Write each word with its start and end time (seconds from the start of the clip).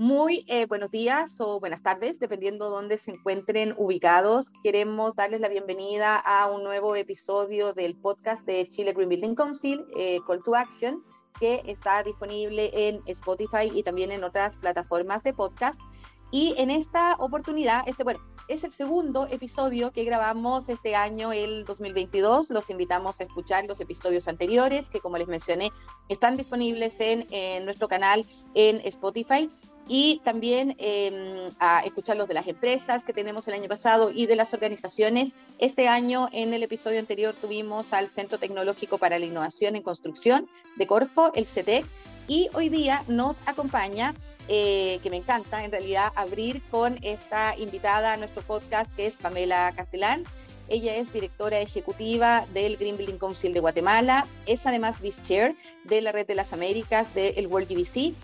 Muy 0.00 0.44
eh, 0.46 0.66
buenos 0.66 0.92
días 0.92 1.40
o 1.40 1.58
buenas 1.58 1.82
tardes, 1.82 2.20
dependiendo 2.20 2.66
de 2.66 2.70
dónde 2.70 2.98
se 2.98 3.10
encuentren 3.10 3.74
ubicados. 3.76 4.48
Queremos 4.62 5.16
darles 5.16 5.40
la 5.40 5.48
bienvenida 5.48 6.14
a 6.18 6.48
un 6.48 6.62
nuevo 6.62 6.94
episodio 6.94 7.72
del 7.72 7.96
podcast 7.96 8.46
de 8.46 8.68
Chile 8.68 8.92
Green 8.92 9.08
Building 9.08 9.34
Council, 9.34 9.84
eh, 9.96 10.20
Call 10.24 10.40
to 10.44 10.54
Action, 10.54 11.02
que 11.40 11.64
está 11.66 12.04
disponible 12.04 12.70
en 12.72 13.00
Spotify 13.06 13.72
y 13.74 13.82
también 13.82 14.12
en 14.12 14.22
otras 14.22 14.56
plataformas 14.58 15.24
de 15.24 15.32
podcast. 15.32 15.80
Y 16.30 16.54
en 16.58 16.70
esta 16.70 17.16
oportunidad, 17.18 17.82
este, 17.88 18.04
bueno, 18.04 18.20
es 18.46 18.62
el 18.62 18.70
segundo 18.70 19.26
episodio 19.28 19.90
que 19.90 20.04
grabamos 20.04 20.68
este 20.68 20.94
año, 20.94 21.32
el 21.32 21.64
2022. 21.64 22.50
Los 22.50 22.70
invitamos 22.70 23.20
a 23.20 23.24
escuchar 23.24 23.66
los 23.66 23.80
episodios 23.80 24.28
anteriores, 24.28 24.90
que 24.90 25.00
como 25.00 25.18
les 25.18 25.26
mencioné, 25.26 25.72
están 26.08 26.36
disponibles 26.36 27.00
en, 27.00 27.26
en 27.32 27.64
nuestro 27.64 27.88
canal 27.88 28.24
en 28.54 28.80
Spotify 28.84 29.50
y 29.88 30.20
también 30.22 30.76
eh, 30.78 31.50
a 31.58 31.80
escuchar 31.80 32.16
los 32.16 32.28
de 32.28 32.34
las 32.34 32.46
empresas 32.46 33.04
que 33.04 33.14
tenemos 33.14 33.48
el 33.48 33.54
año 33.54 33.68
pasado 33.68 34.10
y 34.14 34.26
de 34.26 34.36
las 34.36 34.52
organizaciones. 34.52 35.32
Este 35.58 35.88
año, 35.88 36.28
en 36.32 36.52
el 36.52 36.62
episodio 36.62 36.98
anterior, 36.98 37.34
tuvimos 37.34 37.92
al 37.94 38.08
Centro 38.08 38.38
Tecnológico 38.38 38.98
para 38.98 39.18
la 39.18 39.24
Innovación 39.24 39.76
en 39.76 39.82
Construcción 39.82 40.48
de 40.76 40.86
Corfo, 40.86 41.32
el 41.34 41.46
CETEC, 41.46 41.86
y 42.28 42.50
hoy 42.52 42.68
día 42.68 43.02
nos 43.08 43.40
acompaña, 43.46 44.14
eh, 44.48 45.00
que 45.02 45.08
me 45.08 45.16
encanta 45.16 45.64
en 45.64 45.72
realidad, 45.72 46.12
abrir 46.14 46.62
con 46.70 46.98
esta 47.02 47.56
invitada 47.56 48.12
a 48.12 48.16
nuestro 48.18 48.42
podcast, 48.42 48.94
que 48.94 49.06
es 49.06 49.16
Pamela 49.16 49.72
Castellán. 49.74 50.24
Ella 50.68 50.96
es 50.96 51.10
directora 51.10 51.60
ejecutiva 51.60 52.44
del 52.52 52.76
Green 52.76 52.98
Building 52.98 53.16
Council 53.16 53.54
de 53.54 53.60
Guatemala, 53.60 54.26
es 54.44 54.66
además 54.66 55.00
vice 55.00 55.22
chair 55.22 55.56
de 55.84 56.02
la 56.02 56.12
Red 56.12 56.26
de 56.26 56.34
las 56.34 56.52
Américas 56.52 57.14
del 57.14 57.46
World 57.46 57.68
GBC 57.70 58.14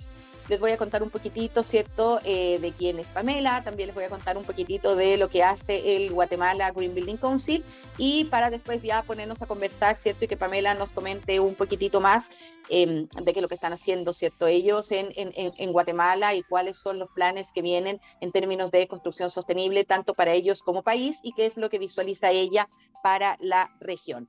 les 0.49 0.61
voy 0.61 0.73
a 0.73 0.77
contar 0.77 1.03
un 1.03 1.11
poquitito, 1.11 1.63
¿cierto?, 1.63 2.21
eh, 2.25 2.59
de 2.61 2.73
quién 2.73 2.99
es 2.99 3.09
Pamela, 3.09 3.63
también 3.63 3.89
les 3.89 3.95
voy 3.95 4.05
a 4.05 4.09
contar 4.09 4.37
un 4.37 4.45
poquitito 4.45 4.95
de 4.95 5.17
lo 5.17 5.29
que 5.29 5.43
hace 5.43 5.97
el 5.97 6.13
Guatemala 6.13 6.71
Green 6.73 6.95
Building 6.95 7.17
Council 7.17 7.65
y 7.97 8.25
para 8.25 8.51
después 8.51 8.83
ya 8.83 9.03
ponernos 9.03 9.41
a 9.43 9.47
conversar, 9.47 9.97
¿cierto?, 9.97 10.25
y 10.25 10.29
que 10.29 10.37
Pamela 10.37 10.75
nos 10.75 10.93
comente 10.93 11.41
un 11.41 11.55
poquitito 11.55 12.01
más 12.01 12.31
em, 12.69 13.09
de 13.09 13.33
qué 13.33 13.41
lo 13.41 13.49
que 13.49 13.55
están 13.55 13.73
haciendo, 13.73 14.13
¿cierto?, 14.13 14.47
ellos 14.47 14.93
en, 14.93 15.09
en, 15.17 15.33
en 15.35 15.73
Guatemala 15.73 16.35
y 16.35 16.43
cuáles 16.43 16.77
son 16.77 16.99
los 16.99 17.09
planes 17.11 17.51
que 17.53 17.63
vienen 17.63 18.01
en 18.21 18.33
términos 18.33 18.71
de 18.71 18.87
construcción 18.87 19.31
sostenible, 19.31 19.85
tanto 19.85 20.15
para 20.15 20.33
ellos 20.33 20.63
como 20.63 20.83
país, 20.83 21.21
y 21.23 21.33
qué 21.33 21.47
es 21.47 21.57
lo 21.57 21.71
que 21.71 21.79
visualiza 21.79 22.31
ella 22.31 22.69
para 23.03 23.37
la 23.41 23.75
región. 23.81 24.29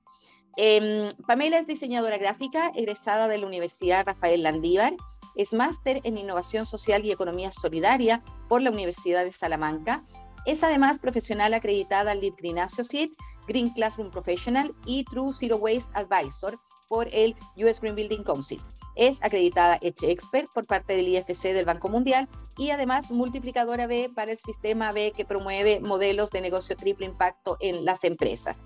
Eh, 0.58 1.10
Pamela 1.28 1.60
es 1.60 1.68
diseñadora 1.68 2.18
gráfica, 2.18 2.72
egresada 2.76 3.28
de 3.28 3.38
la 3.38 3.48
Universidad 3.48 4.06
Rafael 4.06 4.44
Landívar 4.44 4.94
es 5.36 5.54
máster 5.54 6.02
en 6.04 6.18
Innovación 6.18 6.66
Social 6.66 7.06
y 7.06 7.12
Economía 7.12 7.52
Solidaria 7.52 8.24
por 8.48 8.62
la 8.62 8.72
Universidad 8.72 9.24
de 9.24 9.32
Salamanca. 9.32 10.04
Es 10.46 10.64
además 10.64 11.00
profesional 11.00 11.54
acreditada 11.54 12.14
Lead 12.14 12.34
Green 12.38 12.60
Associate, 12.60 13.12
Green 13.48 13.70
Classroom 13.70 14.12
Professional 14.12 14.74
y 14.86 15.04
True 15.06 15.34
Zero 15.34 15.58
Waste 15.58 15.92
Advisor 15.94 16.60
por 16.88 17.08
el 17.12 17.36
US 17.58 17.82
Green 17.82 17.96
Building 17.96 18.24
Council. 18.24 18.62
Es 18.96 19.22
acreditada 19.24 19.80
Edge 19.82 20.10
Expert 20.10 20.48
por 20.54 20.66
parte 20.68 20.96
del 20.96 21.08
IFC 21.08 21.54
del 21.54 21.66
Banco 21.66 21.90
Mundial 21.90 22.30
y 22.58 22.70
además 22.70 23.12
multiplicadora 23.12 23.88
B 23.88 24.12
para 24.16 24.32
el 24.32 24.38
sistema 24.38 24.92
B 24.92 25.12
que 25.16 25.26
promueve 25.26 25.80
modelos 25.80 26.30
de 26.30 26.42
negocio 26.42 26.76
triple 26.76 27.08
impacto 27.08 27.58
en 27.60 27.84
las 27.84 28.04
empresas. 28.04 28.64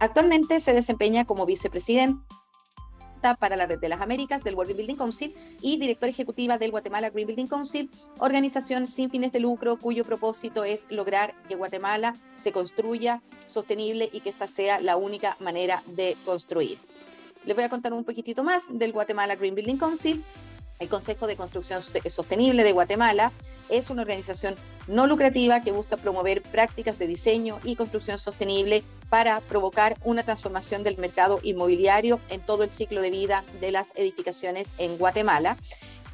Actualmente 0.00 0.60
se 0.60 0.72
desempeña 0.72 1.24
como 1.24 1.44
vicepresidente 1.44 2.22
para 3.18 3.56
la 3.56 3.66
Red 3.66 3.80
de 3.80 3.88
las 3.88 4.00
Américas 4.00 4.44
del 4.44 4.54
World 4.54 4.76
Building 4.76 4.96
Council 4.96 5.34
y 5.60 5.78
directora 5.78 6.10
ejecutiva 6.10 6.58
del 6.58 6.70
Guatemala 6.70 7.10
Green 7.10 7.26
Building 7.26 7.46
Council, 7.46 7.90
organización 8.18 8.86
sin 8.86 9.10
fines 9.10 9.32
de 9.32 9.40
lucro 9.40 9.76
cuyo 9.76 10.04
propósito 10.04 10.64
es 10.64 10.86
lograr 10.90 11.34
que 11.48 11.56
Guatemala 11.56 12.14
se 12.36 12.52
construya 12.52 13.20
sostenible 13.46 14.08
y 14.12 14.20
que 14.20 14.30
esta 14.30 14.46
sea 14.46 14.80
la 14.80 14.96
única 14.96 15.36
manera 15.40 15.82
de 15.86 16.16
construir. 16.24 16.78
Les 17.44 17.56
voy 17.56 17.64
a 17.64 17.68
contar 17.68 17.92
un 17.92 18.04
poquitito 18.04 18.44
más 18.44 18.66
del 18.70 18.92
Guatemala 18.92 19.34
Green 19.36 19.54
Building 19.54 19.78
Council. 19.78 20.22
El 20.78 20.88
Consejo 20.88 21.26
de 21.26 21.36
Construcción 21.36 21.80
Sostenible 21.82 22.62
de 22.62 22.72
Guatemala 22.72 23.32
es 23.68 23.90
una 23.90 24.02
organización 24.02 24.54
no 24.86 25.08
lucrativa 25.08 25.60
que 25.60 25.72
busca 25.72 25.96
promover 25.96 26.40
prácticas 26.42 26.98
de 26.98 27.08
diseño 27.08 27.58
y 27.64 27.74
construcción 27.74 28.18
sostenible 28.18 28.84
para 29.10 29.40
provocar 29.40 29.96
una 30.04 30.22
transformación 30.22 30.84
del 30.84 30.96
mercado 30.96 31.40
inmobiliario 31.42 32.20
en 32.28 32.40
todo 32.40 32.62
el 32.62 32.70
ciclo 32.70 33.02
de 33.02 33.10
vida 33.10 33.44
de 33.60 33.72
las 33.72 33.92
edificaciones 33.96 34.72
en 34.78 34.96
Guatemala. 34.98 35.56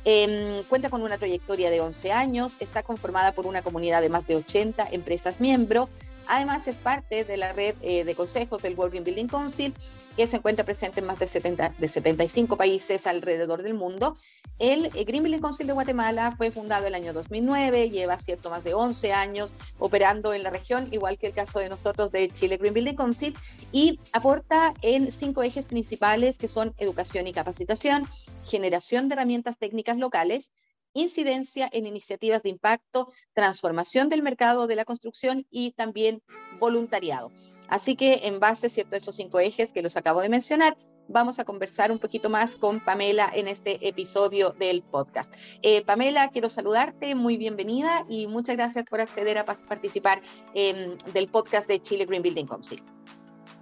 Em, 0.07 0.59
cuenta 0.69 0.91
con 0.91 1.03
una 1.03 1.19
trayectoria 1.19 1.71
de 1.71 1.81
11 1.81 2.13
años, 2.13 2.55
está 2.61 2.83
conformada 2.83 3.33
por 3.33 3.47
una 3.47 3.63
comunidad 3.63 4.01
de 4.01 4.11
más 4.11 4.27
de 4.27 4.37
80 4.37 4.89
empresas 4.93 5.41
miembros, 5.41 5.89
Además, 6.29 6.67
es 6.69 6.77
parte 6.77 7.25
de 7.25 7.37
la 7.37 7.53
red 7.53 7.75
eh, 7.83 8.05
de 8.05 8.15
consejos 8.15 8.63
del 8.63 8.75
World 8.75 8.93
Green 8.93 9.05
Building 9.05 9.29
Council, 9.29 9.75
que 10.17 10.27
se 10.27 10.37
encuentra 10.37 10.65
presente 10.65 11.01
en 11.01 11.07
más 11.07 11.19
de, 11.19 11.27
70, 11.27 11.75
de 11.77 11.89
75 11.89 12.57
países 12.57 13.07
alrededor 13.07 13.63
del 13.63 13.75
mundo. 13.75 14.17
El 14.59 14.87
eh, 14.87 15.05
Green 15.05 15.23
Building 15.23 15.41
Council 15.41 15.67
de 15.67 15.73
Guatemala 15.73 16.35
fue 16.37 16.51
fundado 16.51 16.87
el 16.87 16.95
año 16.95 17.13
2009, 17.13 17.91
lleva 17.91 18.19
cierto 18.19 18.51
más 18.51 18.63
de 18.63 18.75
11 18.75 19.13
años 19.13 19.55
operando 19.79 20.33
en 20.33 20.43
la 20.43 20.51
región, 20.51 20.89
igual 20.93 21.19
que 21.19 21.27
el 21.29 21.35
caso 21.35 21.59
de 21.59 21.69
nosotros 21.69 22.13
de 22.13 22.29
Chile 22.29 22.57
Green 22.57 22.75
Building 22.75 22.95
Council, 22.95 23.37
y 23.73 23.99
aporta 24.13 24.75
en 24.83 25.11
cinco 25.11 25.43
ejes 25.43 25.67
principales 25.67 26.39
que 26.39 26.49
son 26.49 26.75
educación 26.79 27.27
y 27.27 27.33
capacitación, 27.33 28.09
generación 28.45 29.09
de 29.09 29.15
herramientas 29.15 29.59
técnicas 29.59 29.99
locales, 29.99 30.51
incidencia 30.95 31.69
en 31.73 31.87
iniciativas 31.87 32.43
de 32.43 32.49
impacto, 32.49 33.09
transformación 33.35 34.09
del 34.09 34.23
mercado 34.23 34.67
de 34.67 34.77
la 34.77 34.85
construcción 34.85 35.47
y 35.51 35.73
también 35.73 36.23
voluntariado. 36.59 37.31
Así 37.69 37.97
que 37.97 38.21
en 38.25 38.41
base 38.41 38.69
¿cierto? 38.69 38.95
a 38.95 38.99
esos 38.99 39.17
cinco 39.17 39.41
ejes 39.41 39.73
que 39.73 39.83
los 39.83 39.97
acabo 39.97 40.21
de 40.21 40.29
mencionar, 40.29 40.77
vamos 41.09 41.39
a 41.39 41.45
conversar 41.45 41.91
un 41.91 41.99
poquito 41.99 42.31
más 42.31 42.57
con 42.57 42.81
Pamela 42.81 43.31
en 43.35 43.49
este 43.49 43.87
episodio 43.87 44.51
del 44.51 44.83
podcast. 44.83 45.33
Eh, 45.63 45.83
Pamela, 45.85 46.29
quiero 46.29 46.49
saludarte, 46.49 47.15
muy 47.15 47.37
bienvenida 47.37 48.05
y 48.09 48.27
muchas 48.27 48.57
gracias 48.57 48.85
por 48.85 49.01
acceder 49.01 49.39
a 49.39 49.45
participar 49.45 50.23
del 50.55 51.29
podcast 51.31 51.69
de 51.69 51.81
Chile 51.81 52.07
Green 52.07 52.23
Building 52.23 52.47
Council. 52.47 52.83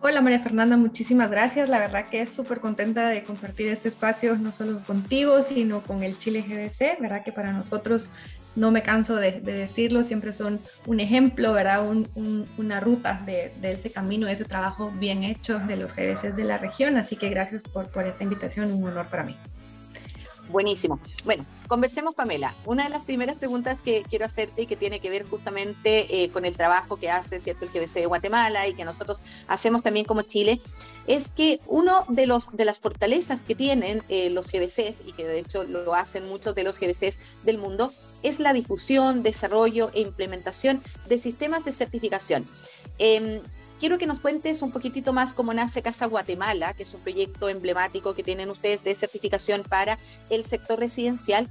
Hola 0.04 0.20
María 0.20 0.40
Fernanda, 0.40 0.76
muchísimas 0.76 1.30
gracias. 1.30 1.68
La 1.68 1.78
verdad 1.78 2.06
que 2.08 2.22
es 2.22 2.30
súper 2.30 2.58
contenta 2.58 3.08
de 3.08 3.22
compartir 3.22 3.68
este 3.68 3.88
espacio 3.88 4.34
no 4.34 4.52
solo 4.52 4.80
contigo, 4.84 5.44
sino 5.44 5.80
con 5.80 6.02
el 6.02 6.18
Chile 6.18 6.42
GBC. 6.42 7.00
¿Verdad 7.00 7.22
que 7.22 7.30
para 7.30 7.52
nosotros, 7.52 8.10
no 8.56 8.72
me 8.72 8.82
canso 8.82 9.14
de, 9.14 9.40
decirlo, 9.40 10.02
siempre 10.02 10.32
son 10.32 10.60
un 10.86 10.98
ejemplo, 10.98 11.52
¿verdad? 11.52 11.86
una 12.58 12.80
ruta 12.80 13.22
de, 13.24 13.52
ese 13.62 13.92
camino, 13.92 14.26
de 14.26 14.32
ese 14.32 14.44
trabajo 14.44 14.90
bien 14.90 15.22
hecho 15.22 15.60
de 15.60 15.76
los 15.76 15.94
GBCs 15.94 16.34
de 16.34 16.44
la 16.44 16.58
región. 16.58 16.96
Así 16.96 17.14
que 17.14 17.28
gracias 17.28 17.62
por, 17.62 17.88
por 17.92 18.04
esta 18.04 18.24
invitación, 18.24 18.72
un 18.72 18.84
honor 18.84 19.06
para 19.06 19.22
mí. 19.22 19.36
Buenísimo. 20.48 21.00
Bueno, 21.24 21.44
conversemos, 21.68 22.14
Pamela. 22.14 22.54
Una 22.66 22.84
de 22.84 22.90
las 22.90 23.04
primeras 23.04 23.36
preguntas 23.36 23.80
que 23.80 24.02
quiero 24.02 24.26
hacerte 24.26 24.62
y 24.62 24.66
que 24.66 24.76
tiene 24.76 25.00
que 25.00 25.08
ver 25.08 25.24
justamente 25.26 26.22
eh, 26.22 26.30
con 26.30 26.44
el 26.44 26.56
trabajo 26.56 26.96
que 26.96 27.10
hace 27.10 27.40
¿cierto? 27.40 27.64
el 27.64 27.70
GBC 27.70 27.94
de 27.94 28.06
Guatemala 28.06 28.66
y 28.68 28.74
que 28.74 28.84
nosotros 28.84 29.22
hacemos 29.48 29.82
también 29.82 30.04
como 30.04 30.22
Chile, 30.22 30.60
es 31.06 31.30
que 31.30 31.60
uno 31.66 32.04
de, 32.08 32.26
los, 32.26 32.50
de 32.52 32.64
las 32.64 32.80
fortalezas 32.80 33.44
que 33.44 33.54
tienen 33.54 34.02
eh, 34.08 34.30
los 34.30 34.50
GBCs, 34.50 35.06
y 35.06 35.12
que 35.12 35.26
de 35.26 35.38
hecho 35.38 35.64
lo 35.64 35.94
hacen 35.94 36.28
muchos 36.28 36.54
de 36.54 36.64
los 36.64 36.78
GBCs 36.78 37.18
del 37.44 37.58
mundo, 37.58 37.92
es 38.22 38.38
la 38.38 38.52
difusión, 38.52 39.22
desarrollo 39.22 39.90
e 39.94 40.00
implementación 40.00 40.82
de 41.08 41.18
sistemas 41.18 41.64
de 41.64 41.72
certificación. 41.72 42.46
Em, 42.98 43.40
quiero 43.82 43.98
que 43.98 44.06
nos 44.06 44.20
cuentes 44.20 44.62
un 44.62 44.70
poquitito 44.70 45.12
más 45.12 45.34
cómo 45.34 45.52
nace 45.52 45.82
Casa 45.82 46.06
Guatemala, 46.06 46.72
que 46.72 46.84
es 46.84 46.94
un 46.94 47.00
proyecto 47.00 47.48
emblemático 47.48 48.14
que 48.14 48.22
tienen 48.22 48.48
ustedes 48.48 48.84
de 48.84 48.94
certificación 48.94 49.64
para 49.64 49.98
el 50.30 50.44
sector 50.44 50.78
residencial, 50.78 51.48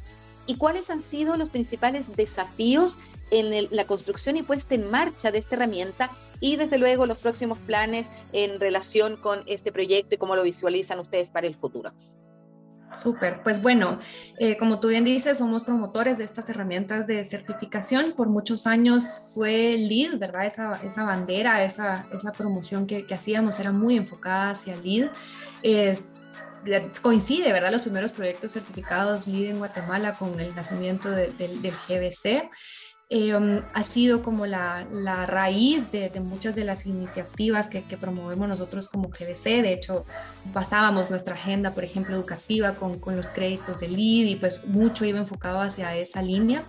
y 0.48 0.56
cuáles 0.56 0.90
han 0.90 1.02
sido 1.02 1.36
los 1.36 1.50
principales 1.50 2.16
desafíos 2.16 2.98
en 3.32 3.68
la 3.70 3.86
construcción 3.86 4.38
y 4.38 4.44
puesta 4.44 4.76
en 4.76 4.90
marcha 4.90 5.30
de 5.30 5.40
esta 5.40 5.56
herramienta 5.56 6.10
y 6.40 6.56
desde 6.56 6.78
luego 6.78 7.06
los 7.06 7.18
próximos 7.18 7.60
planes 7.60 8.14
en 8.32 8.62
relación 8.62 9.18
con 9.18 9.44
este 9.46 9.74
proyecto 9.74 10.16
y 10.16 10.18
cómo 10.18 10.38
lo 10.38 10.44
visualizan 10.44 11.02
ustedes 11.02 11.28
para 11.28 11.48
el 11.48 11.56
futuro. 11.56 11.92
Súper, 12.94 13.42
pues 13.42 13.62
bueno, 13.62 14.00
eh, 14.38 14.58
como 14.58 14.80
tú 14.80 14.90
bien 14.90 15.06
dices, 15.06 15.38
somos 15.38 15.64
promotores 15.64 16.18
de 16.18 16.26
estas 16.26 16.50
herramientas 16.50 17.08
de 17.08 17.24
certificación. 17.26 18.14
Por 18.14 18.28
muchos 18.28 18.68
años 18.68 19.22
fue 19.34 19.78
LEED, 19.78 20.20
¿verdad? 20.20 20.46
Esa, 20.46 20.80
esa 20.84 21.04
bandera, 21.04 21.64
esa, 21.64 22.06
esa 22.14 22.32
promoción 22.32 22.88
que, 22.88 23.06
hacíamos 23.12 23.60
era 23.60 23.72
muy 23.72 23.98
enfocada 23.98 24.52
hacia 24.52 24.76
LEED. 24.76 25.10
coincide, 27.02 27.52
¿verdad? 27.54 27.72
Los 27.72 27.82
primeros 27.82 28.12
proyectos 28.12 28.52
certificados 28.52 29.28
LEED 29.28 29.52
en 29.52 29.60
Guatemala 29.60 30.14
con 30.14 30.40
el 30.40 30.54
nacimiento 30.56 31.10
del 31.10 31.74
GBC. 31.88 32.50
Eh, 33.14 33.62
ha 33.74 33.84
sido 33.84 34.24
como 34.24 34.46
la, 34.46 34.86
raíz 35.28 35.92
de, 35.92 36.10
muchas 36.22 36.56
de 36.56 36.64
las 36.64 36.86
iniciativas 36.86 37.68
que, 37.68 37.82
promovemos 38.00 38.48
nosotros 38.48 38.88
como 38.88 39.10
GDC. 39.10 39.44
De 39.62 39.74
hecho, 39.74 40.06
pasábamos 40.54 41.12
nuestra 41.12 41.34
agenda, 41.34 41.72
por 41.72 41.84
ejemplo, 41.84 42.16
educativa 42.16 42.72
con, 42.72 43.02
los 43.18 43.28
créditos 43.28 43.82
de 43.82 43.90
LEED 43.90 44.28
y 44.28 44.36
pues 44.38 44.66
mucho 44.66 45.04
iba 45.04 45.20
enfocado 45.20 45.60
hacia 45.60 45.94
esa 45.98 46.22
línea. 46.22 46.64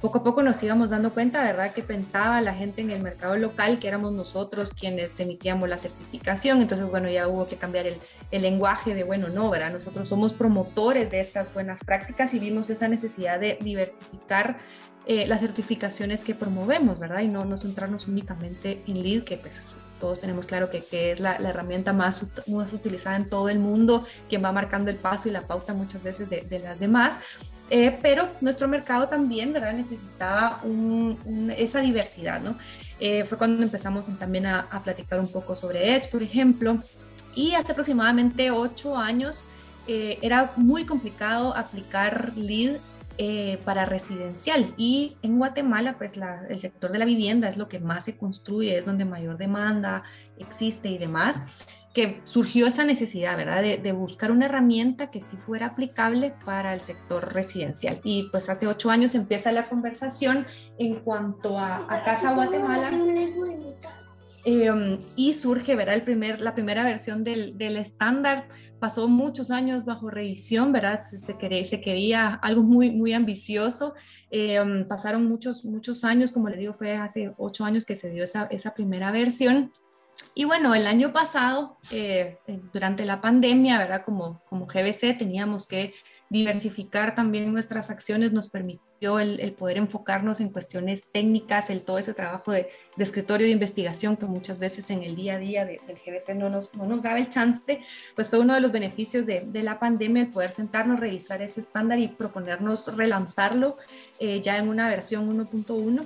Poco 0.00 0.18
a 0.18 0.22
poco 0.22 0.44
nos 0.44 0.62
íbamos 0.62 0.90
dando 0.90 1.12
cuenta, 1.12 1.42
¿verdad?, 1.42 1.72
que 1.72 1.82
pensaba 1.82 2.40
la 2.42 2.54
gente 2.54 2.80
en 2.80 2.92
el 2.92 3.02
mercado 3.02 3.36
local 3.36 3.80
que 3.80 3.88
éramos 3.88 4.12
nosotros 4.12 4.72
quienes 4.72 5.18
emitíamos 5.18 5.68
la 5.68 5.78
certificación. 5.78 6.62
Entonces, 6.62 6.86
bueno, 6.88 7.10
ya 7.10 7.26
hubo 7.26 7.48
que 7.48 7.56
cambiar 7.56 7.88
el, 7.88 7.96
el 8.30 8.42
lenguaje 8.42 8.94
de, 8.94 9.02
bueno, 9.02 9.30
no, 9.30 9.50
¿verdad? 9.50 9.72
Nosotros 9.72 10.08
somos 10.08 10.32
promotores 10.32 11.10
de 11.10 11.18
estas 11.18 11.52
buenas 11.52 11.80
prácticas 11.82 12.32
y 12.34 12.38
vimos 12.38 12.70
esa 12.70 12.86
necesidad 12.86 13.40
de 13.40 13.58
diversificar 13.60 14.58
eh, 15.08 15.26
las 15.26 15.40
certificaciones 15.40 16.20
que 16.20 16.34
promovemos, 16.34 16.98
¿verdad? 16.98 17.20
Y 17.20 17.28
no, 17.28 17.44
no 17.44 17.56
centrarnos 17.56 18.06
únicamente 18.06 18.82
en 18.86 19.02
LEED, 19.02 19.24
que 19.24 19.38
pues 19.38 19.70
todos 19.98 20.20
tenemos 20.20 20.46
claro 20.46 20.70
que, 20.70 20.82
que 20.82 21.12
es 21.12 21.20
la, 21.20 21.38
la, 21.40 21.48
herramienta 21.48 21.92
más, 21.92 22.24
más 22.46 22.72
utilizada 22.72 23.16
en 23.16 23.28
todo 23.28 23.48
el 23.48 23.58
mundo, 23.58 24.04
quien 24.28 24.44
va 24.44 24.52
marcando 24.52 24.90
el 24.90 24.96
paso 24.96 25.28
y 25.28 25.32
la 25.32 25.42
pauta 25.42 25.74
muchas 25.74 26.02
veces 26.04 26.28
de, 26.30 26.42
de 26.42 26.58
las 26.58 26.78
demás. 26.78 27.14
Eh, 27.70 27.98
pero 28.00 28.28
nuestro 28.40 28.68
mercado 28.68 29.08
también, 29.08 29.52
¿verdad? 29.52 29.72
Necesitaba 29.72 30.60
un, 30.62 31.18
un, 31.24 31.50
esa 31.50 31.80
diversidad, 31.80 32.40
¿no? 32.40 32.56
Eh, 33.00 33.24
fue 33.24 33.38
cuando 33.38 33.62
empezamos 33.62 34.04
también 34.18 34.46
a, 34.46 34.60
a, 34.70 34.80
platicar 34.80 35.20
un 35.20 35.32
poco 35.32 35.56
sobre 35.56 35.96
Edge, 35.96 36.10
por 36.10 36.22
ejemplo, 36.22 36.78
y 37.34 37.54
hace 37.54 37.72
aproximadamente 37.72 38.50
ocho 38.50 38.96
años 38.96 39.44
eh, 39.86 40.18
era 40.20 40.52
muy 40.56 40.84
complicado 40.84 41.56
aplicar 41.56 42.32
LEED 42.36 42.76
eh, 43.20 43.58
para 43.64 43.84
residencial. 43.84 44.74
Y 44.76 45.16
en 45.22 45.38
Guatemala, 45.38 45.96
pues 45.98 46.12
el 46.48 46.60
sector 46.60 46.92
de 46.92 47.00
la 47.00 47.04
vivienda 47.04 47.48
es 47.48 47.56
lo 47.56 47.68
que 47.68 47.80
más 47.80 48.04
se 48.04 48.16
construye, 48.16 48.78
es 48.78 48.86
donde 48.86 49.04
mayor 49.04 49.36
demanda 49.38 50.04
existe 50.38 50.88
y 50.88 50.98
demás, 50.98 51.40
que 51.92 52.20
surgió 52.26 52.68
esa 52.68 52.84
necesidad, 52.84 53.36
¿verdad?, 53.36 53.60
de, 53.60 53.92
buscar 53.92 54.30
una 54.30 54.44
herramienta 54.44 55.10
que 55.10 55.20
sí 55.20 55.36
fuera 55.36 55.66
aplicable 55.66 56.32
para 56.44 56.74
el 56.74 56.80
sector 56.80 57.34
residencial. 57.34 57.98
Y 58.04 58.28
pues 58.30 58.48
hace 58.48 58.68
ocho 58.68 58.88
años 58.88 59.16
empieza 59.16 59.50
la 59.50 59.68
conversación 59.68 60.46
en 60.78 61.00
cuanto 61.00 61.58
a, 61.58 61.88
Casa 62.04 62.34
Guatemala. 62.34 62.92
Eh, 64.44 65.00
y 65.16 65.34
surge, 65.34 65.74
¿verdad? 65.74 65.96
El 65.96 66.02
primer, 66.02 66.40
la 66.40 66.54
primera 66.54 66.84
versión 66.84 67.24
del, 67.24 67.58
del 67.58 67.78
estándar 67.78 68.46
pasó 68.78 69.08
muchos 69.08 69.50
años 69.50 69.84
bajo 69.84 70.10
revisión, 70.10 70.72
¿verdad? 70.72 71.04
Se 71.04 71.36
quería, 71.80 72.34
algo 72.34 72.62
muy, 72.62 72.90
muy 72.90 73.12
ambicioso. 73.12 73.94
Eh, 74.30 74.84
pasaron 74.88 75.26
muchos, 75.26 75.64
muchos 75.64 76.04
años, 76.04 76.32
como 76.32 76.48
le 76.48 76.56
digo, 76.56 76.74
fue 76.74 76.96
hace 76.96 77.32
ocho 77.38 77.64
años 77.64 77.84
que 77.84 77.96
se 77.96 78.10
dio 78.10 78.24
esa, 78.24 78.44
esa 78.50 78.74
primera 78.74 79.10
versión. 79.10 79.72
Y 80.34 80.44
bueno, 80.44 80.74
el 80.74 80.86
año 80.86 81.12
pasado, 81.12 81.78
eh, 81.90 82.38
durante 82.72 83.04
la 83.04 83.20
pandemia, 83.20 83.78
¿verdad? 83.78 84.02
Como, 84.04 84.42
como 84.48 84.66
GBC 84.66 85.18
teníamos 85.18 85.66
que 85.66 85.94
diversificar 86.30 87.14
también 87.14 87.52
nuestras 87.52 87.90
acciones, 87.90 88.32
nos 88.32 88.50
permitió 88.50 89.18
el, 89.18 89.40
el, 89.40 89.52
poder 89.52 89.78
enfocarnos 89.78 90.40
en 90.40 90.50
cuestiones 90.50 91.04
técnicas, 91.12 91.70
el 91.70 91.82
todo 91.82 91.98
ese 91.98 92.14
trabajo 92.14 92.52
de, 92.52 92.68
de, 92.96 93.04
escritorio 93.04 93.46
de 93.46 93.52
investigación 93.52 94.16
que 94.16 94.26
muchas 94.26 94.60
veces 94.60 94.90
en 94.90 95.02
el 95.02 95.16
día 95.16 95.36
a 95.36 95.38
día 95.38 95.64
de, 95.64 95.80
del 95.86 95.96
GBC 95.96 96.34
no 96.34 96.50
nos, 96.50 96.74
no 96.74 96.84
nos 96.86 97.02
daba 97.02 97.18
el 97.18 97.30
chance, 97.30 97.80
pues 98.14 98.28
fue 98.28 98.40
uno 98.40 98.54
de 98.54 98.60
los 98.60 98.72
beneficios 98.72 99.24
de, 99.24 99.42
de 99.46 99.62
la 99.62 99.78
pandemia 99.78 100.22
el 100.24 100.28
poder 100.28 100.52
sentarnos, 100.52 101.00
revisar 101.00 101.40
ese 101.40 101.60
estándar 101.60 101.98
y 101.98 102.08
proponernos 102.08 102.94
relanzarlo 102.94 103.78
eh, 104.18 104.42
ya 104.42 104.58
en 104.58 104.68
una 104.68 104.88
versión 104.88 105.28
1.1. 105.34 106.04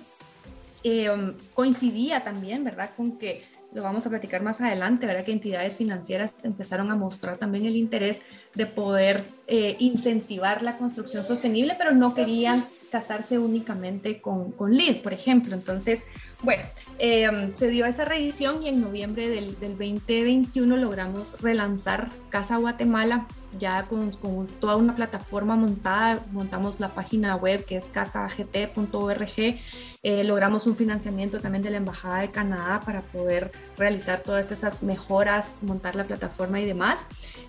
Eh, 0.85 1.11
coincidía 1.55 2.25
también, 2.25 2.65
¿verdad?, 2.65 2.91
con 2.97 3.19
que 3.19 3.45
lo 3.75 3.83
vamos 3.83 4.07
a 4.07 4.11
platicar 4.11 4.43
más 4.43 4.61
adelante, 4.61 5.07
¿verdad? 5.07 5.25
Que 5.25 5.33
entidades 5.33 5.77
financieras 5.77 6.33
empezaron 6.43 6.91
a 6.91 6.97
mostrar 6.97 7.39
también 7.39 7.67
el 7.67 7.77
interés 7.77 8.19
de 8.55 8.67
poder 8.67 9.25
eh, 9.47 9.77
incentivar 9.79 10.63
la 10.63 10.77
construcción 10.77 11.25
sostenible, 11.25 11.75
pero 11.79 11.93
no 11.93 12.15
querían 12.15 12.67
casarse 12.91 13.39
únicamente 13.39 14.21
con, 14.21 14.53
con 14.53 14.77
LEED, 14.77 15.03
por 15.03 15.15
ejemplo. 15.15 15.55
Entonces, 15.55 16.03
bueno, 16.43 16.65
eh, 16.99 17.53
se 17.55 17.69
dio 17.69 17.87
esa 17.87 18.05
revisión 18.05 18.63
y 18.63 18.69
en 18.69 18.81
noviembre 18.81 19.29
del, 19.29 19.59
del 19.59 19.79
2021 19.79 20.77
logramos 20.77 21.41
relanzar 21.41 22.11
Casa 22.29 22.59
Guatemala 22.59 23.27
ya 23.59 23.85
con, 23.85 24.11
con, 24.13 24.47
toda 24.47 24.77
una 24.77 24.95
plataforma 24.95 25.57
montada, 25.57 26.21
montamos 26.33 26.81
la 26.81 26.89
página 26.89 27.37
web 27.37 27.65
que 27.65 27.77
es 27.77 27.85
casagt.org, 27.87 29.61
eh, 30.05 30.25
logramos 30.25 30.67
un 30.67 30.75
financiamiento 30.75 31.41
también 31.41 31.63
de 31.63 31.71
la 31.71 31.77
Embajada 31.77 32.21
de 32.21 32.31
Canadá 32.31 32.81
para 32.85 33.03
poder 33.03 33.53
realizar 33.79 34.23
todas 34.23 34.51
esas 34.51 34.83
mejoras, 34.83 35.59
montar 35.63 35.95
la 35.95 36.05
plataforma 36.05 36.61
y 36.61 36.65
demás, 36.65 36.99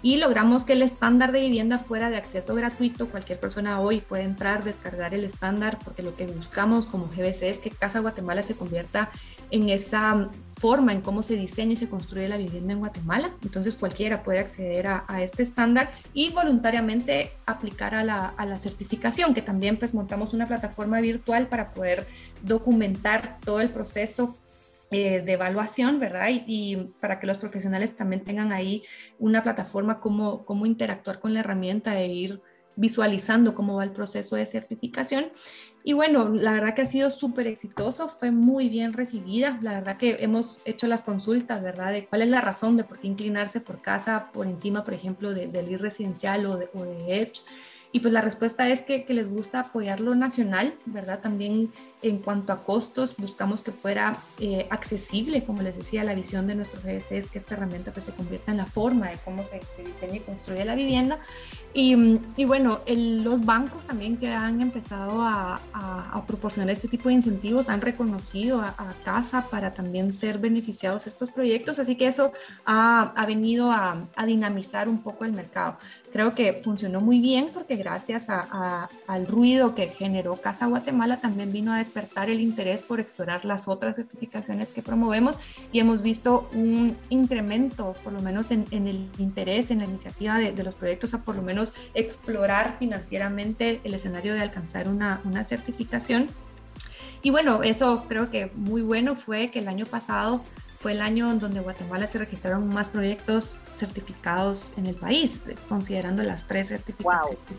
y 0.04 0.18
logramos 0.18 0.64
que 0.64 0.74
el 0.74 0.84
estándar 0.84 1.32
de 1.32 1.40
vivienda 1.40 1.80
fuera 1.80 2.12
de 2.12 2.18
acceso 2.18 2.54
gratuito, 2.54 3.08
cualquier 3.08 3.40
persona 3.40 3.80
hoy 3.80 4.02
puede 4.02 4.24
entrar, 4.24 4.64
descargar 4.64 5.16
el 5.16 5.24
estándar, 5.24 5.80
porque 5.84 6.04
lo 6.04 6.14
que 6.14 6.28
buscamos 6.28 6.86
como 6.86 7.08
GBC 7.08 7.44
es 7.44 7.58
que 7.58 7.72
Casa 7.72 8.02
Guatemala 8.02 8.44
se 8.44 8.54
convierta 8.54 9.10
en 9.50 9.70
esa 9.70 10.30
forma 10.56 10.94
en 10.94 11.02
cómo 11.02 11.24
se 11.24 11.36
diseña 11.36 11.74
y 11.74 11.76
se 11.76 11.90
construye 11.90 12.28
la 12.28 12.38
vivienda 12.38 12.74
en 12.74 12.80
Guatemala. 12.80 13.32
Entonces 13.44 13.76
cualquiera 13.76 14.24
puede 14.24 14.40
acceder 14.40 14.88
a, 14.88 15.04
a 15.08 15.22
este 15.22 15.44
estándar 15.44 15.92
y 16.14 16.32
voluntariamente 16.32 17.34
aplicar 17.46 17.94
a 17.94 18.04
la, 18.04 18.28
a 18.38 18.46
la, 18.46 18.58
certificación, 18.58 19.34
que 19.34 19.42
también 19.42 19.78
pues 19.78 19.94
montamos 19.94 20.34
una 20.34 20.48
plataforma 20.48 21.02
virtual 21.02 21.48
para 21.48 21.74
poder 21.74 22.08
documentar 22.44 23.40
todo 23.44 23.60
el 23.62 23.70
proceso 23.70 24.38
eh, 24.92 25.22
de 25.22 25.34
evaluación, 25.34 26.00
¿verdad? 26.00 26.30
Y, 26.30 26.44
y, 26.46 26.76
para 27.00 27.20
que 27.20 27.26
los 27.26 27.40
profesionales 27.40 27.96
también 27.96 28.24
tengan 28.24 28.52
ahí 28.52 28.84
una 29.18 29.42
plataforma 29.42 30.00
cómo, 30.00 30.46
cómo 30.46 30.68
interactuar 30.68 31.20
con 31.20 31.34
la 31.34 31.40
herramienta 31.40 32.00
e 32.00 32.08
ir 32.08 32.42
visualizando 32.76 33.56
cómo 33.56 33.78
va 33.78 33.84
el 33.84 33.92
proceso 33.92 34.36
de 34.36 34.46
certificación. 34.46 35.32
Y 35.84 35.94
bueno, 35.94 36.30
la 36.30 36.54
verdad 36.54 36.76
que 36.76 36.84
ha 36.84 36.86
sido 36.86 37.12
súper 37.12 37.48
exitoso, 37.48 38.10
fue 38.20 38.32
muy 38.32 38.70
bien 38.70 38.94
recibida. 38.94 39.60
La 39.62 39.74
verdad 39.74 39.98
que 39.98 40.18
hemos 40.20 40.62
hecho 40.66 40.88
las 40.88 41.04
consultas, 41.04 41.62
¿verdad? 41.62 41.92
De 41.92 42.06
cuál 42.06 42.22
es 42.22 42.30
la 42.30 42.42
razón 42.42 42.78
de 42.78 42.84
por 42.84 43.00
qué 43.00 43.08
inclinarse 43.08 43.60
por 43.60 43.82
casa 43.82 44.30
por 44.32 44.48
encima, 44.48 44.86
por 44.86 44.94
ejemplo, 44.94 45.34
del 45.34 45.52
de 45.52 45.72
ir 45.72 45.82
residencial 45.82 46.46
o 46.46 46.58
de, 46.58 46.70
o 46.74 46.84
de 46.84 47.22
Edge. 47.22 47.42
Y 47.92 48.00
pues 48.00 48.14
la 48.14 48.22
respuesta 48.22 48.68
es 48.70 48.82
que, 48.82 49.06
que, 49.06 49.14
les 49.14 49.30
gusta 49.30 49.60
apoyar 49.60 50.00
lo 50.00 50.16
nacional, 50.16 50.74
¿verdad? 50.86 51.20
También 51.22 51.72
en 52.04 52.20
cuanto 52.20 52.54
a 52.54 52.64
costos, 52.64 53.16
buscamos 53.18 53.64
que 53.64 53.72
fuera 53.72 54.18
eh, 54.40 54.68
accesible, 54.70 55.44
como 55.44 55.62
les 55.62 55.78
decía, 55.78 56.04
la 56.04 56.14
visión 56.14 56.48
de 56.48 56.56
nuestro 56.56 56.82
GS 56.82 57.12
es 57.12 57.28
que 57.30 57.40
esta 57.40 57.56
herramienta 57.56 57.92
pues, 57.92 58.06
se 58.06 58.12
convierta 58.12 58.52
en 58.52 58.58
la 58.58 58.66
forma 58.66 59.10
de 59.10 59.18
cómo 59.24 59.44
se, 59.44 59.62
se 59.76 59.84
diseña 59.84 60.18
y 60.18 60.20
construye 60.20 60.66
la 60.66 60.76
vivienda. 60.76 61.20
Y, 61.74 62.20
y 62.38 62.46
bueno, 62.46 62.82
el, 62.86 63.24
los 63.24 63.46
bancos 63.46 63.84
también 63.86 64.18
que 64.18 64.28
han 64.28 64.62
empezado 64.62 65.24
a, 65.24 65.60
a, 65.74 66.12
a, 66.14 66.26
proporcionar 66.26 66.70
este 66.70 66.88
tipo 66.88 67.10
de 67.10 67.16
incentivos 67.16 67.68
han 67.68 67.82
reconocido 67.82 68.62
a, 68.62 68.76
a, 68.78 68.94
casa 69.04 69.48
para 69.50 69.74
también 69.74 70.16
ser 70.16 70.38
beneficiados 70.38 71.08
estos 71.08 71.32
proyectos, 71.32 71.80
así 71.80 71.96
que 71.96 72.08
eso 72.08 72.32
ha, 72.66 73.12
ha 73.16 73.26
venido 73.26 73.72
a, 73.72 73.98
dinamizar 74.28 74.88
un 74.88 75.02
poco 75.02 75.26
el 75.26 75.34
mercado. 75.34 75.78
Creo 76.12 76.36
que 76.36 76.62
funcionó 76.64 77.02
muy 77.02 77.20
bien 77.20 77.50
porque 77.52 77.76
gracias 77.76 78.28
al 78.30 79.28
ruido 79.28 79.74
que 79.74 79.88
generó 79.88 80.36
Casa 80.36 80.68
Guatemala 80.68 81.18
también 81.18 81.52
vino 81.52 81.74
a 81.74 81.78
despertar 81.94 82.30
el 82.30 82.40
interés 82.40 82.82
por 82.82 83.00
explorar 83.00 83.46
las 83.46 83.68
otras 83.68 83.98
certificaciones 83.98 84.70
que 84.70 84.82
promovemos 84.82 85.40
y 85.72 85.80
hemos 85.80 86.02
visto 86.02 86.50
un 86.54 86.98
incremento, 87.10 87.94
por 88.04 88.14
lo 88.14 88.20
menos 88.20 88.50
en, 88.50 88.66
en 88.72 88.88
el 88.88 89.08
interés, 89.20 89.70
en 89.70 89.80
la 89.80 89.86
iniciativa 89.86 90.40
de, 90.40 90.52
de 90.52 90.64
los 90.64 90.74
proyectos 90.74 91.14
a 91.14 91.20
por 91.20 91.36
lo 91.36 91.44
menos 91.44 91.74
explorar 91.94 92.78
financieramente 92.80 93.80
el 93.84 93.94
escenario 93.94 94.34
de 94.34 94.42
alcanzar 94.42 94.90
una, 94.90 95.22
una 95.24 95.44
certificación. 95.44 96.28
Y 97.22 97.30
bueno, 97.30 97.62
eso 97.62 98.06
creo 98.10 98.32
que 98.32 98.52
muy 98.56 98.82
bueno 98.82 99.16
fue 99.16 99.52
que 99.52 99.60
el 99.60 99.68
año 99.68 99.86
pasado 99.86 100.44
fue 100.80 100.94
el 100.94 101.02
año 101.02 101.32
en 101.32 101.40
donde 101.40 101.60
Guatemala 101.62 102.08
se 102.08 102.18
registraron 102.18 102.68
más 102.68 102.90
proyectos 102.90 103.58
certificados 103.76 104.74
en 104.78 104.88
el 104.88 104.96
país, 104.96 105.32
considerando 105.70 106.24
las 106.24 106.46
tres 106.48 106.70
certificaciones. 106.70 107.38
Wow. 107.48 107.58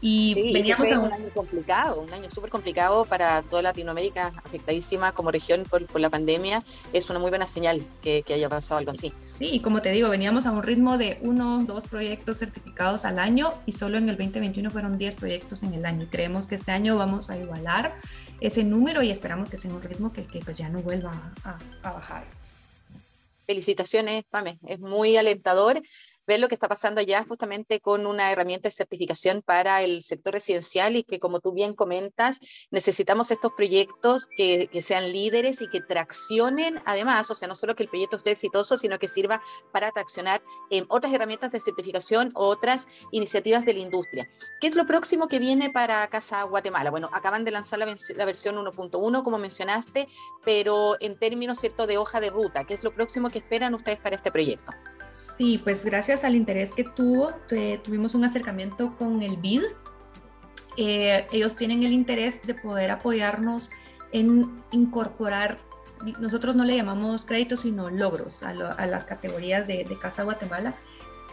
Y 0.00 0.34
sí, 0.34 0.52
veníamos 0.52 0.90
a 0.92 0.98
un... 1.00 1.06
un 1.06 1.12
año 1.12 1.30
complicado, 1.34 2.00
un 2.00 2.12
año 2.12 2.30
súper 2.30 2.50
complicado 2.50 3.04
para 3.04 3.42
toda 3.42 3.62
Latinoamérica, 3.62 4.32
afectadísima 4.44 5.12
como 5.12 5.30
región 5.30 5.64
por, 5.64 5.86
por, 5.86 6.00
la 6.00 6.10
pandemia. 6.10 6.62
Es 6.92 7.10
una 7.10 7.18
muy 7.18 7.30
buena 7.30 7.46
señal 7.46 7.82
que, 8.02 8.22
que 8.22 8.34
haya 8.34 8.48
pasado 8.48 8.78
algo 8.78 8.92
así. 8.92 9.12
Sí, 9.38 9.46
y 9.52 9.60
como 9.60 9.82
te 9.82 9.90
digo, 9.90 10.08
veníamos 10.08 10.46
a 10.46 10.50
un 10.50 10.62
ritmo 10.62 10.98
de 10.98 11.18
uno, 11.22 11.64
dos 11.64 11.84
proyectos 11.84 12.38
certificados 12.38 13.04
al 13.04 13.18
año 13.18 13.54
y 13.66 13.72
solo 13.72 13.98
en 13.98 14.08
el 14.08 14.16
2021 14.16 14.70
fueron 14.70 14.98
10 14.98 15.14
proyectos 15.14 15.62
en 15.62 15.74
el 15.74 15.84
año. 15.84 16.04
Y 16.04 16.06
creemos 16.06 16.46
que 16.46 16.56
este 16.56 16.72
año 16.72 16.96
vamos 16.96 17.30
a 17.30 17.38
igualar 17.38 17.94
ese 18.40 18.64
número 18.64 19.02
y 19.02 19.10
esperamos 19.10 19.48
que 19.48 19.58
sea 19.58 19.70
un 19.70 19.82
ritmo 19.82 20.12
que, 20.12 20.26
que 20.26 20.40
pues 20.40 20.56
ya 20.56 20.68
no 20.68 20.80
vuelva 20.80 21.32
a, 21.44 21.58
a 21.82 21.92
bajar. 21.92 22.24
Felicitaciones, 23.46 24.24
Pame, 24.28 24.58
es 24.66 24.78
muy 24.78 25.16
alentador 25.16 25.80
ver 26.28 26.40
lo 26.40 26.48
que 26.48 26.54
está 26.54 26.68
pasando 26.68 27.00
allá 27.00 27.24
justamente 27.26 27.80
con 27.80 28.06
una 28.06 28.30
herramienta 28.30 28.68
de 28.68 28.74
certificación 28.74 29.40
para 29.40 29.82
el 29.82 30.02
sector 30.02 30.34
residencial 30.34 30.94
y 30.94 31.02
que 31.02 31.18
como 31.18 31.40
tú 31.40 31.52
bien 31.52 31.72
comentas, 31.72 32.38
necesitamos 32.70 33.30
estos 33.30 33.52
proyectos 33.56 34.26
que, 34.36 34.68
que 34.70 34.82
sean 34.82 35.10
líderes 35.10 35.62
y 35.62 35.70
que 35.70 35.80
traccionen 35.80 36.80
además, 36.84 37.30
o 37.30 37.34
sea, 37.34 37.48
no 37.48 37.54
solo 37.54 37.74
que 37.74 37.84
el 37.84 37.88
proyecto 37.88 38.18
sea 38.18 38.34
exitoso, 38.34 38.76
sino 38.76 38.98
que 38.98 39.08
sirva 39.08 39.40
para 39.72 39.90
traccionar 39.90 40.42
en 40.68 40.84
otras 40.88 41.14
herramientas 41.14 41.50
de 41.50 41.60
certificación 41.60 42.30
otras 42.34 42.86
iniciativas 43.10 43.64
de 43.64 43.72
la 43.72 43.80
industria. 43.80 44.28
¿Qué 44.60 44.66
es 44.66 44.76
lo 44.76 44.84
próximo 44.84 45.28
que 45.28 45.38
viene 45.38 45.70
para 45.70 46.06
Casa 46.08 46.42
Guatemala? 46.42 46.90
Bueno, 46.90 47.08
acaban 47.14 47.46
de 47.46 47.52
lanzar 47.52 47.78
la, 47.78 47.86
la 47.86 48.24
versión 48.26 48.56
1.1, 48.56 49.22
como 49.22 49.38
mencionaste, 49.38 50.06
pero 50.44 50.96
en 51.00 51.18
términos, 51.18 51.58
¿cierto?, 51.58 51.86
de 51.86 51.96
hoja 51.96 52.20
de 52.20 52.28
ruta, 52.28 52.64
¿qué 52.64 52.74
es 52.74 52.84
lo 52.84 52.92
próximo 52.92 53.30
que 53.30 53.38
esperan 53.38 53.72
ustedes 53.72 53.98
para 53.98 54.16
este 54.16 54.30
proyecto? 54.30 54.72
Sí, 55.38 55.60
pues 55.62 55.84
gracias 55.84 56.24
al 56.24 56.34
interés 56.34 56.72
que 56.72 56.82
tuvo, 56.82 57.30
tuvimos 57.84 58.16
un 58.16 58.24
acercamiento 58.24 58.96
con 58.96 59.22
el 59.22 59.36
BID. 59.36 59.62
Eh, 60.76 61.28
ellos 61.30 61.54
tienen 61.54 61.84
el 61.84 61.92
interés 61.92 62.42
de 62.42 62.54
poder 62.54 62.90
apoyarnos 62.90 63.70
en 64.10 64.50
incorporar, 64.72 65.58
nosotros 66.18 66.56
no 66.56 66.64
le 66.64 66.76
llamamos 66.76 67.24
créditos, 67.24 67.60
sino 67.60 67.88
logros 67.88 68.42
a, 68.42 68.52
las 68.52 69.04
categorías 69.04 69.66
de, 69.68 69.84
Casa 70.02 70.24
Guatemala. 70.24 70.74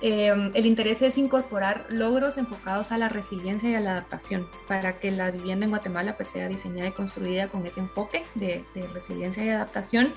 Eh, 0.02 0.52
el 0.54 0.66
interés 0.68 1.02
es 1.02 1.18
incorporar 1.18 1.88
logros 1.90 2.38
enfocados 2.38 2.92
a 2.92 2.98
la 3.00 3.10
resiliencia 3.10 3.72
y 3.72 3.76
a 3.76 3.80
la 3.80 3.94
adaptación 3.94 4.48
para 4.68 5.00
que 5.00 5.10
la 5.10 5.32
vivienda 5.32 5.66
en 5.66 5.72
Guatemala 5.72 6.16
pues, 6.16 6.30
sea 6.30 6.48
diseñada 6.48 6.90
y 6.90 6.92
construida 6.92 7.48
con 7.48 7.66
ese 7.66 7.80
enfoque 7.80 8.24
de, 8.36 8.66
de 8.76 8.88
resiliencia 8.90 9.44
y 9.44 9.50
adaptación 9.50 10.14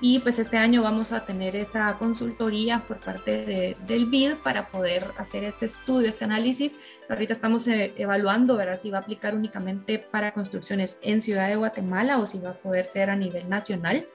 y 0.00 0.18
pues 0.20 0.38
este 0.38 0.56
año 0.56 0.82
vamos 0.82 1.12
a 1.12 1.26
tener 1.26 1.56
esa 1.56 1.96
consultoría 1.98 2.82
por 2.88 2.98
parte 3.00 3.44
de, 3.44 3.76
del 3.86 4.06
BID 4.06 4.36
para 4.36 4.68
poder 4.68 5.04
hacer 5.18 5.44
este 5.44 5.66
estudio, 5.66 6.08
este 6.08 6.24
análisis. 6.24 6.72
Ahorita 7.08 7.34
estamos 7.34 7.66
eh, 7.68 7.92
evaluando, 7.96 8.56
¿verdad? 8.56 8.80
Si 8.80 8.90
va 8.90 8.98
a 8.98 9.00
aplicar 9.02 9.34
únicamente 9.34 9.98
para 9.98 10.32
construcciones 10.32 10.98
en 11.02 11.20
Ciudad 11.20 11.48
de 11.48 11.56
Guatemala 11.56 12.18
o 12.18 12.26
si 12.26 12.38
va 12.38 12.50
a 12.50 12.54
poder 12.54 12.86
ser 12.86 13.10
a 13.10 13.16
nivel 13.16 13.48
nacional. 13.48 14.06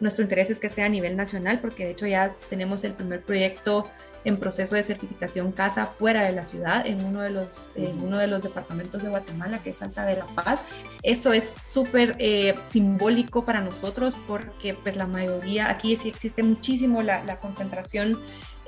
Nuestro 0.00 0.22
interés 0.22 0.50
es 0.50 0.58
que 0.58 0.68
sea 0.68 0.86
a 0.86 0.88
nivel 0.88 1.16
nacional 1.16 1.58
porque 1.60 1.84
de 1.84 1.90
hecho 1.90 2.06
ya 2.06 2.34
tenemos 2.48 2.84
el 2.84 2.94
primer 2.94 3.22
proyecto 3.22 3.90
en 4.24 4.36
proceso 4.36 4.74
de 4.74 4.82
certificación 4.82 5.52
casa 5.52 5.86
fuera 5.86 6.24
de 6.24 6.32
la 6.32 6.44
ciudad, 6.44 6.86
en 6.86 7.04
uno 7.04 7.22
de 7.22 7.30
los, 7.30 7.70
en 7.74 8.02
uno 8.02 8.18
de 8.18 8.26
los 8.26 8.42
departamentos 8.42 9.02
de 9.02 9.08
Guatemala, 9.08 9.62
que 9.62 9.70
es 9.70 9.76
Santa 9.76 10.04
de 10.04 10.16
la 10.16 10.26
Paz. 10.26 10.60
Eso 11.02 11.32
es 11.32 11.54
súper 11.62 12.16
eh, 12.18 12.54
simbólico 12.70 13.44
para 13.44 13.60
nosotros 13.60 14.14
porque 14.26 14.74
pues 14.74 14.96
la 14.96 15.06
mayoría, 15.06 15.70
aquí 15.70 15.96
sí 15.96 16.08
existe 16.08 16.42
muchísimo 16.42 17.02
la, 17.02 17.24
la 17.24 17.38
concentración 17.38 18.18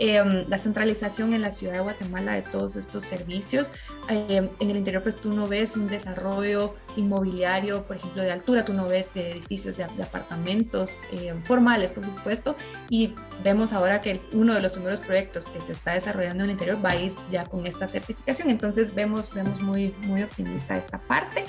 Em, 0.05 0.49
la 0.49 0.59
centralización 0.59 1.33
en 1.33 1.43
la 1.43 1.53
ciudad 1.53 1.75
de 1.75 1.79
Guatemala 1.79 2.33
de 2.33 2.43
todos 2.43 2.75
estos 2.75 3.05
servicios. 3.05 3.69
Em, 4.09 4.49
en 4.59 4.71
el 4.71 4.77
interior 4.77 5.01
pues 5.05 5.15
tú 5.15 5.33
no 5.33 5.47
ves 5.47 5.77
un 5.77 5.87
desarrollo 5.87 6.75
inmobiliario, 6.97 7.85
por 7.85 7.99
ejemplo, 7.99 8.21
de 8.21 8.33
altura, 8.33 8.65
tú 8.65 8.73
no 8.73 8.89
ves 8.89 9.07
edificios 9.15 9.77
de, 9.77 9.85
apartamentos 9.85 10.99
em, 11.13 11.41
formales, 11.45 11.93
por 11.93 12.05
supuesto, 12.05 12.57
y 12.89 13.15
vemos 13.45 13.73
ahora 13.73 14.01
que 14.01 14.21
uno 14.33 14.55
de 14.55 14.61
los 14.61 14.73
primeros 14.73 14.99
proyectos 14.99 15.45
que 15.45 15.61
se 15.61 15.71
está 15.71 15.93
desarrollando 15.93 16.43
en 16.43 16.51
el 16.51 16.55
interior 16.55 16.85
va 16.85 16.91
a 16.91 16.97
ir 16.97 17.15
ya 17.31 17.45
con 17.45 17.65
esta 17.69 17.87
certificación, 17.87 18.51
entonces 18.51 18.93
vemos, 18.97 19.33
vemos 19.33 19.61
muy, 19.63 19.95
muy 20.01 20.25
optimista 20.25 20.77
esta 20.77 20.99
parte 20.99 21.45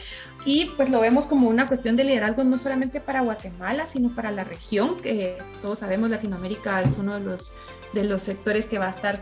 y 0.45 0.65
pues 0.77 0.91
lo 0.91 1.01
vemos 1.01 1.25
como 1.25 1.49
una 1.49 1.65
cuestión 1.65 1.95
de 1.95 2.03
liderazgo 2.03 2.43
no 2.43 2.59
solamente 2.59 3.01
para 3.01 3.21
Guatemala, 3.21 3.87
sino 3.87 4.13
para 4.13 4.29
la 4.29 4.43
región, 4.43 5.01
que 5.01 5.39
todos 5.63 5.79
sabemos 5.79 6.11
Latinoamérica 6.11 6.81
es 6.81 6.95
uno 6.99 7.15
de 7.15 7.21
los 7.21 7.51
de 7.93 8.03
los 8.03 8.21
sectores 8.23 8.65
que 8.65 8.79
va 8.79 8.87
a 8.87 8.91
estar 8.91 9.21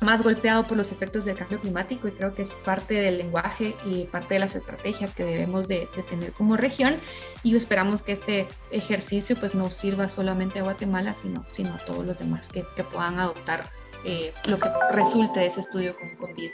más 0.00 0.22
golpeado 0.22 0.62
por 0.64 0.76
los 0.76 0.92
efectos 0.92 1.24
del 1.24 1.36
cambio 1.36 1.58
climático 1.58 2.06
y 2.06 2.12
creo 2.12 2.34
que 2.34 2.42
es 2.42 2.54
parte 2.54 2.94
del 2.94 3.18
lenguaje 3.18 3.74
y 3.84 4.04
parte 4.04 4.34
de 4.34 4.40
las 4.40 4.54
estrategias 4.54 5.12
que 5.12 5.24
debemos 5.24 5.66
de, 5.66 5.88
tener 6.08 6.32
como 6.32 6.56
región 6.56 7.00
y 7.42 7.56
esperamos 7.56 8.02
que 8.02 8.12
este 8.12 8.46
ejercicio 8.70 9.34
pues 9.36 9.54
no 9.54 9.70
sirva 9.70 10.08
solamente 10.08 10.60
a 10.60 10.62
Guatemala 10.62 11.14
sino, 11.20 11.44
sino 11.50 11.74
a 11.74 11.78
todos 11.78 12.06
los 12.06 12.18
demás 12.18 12.46
que, 12.48 12.64
puedan 12.92 13.18
adoptar 13.18 13.70
eh, 14.04 14.32
lo 14.46 14.58
que 14.58 14.68
resulte 14.92 15.40
de 15.40 15.46
ese 15.46 15.60
estudio 15.60 15.96
con 15.96 16.14
COVID. 16.16 16.50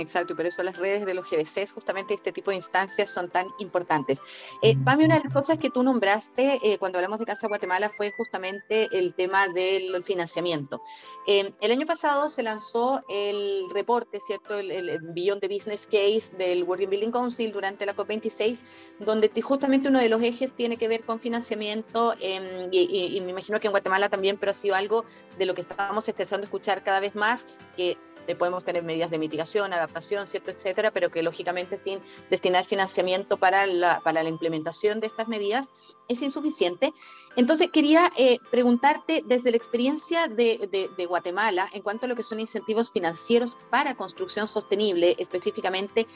Exacto, 0.00 0.32
y 0.32 0.36
por 0.36 0.46
eso 0.46 0.62
las 0.62 0.76
redes 0.76 1.04
de 1.04 1.14
los 1.14 1.30
GBCs, 1.30 1.72
justamente 1.72 2.14
este 2.14 2.32
tipo 2.32 2.50
de 2.50 2.56
instancias 2.56 3.10
son 3.10 3.28
tan 3.28 3.46
importantes. 3.58 4.20
Eh, 4.62 4.76
Pami, 4.84 5.04
una 5.04 5.16
de 5.16 5.24
las 5.24 5.32
cosas 5.32 5.58
que 5.58 5.70
tú 5.70 5.82
nombraste 5.82 6.58
eh, 6.62 6.78
cuando 6.78 6.98
hablamos 6.98 7.18
de 7.18 7.26
Casa 7.26 7.48
Guatemala 7.48 7.90
fue 7.90 8.12
justamente 8.16 8.88
el 8.92 9.14
tema 9.14 9.48
del 9.48 10.02
financiamiento. 10.04 10.80
Eh, 11.26 11.52
el 11.60 11.72
año 11.72 11.86
pasado 11.86 12.28
se 12.28 12.42
lanzó 12.42 13.04
el 13.08 13.64
reporte, 13.74 14.20
¿cierto? 14.20 14.58
El, 14.58 14.70
el 14.70 14.98
Beyond 15.02 15.40
the 15.42 15.48
Business 15.48 15.86
Case 15.86 16.30
del 16.38 16.64
World 16.64 16.88
Building 16.88 17.10
Council 17.10 17.52
durante 17.52 17.84
la 17.84 17.94
COP26, 17.94 18.58
donde 19.00 19.30
justamente 19.42 19.88
uno 19.88 19.98
de 19.98 20.08
los 20.08 20.22
ejes 20.22 20.52
tiene 20.52 20.76
que 20.76 20.88
ver 20.88 21.04
con 21.04 21.20
financiamiento, 21.20 22.14
em, 22.20 22.68
y, 22.70 23.16
y, 23.16 23.20
me 23.20 23.30
imagino 23.30 23.60
que 23.60 23.68
en 23.68 23.72
Guatemala 23.72 24.08
también, 24.08 24.38
pero 24.38 24.50
ha 24.50 24.54
sido 24.54 24.74
algo 24.74 25.04
de 25.38 25.46
lo 25.46 25.54
que 25.54 25.60
estamos 25.60 26.08
empezando 26.08 26.44
a 26.44 26.46
escuchar 26.46 26.82
cada 26.82 27.00
vez 27.00 27.14
más, 27.14 27.56
que 27.76 27.96
podemos 28.38 28.64
tener 28.64 28.82
medidas 28.82 29.10
de 29.10 29.18
mitigación, 29.18 29.72
adaptación, 29.72 30.26
¿cierto? 30.26 30.50
etcétera, 30.50 30.90
pero 30.90 31.10
que 31.10 31.22
lógicamente 31.22 31.78
sin 31.78 32.00
destinar 32.30 32.64
financiamiento 32.64 33.36
para 33.36 33.66
la, 33.66 34.00
para 34.00 34.22
la 34.22 34.28
implementación 34.28 35.00
de 35.00 35.06
estas 35.06 35.28
medidas 35.28 35.70
es 36.08 36.22
insuficiente. 36.22 36.92
Entonces, 37.36 37.68
quería 37.72 38.12
eh, 38.16 38.38
preguntarte 38.50 39.22
desde 39.26 39.50
la 39.50 39.56
experiencia 39.56 40.26
de, 40.26 40.88
de, 40.96 41.06
Guatemala 41.06 41.68
en 41.72 41.82
cuanto 41.82 42.06
a 42.06 42.08
lo 42.08 42.16
que 42.16 42.22
son 42.22 42.40
incentivos 42.40 42.90
financieros 42.90 43.56
para 43.70 43.94
construcción 43.94 44.46
sostenible, 44.46 45.16
específicamente, 45.18 46.06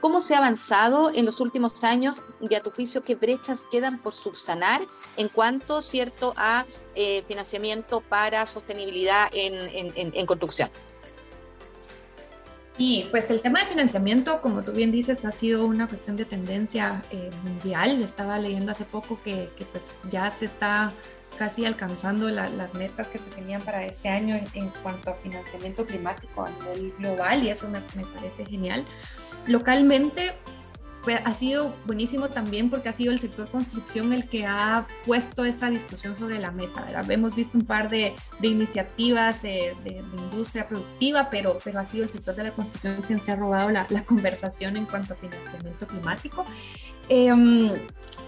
¿cómo 0.00 0.20
se 0.20 0.34
ha 0.34 0.38
avanzado 0.38 1.10
en 1.14 1.24
los 1.24 1.40
últimos 1.40 1.84
años 1.84 2.22
y 2.40 2.54
a 2.54 2.62
tu 2.62 2.70
juicio 2.70 3.02
qué 3.02 3.14
brechas 3.14 3.66
quedan 3.70 4.00
por 4.00 4.14
subsanar 4.14 4.82
en 5.16 5.28
cuanto, 5.28 5.80
¿cierto?, 5.82 6.34
a 6.36 6.66
eh, 6.94 7.22
financiamiento 7.26 8.00
para 8.00 8.46
sostenibilidad 8.46 9.28
en, 9.32 9.54
en, 9.54 10.12
en 10.14 10.26
construcción. 10.26 10.70
Y 12.76 13.06
pues 13.10 13.30
el 13.30 13.40
tema 13.40 13.60
de 13.60 13.66
financiamiento, 13.66 14.40
como 14.40 14.62
tú 14.62 14.72
bien 14.72 14.90
dices, 14.90 15.24
ha 15.24 15.30
sido 15.30 15.64
una 15.64 15.86
cuestión 15.86 16.16
de 16.16 16.24
tendencia 16.24 17.02
eh, 17.10 17.30
mundial. 17.44 18.02
Estaba 18.02 18.38
leyendo 18.38 18.72
hace 18.72 18.84
poco 18.84 19.18
que, 19.22 19.48
pues 19.70 19.84
ya 20.10 20.30
se 20.32 20.46
está 20.46 20.92
casi 21.38 21.64
alcanzando 21.64 22.28
las 22.28 22.74
metas 22.74 23.08
que 23.08 23.18
se 23.18 23.28
tenían 23.30 23.60
para 23.62 23.84
este 23.84 24.08
año 24.08 24.36
en, 24.54 24.68
cuanto 24.82 25.10
a 25.10 25.14
financiamiento 25.14 25.84
climático 25.84 26.44
a 26.44 26.50
nivel 26.50 26.92
global 26.98 27.42
y 27.42 27.50
eso 27.50 27.68
me, 27.68 27.80
me 27.96 28.06
parece 28.12 28.44
genial. 28.46 28.84
Localmente, 29.46 30.34
ha 31.12 31.32
sido 31.32 31.74
buenísimo 31.86 32.28
también 32.28 32.70
porque 32.70 32.88
ha 32.88 32.92
sido 32.92 33.12
el 33.12 33.20
sector 33.20 33.48
construcción 33.50 34.12
el 34.12 34.28
que 34.28 34.46
ha 34.46 34.86
puesto 35.04 35.44
esta 35.44 35.70
discusión 35.70 36.16
sobre 36.16 36.38
la 36.38 36.50
mesa. 36.50 36.82
¿verdad? 36.82 37.10
Hemos 37.10 37.34
visto 37.34 37.58
un 37.58 37.64
par 37.64 37.88
de, 37.88 38.14
iniciativas 38.42 39.42
de, 39.42 39.76
de, 39.84 40.02
industria 40.16 40.68
productiva, 40.68 41.28
pero, 41.30 41.58
pero 41.62 41.80
ha 41.80 41.86
sido 41.86 42.04
el 42.04 42.10
sector 42.10 42.34
de 42.34 42.44
la 42.44 42.50
construcción 42.52 43.02
quien 43.06 43.20
se 43.20 43.32
ha 43.32 43.36
robado 43.36 43.70
la 43.70 44.04
conversación 44.04 44.76
en 44.76 44.86
cuanto 44.86 45.14
a 45.14 45.16
financiamiento 45.16 45.86
climático. 45.86 46.44
Em, 47.08 47.70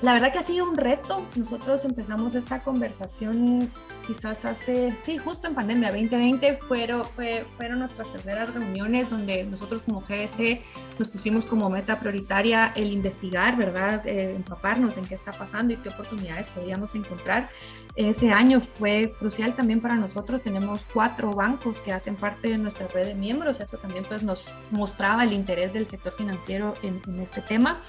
la 0.02 0.12
verdad 0.12 0.32
que 0.32 0.38
ha 0.38 0.42
sido 0.42 0.68
un 0.68 0.76
reto. 0.76 1.26
Nosotros 1.36 1.84
empezamos 1.84 2.34
esta 2.34 2.62
conversación 2.62 3.70
quizás 4.06 4.44
hace, 4.44 4.94
sí, 5.04 5.18
justo 5.18 5.48
en 5.48 5.54
pandemia 5.54 5.88
2020 5.88 6.58
fueron, 6.68 7.04
fue, 7.04 7.44
fueron 7.56 7.80
nuestras 7.80 8.08
primeras 8.10 8.54
reuniones 8.54 9.10
donde 9.10 9.44
nosotros 9.44 9.82
como 9.82 10.00
GDC 10.02 10.60
nos 10.98 11.08
pusimos 11.08 11.44
como 11.44 11.68
meta 11.68 11.98
prioritaria 11.98 12.72
el 12.76 12.92
investigar, 12.92 13.56
¿verdad? 13.56 14.06
Eh, 14.06 14.34
empaparnos 14.36 14.96
en 14.96 15.06
qué 15.06 15.16
está 15.16 15.32
pasando 15.32 15.74
y 15.74 15.76
qué 15.78 15.88
oportunidades 15.88 16.46
podríamos 16.48 16.94
encontrar. 16.94 17.48
Ese 17.96 18.30
año 18.30 18.60
fue 18.60 19.14
crucial 19.18 19.54
también 19.54 19.80
para 19.80 19.96
nosotros. 19.96 20.42
Tenemos 20.42 20.84
cuatro 20.92 21.32
bancos 21.32 21.80
que 21.80 21.92
hacen 21.92 22.14
parte 22.14 22.48
de 22.48 22.58
nuestra 22.58 22.86
red 22.88 23.06
de 23.06 23.14
miembros. 23.14 23.60
Eso 23.60 23.78
también 23.78 24.04
pues 24.04 24.22
nos 24.22 24.52
mostraba 24.70 25.24
el 25.24 25.32
interés 25.32 25.72
del 25.72 25.88
sector 25.88 26.14
financiero 26.16 26.74
en, 26.82 27.00
en 27.08 27.20
este 27.20 27.40
tema. 27.40 27.80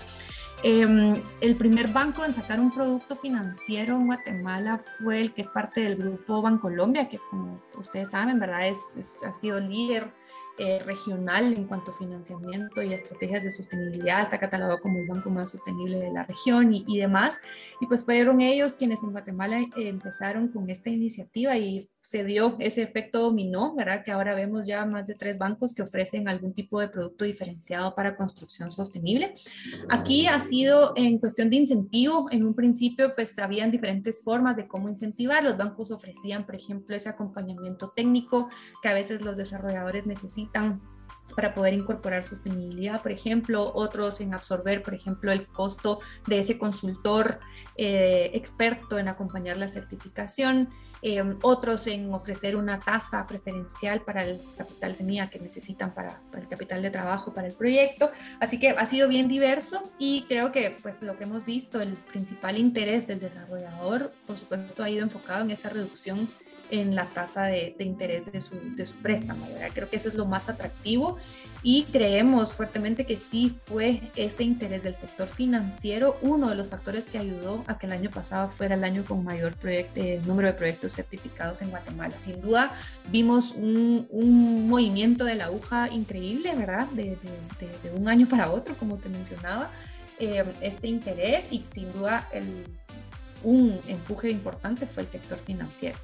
Em, 0.63 1.13
el 1.41 1.55
primer 1.55 1.87
banco 1.89 2.25
en 2.25 2.33
sacar 2.33 2.59
un 2.59 2.71
producto 2.71 3.15
financiero 3.15 3.95
en 3.95 4.07
Guatemala 4.07 4.81
fue 4.97 5.21
el 5.21 5.33
que 5.33 5.43
es 5.43 5.49
parte 5.49 5.81
del 5.81 5.97
grupo 5.97 6.41
Bancolombia, 6.41 7.07
que 7.07 7.19
como 7.29 7.61
ustedes 7.77 8.09
saben, 8.09 8.39
¿verdad? 8.39 8.69
Es, 8.69 9.21
ha 9.23 9.33
sido 9.33 9.59
líder 9.59 10.11
eh, 10.57 10.79
regional 10.83 11.53
en 11.53 11.65
cuanto 11.65 11.91
a 11.91 11.97
financiamiento 11.99 12.81
y 12.81 12.91
estrategias 12.91 13.43
de 13.43 13.51
sostenibilidad, 13.51 14.23
está 14.23 14.39
catalogado 14.39 14.79
como 14.81 14.97
el 14.97 15.07
banco 15.07 15.29
más 15.29 15.51
sostenible 15.51 15.99
de 15.99 16.11
la 16.11 16.23
región 16.23 16.73
y, 16.73 16.83
y 16.87 16.97
demás. 16.97 17.39
Y 17.79 17.85
pues 17.85 18.03
fueron 18.03 18.41
ellos 18.41 18.73
quienes 18.73 19.03
en 19.03 19.11
Guatemala 19.11 19.59
eh, 19.59 19.69
empezaron 19.75 20.47
con 20.47 20.67
esta 20.71 20.89
iniciativa 20.89 21.55
y 21.55 21.87
se 22.07 22.23
dio 22.23 22.55
ese 22.59 22.83
efecto 22.83 23.19
dominó, 23.19 23.75
¿verdad? 23.75 24.01
Que 24.05 24.11
ahora 24.11 24.33
vemos 24.33 24.65
ya 24.65 24.85
más 24.85 25.07
de 25.07 25.15
tres 25.15 25.37
bancos 25.37 25.73
que 25.73 25.81
ofrecen 25.81 26.29
algún 26.29 26.53
tipo 26.53 26.79
de 26.79 26.87
producto 26.87 27.25
diferenciado 27.25 27.93
para 27.95 28.15
construcción 28.15 28.71
sostenible. 28.71 29.35
Aquí 29.89 30.25
ha 30.25 30.39
sido 30.39 30.93
en 30.95 31.17
cuestión 31.19 31.49
de 31.49 31.57
incentivo, 31.57 32.29
en 32.31 32.45
un 32.45 32.53
principio 32.53 33.11
pues 33.13 33.37
habían 33.39 33.71
diferentes 33.71 34.23
formas 34.23 34.55
de 34.55 34.69
cómo 34.69 34.87
incentivar. 34.87 35.43
Los 35.43 35.57
bancos 35.57 35.91
ofrecían, 35.91 36.45
por 36.45 36.55
ejemplo, 36.55 36.95
ese 36.95 37.09
acompañamiento 37.09 37.91
técnico 37.93 38.47
que 38.81 38.87
a 38.87 38.93
veces 38.93 39.19
los 39.21 39.35
desarrolladores 39.35 40.05
necesitan 40.05 40.79
para 41.38 41.53
poder 41.53 41.75
incorporar 41.75 42.25
sostenibilidad, 42.25 43.03
por 43.03 43.12
ejemplo, 43.12 43.72
otros 43.75 44.22
en 44.22 44.34
absorber, 44.34 44.82
por 44.82 44.96
ejemplo, 44.96 45.32
el 45.32 45.46
costo 45.46 46.00
de 46.25 46.39
ese 46.39 46.58
consultor 46.58 47.39
eh, 47.75 48.32
experto 48.34 48.98
en 48.98 49.08
acompañar 49.08 49.56
la 49.56 49.70
certificación, 49.70 50.70
eh, 51.03 51.24
otros 51.44 51.86
en 51.86 52.12
ofrecer 52.12 52.56
una 52.56 52.79
tasa 52.79 53.27
preferencial 53.27 54.01
para 54.01 54.25
el 54.25 54.41
capital 54.58 54.96
semilla 54.96 55.29
que 55.29 55.38
necesitan 55.38 55.94
para, 55.94 56.20
para, 56.32 56.41
el 56.41 56.50
capital 56.50 56.82
de 56.82 56.89
trabajo 56.89 57.32
para 57.36 57.46
el 57.46 57.53
proyecto. 57.53 58.10
Así 58.39 58.60
que 58.60 58.70
ha 58.70 58.86
sido 58.88 59.08
bien 59.08 59.27
diverso 59.27 59.84
y 60.00 60.24
creo 60.24 60.51
que 60.51 60.75
pues 60.82 61.00
lo 61.03 61.20
que 61.20 61.25
hemos 61.25 61.46
visto, 61.46 61.79
el 61.82 61.94
principal 61.94 62.58
interés 62.58 63.06
del 63.06 63.20
desarrollador, 63.20 64.12
por 64.25 64.39
supuesto, 64.39 64.82
ha 64.82 64.89
ido 64.89 65.03
enfocado 65.03 65.44
en 65.44 65.51
esa 65.51 65.70
reducción 65.70 66.27
en 66.71 66.95
la 66.95 67.05
tasa 67.05 67.43
de, 67.43 67.75
interés 67.79 68.31
de 68.31 68.41
su, 68.41 68.55
de 68.75 68.86
su 68.86 68.95
préstamo. 68.95 69.45
¿verdad? 69.47 69.69
Creo 69.74 69.89
que 69.89 69.97
eso 69.97 70.09
es 70.09 70.15
lo 70.15 70.25
más 70.25 70.50
atractivo 70.50 71.17
y 71.63 71.83
creemos 71.83 72.53
fuertemente 72.53 73.05
que 73.05 73.17
sí 73.17 73.57
fue 73.65 74.01
ese 74.15 74.43
interés 74.43 74.83
del 74.83 74.95
sector 74.95 75.27
financiero 75.27 76.17
uno 76.21 76.50
de 76.50 76.55
los 76.55 76.69
factores 76.69 77.05
que 77.05 77.17
ayudó 77.17 77.63
a 77.67 77.77
que 77.77 77.88
el 77.88 77.93
año 77.93 78.12
pasado 78.12 78.50
fuera 78.51 78.75
el 78.75 78.83
año 78.83 79.03
con 79.03 79.24
mayor 79.24 79.55
eh, 79.63 80.21
número 80.25 80.50
de 80.50 80.53
proyectos 80.53 80.93
certificados 80.93 81.62
en 81.62 81.69
Guatemala. 81.69 82.13
Sin 82.24 82.41
duda 82.41 82.71
vimos 83.12 83.51
un, 83.51 84.07
un 84.12 84.69
movimiento 84.69 85.25
de 85.25 85.36
la 85.36 85.45
aguja 85.45 85.89
increíble, 85.91 86.53
¿verdad? 86.55 86.88
De, 86.88 87.17
de, 87.83 87.91
un 87.95 88.07
año 88.07 88.27
para 88.27 88.51
otro, 88.51 88.75
como 88.75 88.97
te 88.97 89.09
mencionaba, 89.09 89.69
eh, 90.19 90.43
este 90.62 90.88
interés 90.88 91.45
y 91.51 91.63
sin 91.71 91.91
duda 91.93 92.27
el, 92.31 92.65
un 93.43 93.79
empuje 93.88 94.29
importante 94.29 94.86
fue 94.86 95.03
el 95.03 95.09
sector 95.09 95.39
financiero 95.39 95.97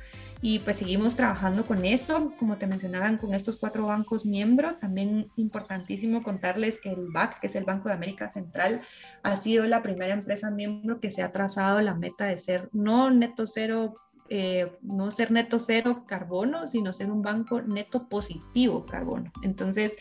y 0.46 0.60
pues 0.60 0.76
seguimos 0.76 1.16
trabajando 1.16 1.66
con 1.66 1.86
eso, 1.86 2.34
como 2.38 2.58
te 2.58 2.68
mencionaban, 2.68 3.18
con 3.18 3.34
estos 3.34 3.56
cuatro 3.56 3.86
bancos 3.86 4.26
miembros. 4.26 4.78
También 4.78 5.26
importantísimo 5.38 6.22
contarles 6.22 6.82
que 6.82 6.92
el 6.92 7.08
BAC, 7.14 7.40
que 7.40 7.48
es 7.48 7.56
el 7.56 7.64
Banco 7.64 7.88
de 7.88 7.96
América 7.96 8.28
Central, 8.28 8.82
ha 9.24 9.38
sido 9.38 9.66
la 9.68 9.82
primera 9.82 10.14
empresa 10.14 10.52
miembro 10.52 11.00
que 11.00 11.12
se 11.12 11.24
ha 11.24 11.32
trazado 11.32 11.80
la 11.80 11.96
meta 11.96 12.26
de 12.26 12.38
ser 12.40 12.68
no 12.74 13.10
neto 13.10 13.48
cero 13.48 13.94
eh, 14.28 14.70
no 14.82 15.12
ser 15.12 15.32
neto 15.32 15.62
cero 15.62 16.04
carbono, 16.06 16.68
sino 16.68 16.92
ser 16.92 17.10
un 17.10 17.22
banco 17.22 17.62
neto 17.62 18.10
positivo 18.10 18.86
carbono. 18.86 19.32
Entonces, 19.44 19.94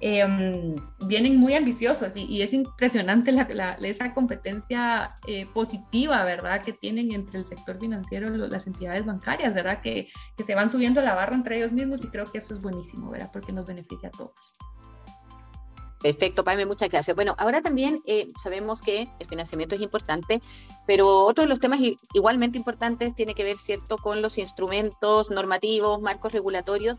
Em, 0.00 0.76
vienen 1.08 1.40
muy 1.40 1.54
ambiciosos 1.54 2.12
y, 2.14 2.40
es 2.40 2.52
impresionante 2.52 3.32
la, 3.32 3.72
esa 3.82 4.14
competencia 4.14 5.10
eh, 5.26 5.44
positiva, 5.52 6.22
¿verdad?, 6.24 6.62
que 6.62 6.72
tienen 6.72 7.12
entre 7.12 7.40
el 7.40 7.46
sector 7.48 7.80
financiero, 7.80 8.28
las 8.28 8.68
entidades 8.68 9.04
bancarias, 9.04 9.52
¿verdad?, 9.54 9.80
que, 9.82 10.08
que 10.36 10.44
se 10.44 10.54
van 10.54 10.70
subiendo 10.70 11.00
la 11.02 11.16
barra 11.16 11.34
entre 11.34 11.56
ellos 11.56 11.72
mismos 11.72 12.04
y 12.04 12.08
creo 12.08 12.26
que 12.26 12.38
eso 12.38 12.54
es 12.54 12.60
buenísimo, 12.60 13.10
¿verdad?, 13.10 13.30
porque 13.32 13.52
nos 13.52 13.66
beneficia 13.66 14.08
a 14.08 14.12
todos. 14.12 14.34
Perfecto, 16.00 16.44
Paime, 16.44 16.64
muchas 16.64 16.90
gracias. 16.90 17.16
Bueno, 17.16 17.34
ahora 17.38 17.60
también 17.60 18.00
eh, 18.06 18.28
sabemos 18.40 18.80
que 18.80 19.08
el 19.18 19.26
financiamiento 19.26 19.74
es 19.74 19.80
importante, 19.80 20.40
pero 20.86 21.24
otro 21.24 21.42
de 21.42 21.48
los 21.48 21.58
temas 21.58 21.80
igualmente 22.12 22.56
importantes 22.56 23.16
tiene 23.16 23.34
que 23.34 23.42
ver, 23.42 23.58
¿cierto?, 23.58 23.96
con 23.98 24.22
los 24.22 24.38
instrumentos 24.38 25.30
normativos, 25.30 26.00
marcos 26.00 26.32
regulatorios. 26.32 26.98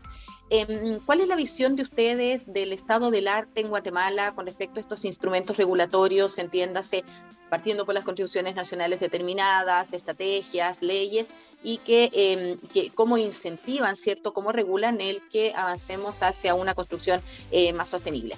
Em, 0.52 0.98
¿Cuál 1.06 1.20
es 1.20 1.28
la 1.28 1.36
visión 1.36 1.76
de 1.76 1.84
ustedes 1.84 2.52
del 2.52 2.72
estado 2.72 3.12
del 3.12 3.28
arte 3.28 3.60
en 3.60 3.68
Guatemala 3.68 4.34
con 4.34 4.46
respecto 4.46 4.78
a 4.78 4.80
estos 4.80 5.04
instrumentos 5.04 5.56
regulatorios, 5.56 6.38
entiéndase, 6.38 7.04
partiendo 7.48 7.86
por 7.86 7.94
las 7.94 8.02
contribuciones 8.02 8.56
nacionales 8.56 8.98
determinadas, 8.98 9.92
estrategias, 9.92 10.82
leyes, 10.82 11.34
y 11.62 11.78
que, 11.78 12.10
em, 12.12 12.58
que 12.72 12.90
cómo 12.90 13.16
incentivan, 13.16 13.94
¿cierto?, 13.94 14.32
cómo 14.32 14.50
regulan 14.50 15.00
el 15.00 15.22
que 15.28 15.52
avancemos 15.54 16.20
hacia 16.24 16.56
una 16.56 16.74
construcción 16.74 17.22
eh, 17.52 17.72
más 17.72 17.90
sostenible? 17.90 18.36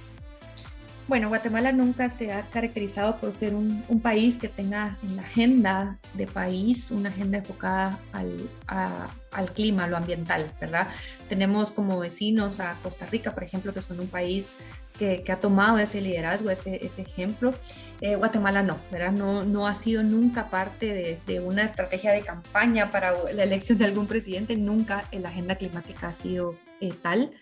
Bueno, 1.09 1.29
Guatemala 1.29 1.73
nunca 1.73 2.11
se 2.11 2.33
ha 2.33 2.43
caracterizado 2.43 3.17
por 3.17 3.33
ser 3.35 3.55
un, 3.55 3.83
país 4.03 4.39
que 4.39 4.49
tenga 4.49 4.97
en 5.03 5.17
la 5.17 5.23
agenda 5.23 5.99
de 6.15 6.27
país 6.27 6.91
una 6.91 7.09
agenda 7.09 7.39
enfocada 7.39 7.99
al, 8.13 9.53
clima, 9.55 9.87
lo 9.89 9.97
ambiental, 9.97 10.51
¿verdad? 10.61 10.87
Tenemos 11.29 11.73
como 11.73 11.99
vecinos 11.99 12.61
a 12.61 12.77
Costa 12.83 13.07
Rica, 13.07 13.35
por 13.35 13.43
ejemplo, 13.43 13.75
que 13.75 13.83
son 13.83 13.99
un 14.01 14.09
país 14.09 14.55
que, 14.99 15.25
ha 15.31 15.37
tomado 15.37 15.79
ese 15.79 16.01
liderazgo, 16.01 16.51
ese, 16.51 16.85
ese 16.87 17.03
ejemplo. 17.03 17.55
Eh, 18.01 18.15
Guatemala 18.17 18.63
no, 18.63 18.79
¿verdad? 18.91 19.13
No, 19.13 19.45
no 19.45 19.67
ha 19.67 19.75
sido 19.75 20.03
nunca 20.03 20.47
parte 20.47 21.19
de, 21.27 21.41
una 21.41 21.65
estrategia 21.65 22.13
de 22.13 22.23
campaña 22.23 22.91
para 22.91 23.13
la 23.33 23.43
elección 23.43 23.79
de 23.79 23.87
algún 23.87 24.07
presidente, 24.07 24.57
nunca 24.57 25.05
la 25.13 25.31
agenda 25.31 25.57
climática 25.57 26.09
ha 26.09 26.15
sido 26.15 26.55
eh, 26.81 26.93
tal. 27.03 27.33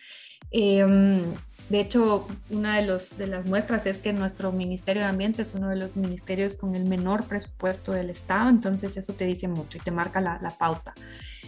Em, 0.50 1.22
de 1.70 1.78
hecho, 1.78 2.26
una 2.50 2.78
de, 2.78 3.26
las 3.28 3.46
muestras 3.46 3.86
es 3.86 3.98
que 3.98 4.12
nuestro 4.12 4.50
Ministerio 4.50 5.02
de 5.02 5.08
Ambiente 5.08 5.42
es 5.42 5.54
uno 5.54 5.68
de 5.68 5.76
los 5.76 5.94
ministerios 5.94 6.56
con 6.56 6.74
el 6.74 6.84
menor 6.84 7.24
presupuesto 7.24 7.92
del 7.92 8.10
Estado, 8.10 8.50
entonces 8.50 8.96
eso 8.96 9.12
te 9.12 9.24
dice 9.24 9.46
mucho 9.46 9.78
y 9.78 9.80
te 9.80 9.92
marca 9.92 10.20
la, 10.20 10.52
pauta. 10.58 10.92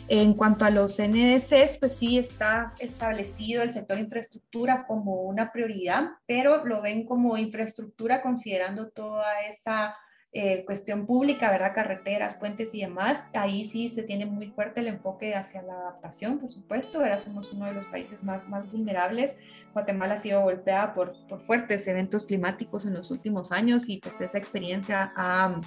En 0.06 0.35
cuanto 0.35 0.64
a 0.64 0.70
los 0.70 1.00
NDCs, 1.00 1.78
pues 1.80 1.96
sí 1.96 2.18
está 2.18 2.72
establecido 2.78 3.62
el 3.62 3.72
sector 3.72 3.98
infraestructura 3.98 4.87
como 4.87 5.22
una 5.22 5.50
prioridad, 5.50 6.11
pero 6.24 6.64
lo 6.64 6.82
ven 6.82 7.04
como 7.04 7.37
infraestructura 7.37 8.22
considerando 8.22 8.90
toda 8.90 9.26
esa 9.50 9.96
eh, 10.32 10.64
cuestión 10.64 11.04
pública, 11.04 11.50
¿verdad? 11.50 11.74
Carreteras, 11.74 12.37
puentes 12.37 12.72
y 12.72 12.82
demás, 12.82 13.28
ahí 13.35 13.64
sí 13.64 13.88
se 13.88 14.04
tiene 14.04 14.26
muy 14.26 14.46
fuerte 14.52 14.80
el 14.80 14.87
enfoque 14.87 15.35
hacia 15.35 15.62
la 15.62 15.74
adaptación, 15.74 16.38
por 16.38 16.52
supuesto, 16.52 17.00
¿verdad? 17.00 17.18
Somos 17.18 17.52
uno 17.52 17.66
de 17.66 17.74
los 17.74 17.87
países 17.87 18.22
más 18.22 18.70
vulnerables. 18.70 19.37
Guatemala 19.72 20.14
ha 20.14 20.18
sido 20.18 20.42
golpeada 20.42 20.94
por, 20.94 21.14
por 21.28 21.40
fuertes 21.40 21.87
eventos 21.87 22.26
climáticos 22.26 22.87
en 22.87 22.94
los 22.94 23.11
últimos 23.11 23.52
años 23.52 23.88
y 23.88 23.98
pues 23.98 24.20
esa 24.20 24.38
experiencia 24.38 25.12
ha, 25.16 25.61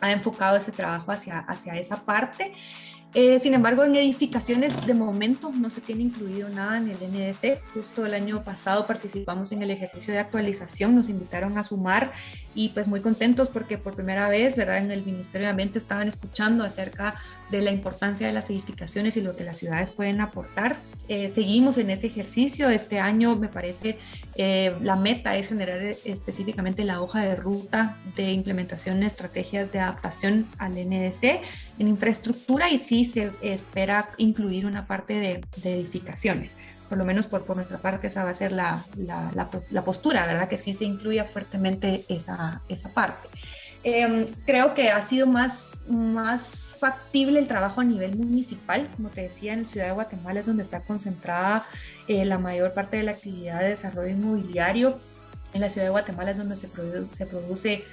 ha 0.00 0.12
enfocado 0.12 0.56
ese 0.56 0.72
trabajo 0.72 1.12
hacia, 1.12 1.38
hacia 1.40 1.74
esa 1.74 2.04
parte. 2.04 2.52
Eh, 3.14 3.38
sin 3.40 3.52
embargo, 3.52 3.84
en 3.84 3.94
edificaciones 3.94 4.86
de 4.86 4.94
momento 4.94 5.50
no 5.52 5.68
se 5.68 5.82
tiene 5.82 6.02
incluido 6.02 6.48
nada 6.48 6.78
en 6.78 6.88
el 6.88 6.96
NDC. 6.96 7.60
Justo 7.74 8.06
el 8.06 8.14
año 8.14 8.42
pasado 8.42 8.86
participamos 8.86 9.52
en 9.52 9.62
el 9.62 9.70
ejercicio 9.70 10.14
de 10.14 10.20
actualización, 10.20 10.94
nos 10.94 11.10
invitaron 11.10 11.58
a 11.58 11.62
sumar 11.62 12.12
y 12.54 12.70
pues 12.70 12.86
muy 12.86 13.00
contentos 13.00 13.48
porque 13.48 13.78
por 13.78 13.94
primera 13.94 14.28
vez, 14.28 14.56
¿verdad? 14.56 14.78
En 14.78 14.90
el 14.90 15.04
Ministerio 15.04 15.46
de 15.46 15.50
Ambiente 15.50 15.78
estaban 15.78 16.08
escuchando 16.08 16.64
acerca 16.64 17.14
de 17.50 17.62
la 17.62 17.70
importancia 17.70 18.26
de 18.26 18.32
las 18.32 18.48
edificaciones 18.50 19.16
y 19.16 19.20
lo 19.20 19.36
que 19.36 19.44
las 19.44 19.58
ciudades 19.58 19.90
pueden 19.90 20.20
aportar. 20.20 20.76
Eh, 21.08 21.30
seguimos 21.34 21.76
en 21.78 21.90
ese 21.90 22.06
ejercicio. 22.06 22.70
Este 22.70 22.98
año 22.98 23.36
me 23.36 23.48
parece 23.48 23.98
eh, 24.36 24.74
la 24.80 24.96
meta 24.96 25.36
es 25.36 25.48
generar 25.48 25.82
específicamente 25.82 26.84
la 26.84 27.02
hoja 27.02 27.22
de 27.22 27.36
ruta 27.36 27.98
de 28.16 28.32
implementación 28.32 29.00
de 29.00 29.06
estrategias 29.06 29.70
de 29.72 29.80
adaptación 29.80 30.46
al 30.58 30.72
NDC 30.72 31.42
en 31.78 31.88
infraestructura 31.88 32.70
y 32.70 32.78
sí 32.78 33.04
se 33.04 33.30
espera 33.42 34.08
incluir 34.16 34.64
una 34.64 34.86
parte 34.86 35.14
de, 35.14 35.40
edificaciones. 35.64 36.56
Por 36.92 36.98
lo 36.98 37.06
menos 37.06 37.26
por, 37.26 37.46
por, 37.46 37.56
nuestra 37.56 37.78
parte 37.78 38.08
esa 38.08 38.22
va 38.22 38.28
a 38.28 38.34
ser 38.34 38.52
la, 38.52 38.84
la, 38.98 39.32
la, 39.70 39.82
postura, 39.82 40.26
¿verdad? 40.26 40.46
Que 40.46 40.58
sí 40.58 40.74
se 40.74 40.84
incluya 40.84 41.24
fuertemente 41.24 42.04
esa, 42.10 42.60
esa 42.68 42.90
parte. 42.90 43.30
Em, 43.82 44.26
creo 44.44 44.74
que 44.74 44.90
ha 44.90 45.02
sido 45.06 45.26
más, 45.26 45.80
más 45.88 46.42
factible 46.78 47.38
el 47.38 47.48
trabajo 47.48 47.80
a 47.80 47.84
nivel 47.84 48.14
municipal. 48.14 48.86
Como 48.94 49.08
te 49.08 49.22
decía, 49.22 49.54
en 49.54 49.64
Ciudad 49.64 49.86
de 49.86 49.92
Guatemala 49.94 50.40
es 50.40 50.44
donde 50.44 50.64
está 50.64 50.82
concentrada 50.82 51.64
eh, 52.08 52.26
la 52.26 52.36
mayor 52.36 52.72
parte 52.74 52.98
de 52.98 53.04
la 53.04 53.12
actividad 53.12 53.60
de 53.60 53.70
desarrollo 53.70 54.10
inmobiliario. 54.10 54.98
En 55.54 55.62
la 55.62 55.70
ciudad 55.70 55.86
de 55.86 55.92
Guatemala 55.92 56.32
es 56.32 56.36
donde 56.36 56.56
se 56.56 56.68
produce, 56.68 57.16
se 57.16 57.24
produce 57.24 57.84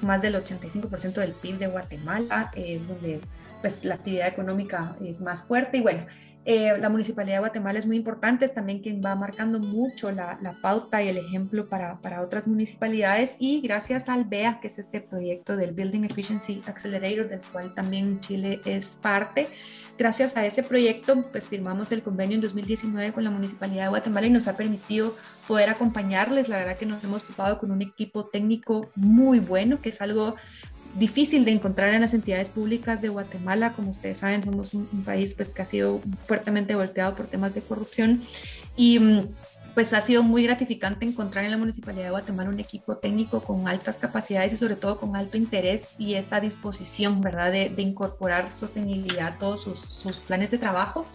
más 0.00 0.20
del 0.20 0.34
85% 0.34 1.12
del 1.12 1.30
PIB 1.30 1.58
de 1.58 1.68
Guatemala, 1.68 2.50
es 2.56 2.88
donde 2.88 3.20
pues, 3.60 3.84
la 3.84 3.94
actividad 3.94 4.26
económica 4.26 4.96
es 5.00 5.20
más 5.20 5.44
fuerte. 5.44 5.76
Y 5.76 5.82
bueno, 5.82 6.06
eh, 6.44 6.76
la 6.78 6.88
Municipalidad 6.88 7.36
de 7.36 7.40
Guatemala 7.40 7.78
es 7.78 7.86
muy 7.86 7.96
importante, 7.96 8.44
es 8.44 8.54
también 8.54 8.80
quien 8.80 9.00
va 9.04 9.14
marcando 9.14 9.60
mucho 9.60 10.10
la, 10.10 10.38
pauta 10.60 11.02
y 11.02 11.08
el 11.08 11.18
ejemplo 11.18 11.68
para, 11.68 12.00
para, 12.00 12.20
otras 12.20 12.46
municipalidades 12.46 13.36
y 13.38 13.60
gracias 13.60 14.08
al 14.08 14.24
BEA, 14.24 14.58
que 14.60 14.66
es 14.66 14.78
este 14.78 15.00
proyecto 15.00 15.56
del 15.56 15.72
Building 15.72 16.04
Efficiency 16.04 16.62
Accelerator, 16.66 17.28
del 17.28 17.40
cual 17.52 17.74
también 17.74 18.18
Chile 18.20 18.60
es 18.64 18.98
parte, 19.00 19.48
gracias 19.96 20.36
a 20.36 20.44
ese 20.44 20.64
proyecto, 20.64 21.26
pues 21.30 21.46
firmamos 21.46 21.92
el 21.92 22.02
convenio 22.02 22.34
en 22.34 22.40
2019 22.40 23.12
con 23.12 23.22
la 23.22 23.30
Municipalidad 23.30 23.84
de 23.84 23.88
Guatemala 23.90 24.26
y 24.26 24.30
nos 24.30 24.48
ha 24.48 24.56
permitido 24.56 25.16
poder 25.46 25.70
acompañarles. 25.70 26.48
La 26.48 26.58
verdad 26.58 26.76
que 26.76 26.86
nos 26.86 27.04
hemos 27.04 27.22
ocupado 27.22 27.58
con 27.58 27.70
un 27.70 27.82
equipo 27.82 28.26
técnico 28.26 28.90
muy 28.96 29.38
bueno, 29.38 29.80
que 29.80 29.90
es 29.90 30.00
algo 30.00 30.34
difícil 30.94 31.44
de 31.44 31.52
encontrar 31.52 31.94
en 31.94 32.02
las 32.02 32.14
entidades 32.14 32.48
públicas 32.48 33.00
de 33.00 33.08
Guatemala. 33.08 33.72
Como 33.72 33.90
ustedes 33.90 34.18
saben, 34.18 34.42
somos 34.44 34.74
un, 34.74 34.86
país 35.04 35.34
pues, 35.34 35.48
que 35.48 35.62
ha 35.62 35.66
sido 35.66 36.00
fuertemente 36.26 36.74
golpeado 36.74 37.14
por 37.14 37.26
temas 37.26 37.54
de 37.54 37.62
corrupción 37.62 38.22
y 38.76 38.98
mm, 38.98 39.28
pues 39.74 39.92
ha 39.94 40.00
sido 40.02 40.22
muy 40.22 40.44
gratificante 40.44 41.06
encontrar 41.06 41.44
en 41.44 41.50
la 41.50 41.56
Municipalidad 41.56 42.04
de 42.04 42.10
Guatemala 42.10 42.50
un 42.50 42.60
equipo 42.60 42.96
técnico 42.96 43.40
con 43.40 43.68
altas 43.68 43.96
capacidades 43.96 44.52
y 44.52 44.56
sobre 44.56 44.76
todo 44.76 44.98
con 44.98 45.16
alto 45.16 45.36
interés 45.36 45.94
y 45.98 46.14
esa 46.14 46.40
disposición, 46.40 47.20
¿verdad?, 47.20 47.50
de, 47.50 47.72
incorporar 47.78 48.52
sostenibilidad 48.54 49.28
a 49.28 49.38
todos 49.38 49.62
sus, 49.62 50.18
planes 50.20 50.50
de 50.50 50.58
trabajo. 50.58 51.06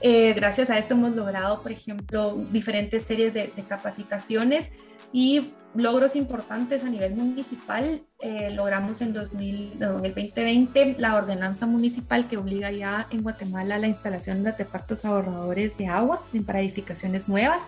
Eh, 0.00 0.32
gracias 0.32 0.70
a 0.70 0.78
esto 0.78 0.94
hemos 0.94 1.14
logrado, 1.16 1.62
por 1.62 1.72
ejemplo, 1.72 2.34
diferentes 2.50 3.02
series 3.02 3.34
de, 3.34 3.52
de 3.54 3.62
capacitaciones 3.64 4.70
y 5.12 5.52
logros 5.74 6.16
importantes 6.16 6.84
a 6.84 6.88
nivel 6.88 7.14
municipal. 7.14 8.02
Eh, 8.20 8.50
logramos 8.52 9.00
en, 9.00 9.12
2000, 9.12 9.72
en 9.74 10.04
el 10.04 10.14
2020 10.14 10.96
la 10.98 11.16
ordenanza 11.16 11.66
municipal 11.66 12.26
que 12.28 12.36
obliga 12.36 12.70
ya 12.72 13.06
en 13.10 13.22
Guatemala 13.22 13.76
a 13.76 13.78
la 13.78 13.86
instalación 13.86 14.42
de 14.42 14.50
artefactos 14.50 15.04
ahorradores 15.04 15.76
de 15.78 15.86
agua 15.86 16.20
para 16.46 16.60
edificaciones 16.60 17.28
nuevas. 17.28 17.62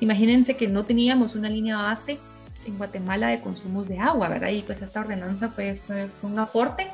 Imagínense 0.00 0.56
que 0.56 0.68
no 0.68 0.84
teníamos 0.84 1.34
una 1.34 1.48
línea 1.48 1.78
base 1.78 2.18
en 2.66 2.78
Guatemala 2.78 3.28
de 3.28 3.40
consumos 3.40 3.88
de 3.88 3.98
agua, 3.98 4.28
¿verdad? 4.28 4.50
Y 4.50 4.62
pues 4.62 4.82
esta 4.82 5.00
ordenanza 5.00 5.48
fue, 5.48 5.76
fue 5.76 6.08
un 6.22 6.38
aporte 6.38 6.86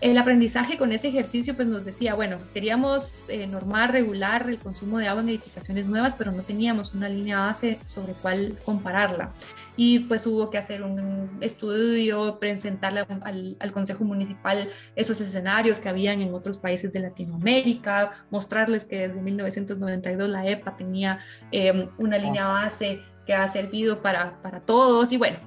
el 0.00 0.16
aprendizaje 0.16 0.78
con 0.78 0.92
ese 0.92 1.08
ejercicio 1.08 1.54
pues 1.54 1.68
nos 1.68 1.84
decía, 1.84 2.14
bueno, 2.14 2.38
queríamos 2.54 3.24
eh, 3.28 3.46
normar, 3.46 3.92
regular 3.92 4.48
el 4.48 4.58
consumo 4.58 4.98
de 4.98 5.08
agua 5.08 5.22
en 5.22 5.28
edificaciones 5.28 5.86
nuevas, 5.86 6.14
pero 6.16 6.32
no 6.32 6.42
teníamos 6.42 6.94
una 6.94 7.08
línea 7.08 7.38
base 7.38 7.78
sobre 7.84 8.14
cuál 8.14 8.56
compararla. 8.64 9.32
Y 9.76 10.00
pues 10.00 10.26
hubo 10.26 10.50
que 10.50 10.58
hacer 10.58 10.82
un 10.82 11.38
estudio, 11.40 12.38
presentarle 12.38 13.06
al, 13.22 13.56
al, 13.58 13.72
Consejo 13.72 14.04
Municipal 14.04 14.70
esos 14.96 15.20
escenarios 15.20 15.80
que 15.80 15.88
habían 15.88 16.22
en 16.22 16.34
otros 16.34 16.58
países 16.58 16.92
de 16.92 17.00
Latinoamérica, 17.00 18.24
mostrarles 18.30 18.84
que 18.84 19.08
desde 19.08 19.20
1992 19.20 20.28
la 20.28 20.46
EPA 20.46 20.76
tenía 20.76 21.20
eh, 21.52 21.88
una 21.98 22.18
línea 22.18 22.46
base 22.46 23.00
que 23.26 23.34
ha 23.34 23.46
servido 23.48 24.02
para, 24.02 24.40
para 24.42 24.60
todos. 24.60 25.12
Y 25.12 25.18
bueno, 25.18 25.38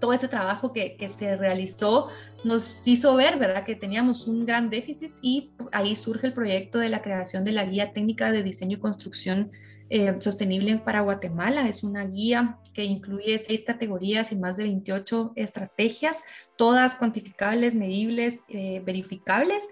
todo 0.00 0.12
ese 0.12 0.28
trabajo 0.28 0.72
que, 0.72 0.96
que, 0.96 1.08
se 1.08 1.36
realizó 1.36 2.08
nos 2.44 2.86
hizo 2.86 3.14
ver, 3.14 3.38
¿verdad?, 3.38 3.64
que 3.64 3.74
teníamos 3.74 4.26
un 4.26 4.46
gran 4.46 4.70
déficit 4.70 5.12
y 5.22 5.50
ahí 5.72 5.96
surge 5.96 6.28
el 6.28 6.32
proyecto 6.32 6.78
de 6.78 6.88
la 6.88 7.02
creación 7.02 7.44
de 7.44 7.52
la 7.52 7.64
Guía 7.64 7.92
Técnica 7.92 8.30
de 8.30 8.42
Diseño 8.42 8.76
y 8.76 8.80
Construcción 8.80 9.50
eh, 9.90 10.16
Sostenible 10.20 10.76
para 10.78 11.00
Guatemala. 11.00 11.68
Es 11.68 11.82
una 11.82 12.04
guía 12.04 12.58
que 12.74 12.84
incluye 12.84 13.38
seis 13.38 13.62
categorías 13.66 14.32
y 14.32 14.36
más 14.36 14.56
de 14.56 14.64
28 14.64 15.32
estrategias, 15.34 16.22
todas 16.56 16.96
cuantificables, 16.96 17.74
medibles, 17.74 18.44
eh, 18.48 18.82
verificables 18.84 19.68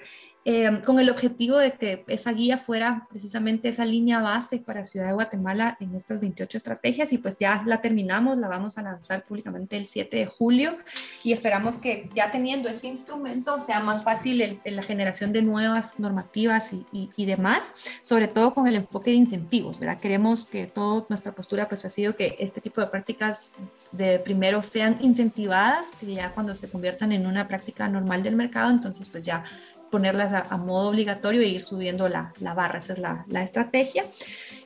Em, 0.49 0.81
con 0.81 1.01
el 1.01 1.11
objetivo 1.11 1.57
de 1.57 1.73
que 1.73 2.05
esa 2.07 2.31
guía 2.31 2.59
fuera 2.59 3.09
precisamente 3.11 3.69
esa 3.69 3.85
línea 3.85 4.21
base 4.21 4.59
para 4.59 4.85
Ciudad 4.85 5.09
de 5.09 5.15
Guatemala 5.15 5.77
en 5.81 5.97
estas 5.97 6.21
28 6.21 6.59
estrategias 6.59 7.13
y 7.13 7.19
pues 7.19 7.37
ya 7.37 7.65
la 7.67 7.81
terminamos, 7.81 8.39
la 8.39 8.47
vamos 8.47 8.79
a 8.79 8.83
lanzar 8.83 9.25
públicamente 9.25 9.77
el 9.77 9.89
7 9.89 10.17
de 10.19 10.27
julio 10.27 10.79
y 11.27 11.33
esperamos 11.33 11.75
que 11.75 12.09
ya 12.15 12.31
teniendo 12.31 12.69
ese 12.69 12.87
instrumento 12.87 13.59
sea 13.59 13.81
más 13.81 14.05
fácil 14.05 14.61
la 14.65 14.83
generación 14.85 15.33
de 15.33 15.43
nuevas 15.43 15.99
normativas 15.99 16.73
y, 16.73 17.11
y, 17.17 17.27
demás, 17.27 17.65
sobre 18.03 18.29
todo 18.29 18.55
con 18.55 18.69
el 18.69 18.77
enfoque 18.77 19.11
de 19.11 19.17
incentivos, 19.17 19.81
¿verdad? 19.81 19.99
Queremos 19.99 20.45
que 20.45 20.69
toda 20.69 21.05
nuestra 21.09 21.33
postura 21.33 21.69
pues 21.69 21.85
ha 21.85 21.91
sido 21.91 22.15
que 22.15 22.37
este 22.39 22.61
tipo 22.61 22.81
de 22.81 22.87
prácticas 22.87 23.51
de 23.91 24.21
primero 24.21 24.63
sean 24.63 24.99
incentivadas, 25.01 25.89
que 25.99 26.15
ya 26.15 26.31
cuando 26.31 26.55
se 26.55 26.71
conviertan 26.71 27.11
en 27.11 27.27
una 27.27 27.49
práctica 27.49 27.89
normal 27.89 28.23
del 28.23 28.37
mercado, 28.37 28.71
entonces 28.71 29.09
pues 29.09 29.25
ya 29.25 29.43
ponerlas 29.91 30.33
a, 30.33 30.57
modo 30.57 30.91
obligatorio 30.91 31.41
e 31.41 31.49
ir 31.49 31.63
subiendo 31.63 32.09
la, 32.09 32.33
la 32.39 32.55
barra, 32.55 32.79
esa 32.79 32.93
es 32.93 33.01
la, 33.01 33.25
la 33.27 33.43
estrategia. 33.43 34.05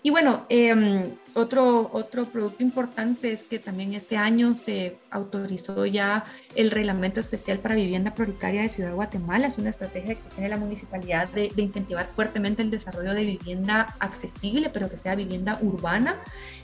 Y 0.02 0.10
bueno, 0.10 0.46
em, 0.48 1.10
otro, 1.34 1.90
otro 1.92 2.24
producto 2.24 2.62
importante 2.62 3.32
es 3.32 3.42
que 3.42 3.58
también 3.58 3.92
este 3.92 4.16
año 4.16 4.56
se 4.56 4.96
autorizó 5.10 5.84
ya 5.84 6.24
el 6.56 6.70
reglamento 6.70 7.20
especial 7.20 7.58
para 7.58 7.74
vivienda 7.74 8.14
prioritaria 8.14 8.62
de 8.62 8.70
Ciudad 8.70 8.88
de 8.90 8.94
Guatemala. 8.94 9.48
Es 9.48 9.58
una 9.58 9.70
estrategia 9.70 10.14
que 10.14 10.34
tiene 10.34 10.48
la 10.48 10.56
municipalidad 10.56 11.28
de, 11.28 11.52
de 11.54 11.62
incentivar 11.62 12.08
fuertemente 12.16 12.62
el 12.62 12.70
desarrollo 12.70 13.12
de 13.12 13.24
vivienda 13.26 13.94
accesible, 13.98 14.70
pero 14.70 14.88
que 14.88 14.96
sea 14.96 15.14
vivienda 15.14 15.58
urbana. 15.60 16.16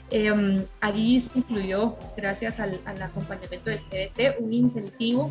Eh, 0.09 0.65
allí 0.79 1.21
se 1.21 1.39
incluyó, 1.39 1.97
gracias 2.15 2.59
al, 2.59 2.79
al 2.85 3.01
acompañamiento 3.01 3.69
del 3.69 3.79
GBC, 3.91 4.39
un 4.39 4.53
incentivo 4.53 5.29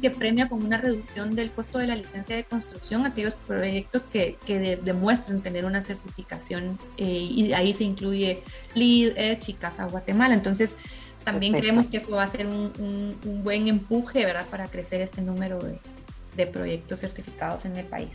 que 0.00 0.10
premia 0.10 0.48
con 0.48 0.62
una 0.62 0.76
reducción 0.76 1.34
del 1.34 1.50
costo 1.50 1.78
de 1.78 1.86
la 1.86 1.96
licencia 1.96 2.36
de 2.36 2.44
construcción 2.44 3.06
aquellos 3.06 3.34
proyectos 3.34 4.04
que, 4.04 4.36
que 4.46 4.76
demuestren 4.76 5.40
tener 5.40 5.64
una 5.64 5.82
certificación 5.82 6.78
eh, 6.96 7.04
y 7.06 7.52
ahí 7.54 7.74
se 7.74 7.84
incluye 7.84 8.42
LEED, 8.74 9.14
Edge 9.16 9.50
y 9.50 9.52
Casa 9.54 9.86
Guatemala. 9.86 10.34
Entonces, 10.34 10.76
también 11.24 11.54
creemos 11.54 11.86
que 11.86 11.96
eso 11.96 12.10
va 12.10 12.22
a 12.22 12.28
ser 12.28 12.46
un, 12.46 12.70
un, 13.24 13.42
buen 13.42 13.66
empuje, 13.66 14.24
¿verdad?, 14.24 14.46
para 14.50 14.68
crecer 14.68 15.00
este 15.00 15.22
número 15.22 15.58
de, 15.58 15.78
de 16.36 16.46
proyectos 16.46 17.00
certificados 17.00 17.64
en 17.64 17.76
el 17.76 17.86
país. 17.86 18.10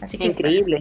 Así 0.00 0.16
que, 0.16 0.24
Increíble. 0.24 0.80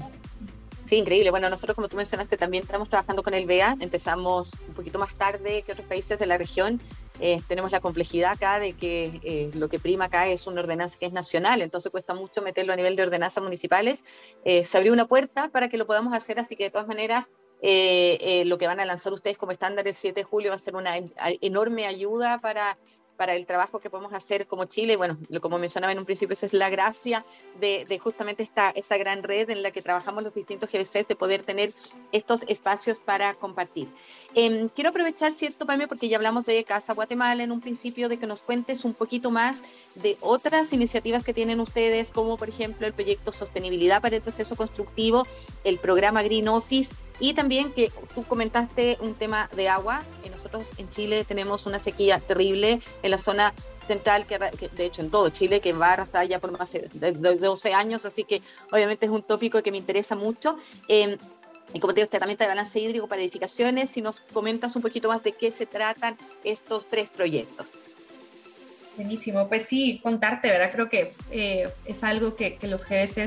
Sí, 0.89 0.97
increíble. 0.97 1.30
Bueno, 1.30 1.52
nosotros, 1.52 1.75
como 1.75 1.88
tú 1.88 1.97
mencionaste, 1.97 2.36
también 2.36 2.63
estamos 2.63 2.89
trabajando 2.89 3.21
con 3.21 3.36
el 3.36 3.45
BEA. 3.45 3.78
Empezamos 3.80 4.49
un 4.67 4.73
poquito 4.73 4.97
más 4.97 5.13
tarde 5.13 5.62
que 5.62 5.73
otros 5.73 5.86
países 5.86 6.17
de 6.17 6.25
la 6.25 6.36
región 6.36 6.82
eh, 7.19 7.41
tenemos 7.47 7.71
la 7.71 7.82
complejidad 7.82 8.32
acá 8.32 8.60
de 8.60 8.73
que 8.73 9.19
eh, 9.23 9.52
lo 9.54 9.67
que 9.67 9.78
prima 9.78 10.06
acá 10.06 10.28
es 10.28 10.47
una 10.47 10.62
ordenanza 10.62 10.97
que 10.97 11.06
es 11.06 11.12
nacional, 11.12 11.62
entonces 11.62 11.91
cuesta 11.91 12.13
mucho 12.13 12.41
meterlo 12.41 12.71
a 12.71 12.75
nivel 12.78 12.95
de 12.95 13.04
ordenanzas 13.04 13.43
municipales. 13.43 14.04
Eh, 14.45 14.63
se 14.63 14.78
abrió 14.78 14.93
una 14.93 15.06
puerta 15.08 15.49
para 15.49 15.67
que 15.67 15.78
lo 15.78 15.86
podamos 15.86 16.13
hacer, 16.13 16.39
así 16.39 16.56
que 16.56 16.65
de 16.65 16.69
todas 16.69 16.88
maneras 16.88 17.32
lo 17.62 18.58
que 18.58 18.67
van 18.67 18.80
a 18.80 18.86
lanzar 18.86 19.12
ustedes 19.12 19.38
como 19.38 19.52
estándar 19.52 19.86
el 19.86 19.93
7 19.93 20.21
de 20.21 20.23
julio 20.23 20.52
va 20.52 20.56
a 20.56 20.60
ser 20.60 20.78
una 20.78 20.93
enorme 21.41 21.88
ayuda 21.88 22.39
para 22.39 22.78
para 23.19 23.36
el 23.36 23.45
trabajo 23.45 23.82
que 23.82 23.89
podemos 23.89 24.13
hacer 24.13 24.47
como 24.47 24.63
Chile. 24.63 24.95
Bueno, 24.95 25.17
como 25.41 25.60
mencionaba 25.60 25.91
en 25.91 25.99
un 25.99 26.05
principio, 26.05 26.32
esa 26.32 26.45
es 26.45 26.53
la 26.53 26.69
gracia 26.69 27.25
de, 27.60 27.99
justamente 28.01 28.43
esta, 28.43 28.69
esta 28.69 28.97
gran 28.97 29.23
red 29.23 29.49
en 29.49 29.62
la 29.62 29.71
que 29.71 29.82
trabajamos 29.82 30.23
los 30.23 30.34
distintos 30.34 30.71
GBCs, 30.71 31.05
de 31.05 31.17
poder 31.17 31.43
tener 31.43 31.73
estos 32.13 32.43
espacios 32.47 32.97
para 32.97 33.34
compartir. 33.34 33.89
Em, 34.36 34.69
quiero 34.69 34.91
aprovechar, 34.91 35.34
¿cierto, 35.34 35.65
Pame? 35.65 35.89
Porque 35.89 36.08
ya 36.08 36.15
hablamos 36.15 36.45
de 36.45 36.63
Casa 36.63 36.93
Guatemala 36.93 37.43
en 37.43 37.51
un 37.51 37.60
principio, 37.60 38.08
de 38.08 38.17
que 38.17 38.25
nos 38.25 38.39
cuentes 38.39 38.86
un 38.86 38.93
poquito 38.93 39.32
más 39.32 39.63
de 39.95 40.17
otras 40.21 40.71
iniciativas 40.71 41.25
que 41.25 41.34
tienen 41.34 41.60
ustedes, 41.60 42.12
como 42.12 42.38
por 42.38 42.47
ejemplo 42.47 42.88
el 42.88 42.93
proyecto 42.93 43.34
Sostenibilidad 43.34 44.01
para 44.01 44.15
el 44.15 44.21
Proceso 44.21 44.55
Constructivo, 44.55 45.27
el 45.65 45.77
programa 45.77 46.23
Green 46.23 46.47
Office 46.47 46.95
y 47.19 47.34
también 47.34 47.71
que 47.73 47.91
tú 48.15 48.23
comentaste 48.23 48.97
un 49.01 49.15
tema 49.15 49.49
de 49.55 49.69
agua. 49.69 50.03
Nosotros 50.29 50.69
en 50.77 50.89
Chile 50.89 51.25
tenemos 51.25 51.65
una 51.65 51.79
sequía 51.79 52.19
terrible 52.19 52.79
en 53.03 53.12
la 53.12 53.17
zona 53.17 53.53
central, 53.88 54.25
que, 54.25 54.38
de 54.38 54.86
hecho 54.86 55.01
en 55.01 55.10
todo 55.10 55.29
Chile, 55.29 55.60
que 55.60 55.73
va 55.73 55.93
a 56.13 56.23
ya 56.25 56.39
por 56.39 56.58
más 56.58 56.71
de, 56.71 57.12
12 57.12 57.73
años, 57.73 58.05
así 58.05 58.23
que 58.23 58.41
obviamente 58.71 59.08
es 59.08 59.12
un 59.12 59.23
tópico 59.23 59.62
que 59.62 59.71
me 59.71 59.77
interesa 59.77 60.15
mucho. 60.15 60.58
Em, 60.88 61.17
y 61.73 61.79
como 61.79 61.93
te 61.93 61.99
digo, 61.99 62.05
esta 62.05 62.17
herramienta 62.17 62.45
de 62.45 62.49
balance 62.49 62.79
hídrico 62.79 63.08
para 63.08 63.21
edificaciones, 63.21 63.89
si 63.89 64.01
nos 64.01 64.21
comentas 64.21 64.75
un 64.75 64.82
poquito 64.82 65.08
más 65.08 65.23
de 65.23 65.34
qué 65.34 65.51
se 65.51 65.65
tratan 65.65 66.17
estos 66.43 66.88
tres 66.88 67.12
proyectos. 67.12 67.73
Buenísimo, 68.95 69.47
pues 69.47 69.67
sí, 69.67 69.99
contarte, 70.03 70.49
¿verdad? 70.49 70.71
Creo 70.71 70.89
que 70.89 71.13
eh, 71.32 71.69
es 71.86 72.03
algo 72.03 72.36
que, 72.36 72.58
los 72.63 72.86
GBS 72.86 73.17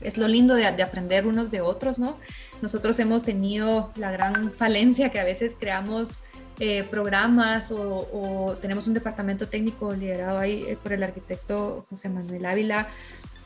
es, 0.00 0.16
lo 0.16 0.28
lindo 0.28 0.54
de, 0.54 0.66
aprender 0.66 1.26
unos 1.26 1.50
de 1.50 1.60
otros, 1.60 1.98
¿no? 1.98 2.18
Nosotros 2.62 2.98
hemos 3.00 3.24
tenido 3.24 3.92
la 3.96 4.12
gran 4.12 4.52
falencia 4.52 5.10
que 5.10 5.18
a 5.18 5.24
veces 5.24 5.52
creamos 5.58 6.20
eh, 6.60 6.84
programas 6.88 7.72
o, 7.72 8.56
tenemos 8.62 8.86
un 8.86 8.94
departamento 8.94 9.48
técnico 9.48 9.92
liderado 9.94 10.38
ahí 10.38 10.64
eh, 10.68 10.78
por 10.80 10.92
el 10.92 11.02
arquitecto 11.02 11.84
José 11.90 12.08
Manuel 12.08 12.46
Ávila, 12.46 12.86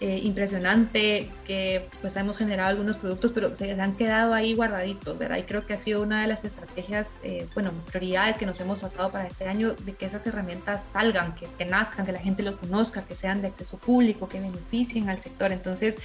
eh, 0.00 0.20
impresionante, 0.22 1.30
que 1.46 1.88
pues 2.00 2.16
hemos 2.16 2.36
generado 2.36 2.68
algunos 2.68 2.96
productos, 2.96 3.32
pero 3.34 3.54
se 3.54 3.72
han 3.72 3.94
quedado 3.94 4.34
ahí 4.34 4.54
guardaditos, 4.54 5.18
¿verdad? 5.18 5.38
Y 5.38 5.42
creo 5.44 5.66
que 5.66 5.74
ha 5.74 5.78
sido 5.78 6.02
una 6.02 6.20
de 6.20 6.26
las 6.26 6.44
estrategias, 6.44 7.20
bueno, 7.54 7.72
prioridades 7.90 8.36
que 8.36 8.46
nos 8.46 8.60
hemos 8.60 8.80
sacado 8.80 9.10
para 9.10 9.26
este 9.26 9.48
año, 9.48 9.74
de 9.84 9.94
que 9.94 10.06
esas 10.06 10.26
herramientas 10.26 10.84
salgan, 10.92 11.34
que, 11.34 11.46
que 11.58 11.64
nazcan, 11.64 12.04
que 12.04 12.12
la 12.12 12.20
gente 12.20 12.42
los 12.42 12.56
conozca, 12.56 13.02
que 13.02 13.16
sean 13.16 13.40
de 13.40 13.48
acceso 13.48 13.78
público, 13.78 14.28
que 14.28 14.40
beneficien 14.40 15.08
al 15.08 15.20
sector. 15.22 15.52
Entonces, 15.52 15.96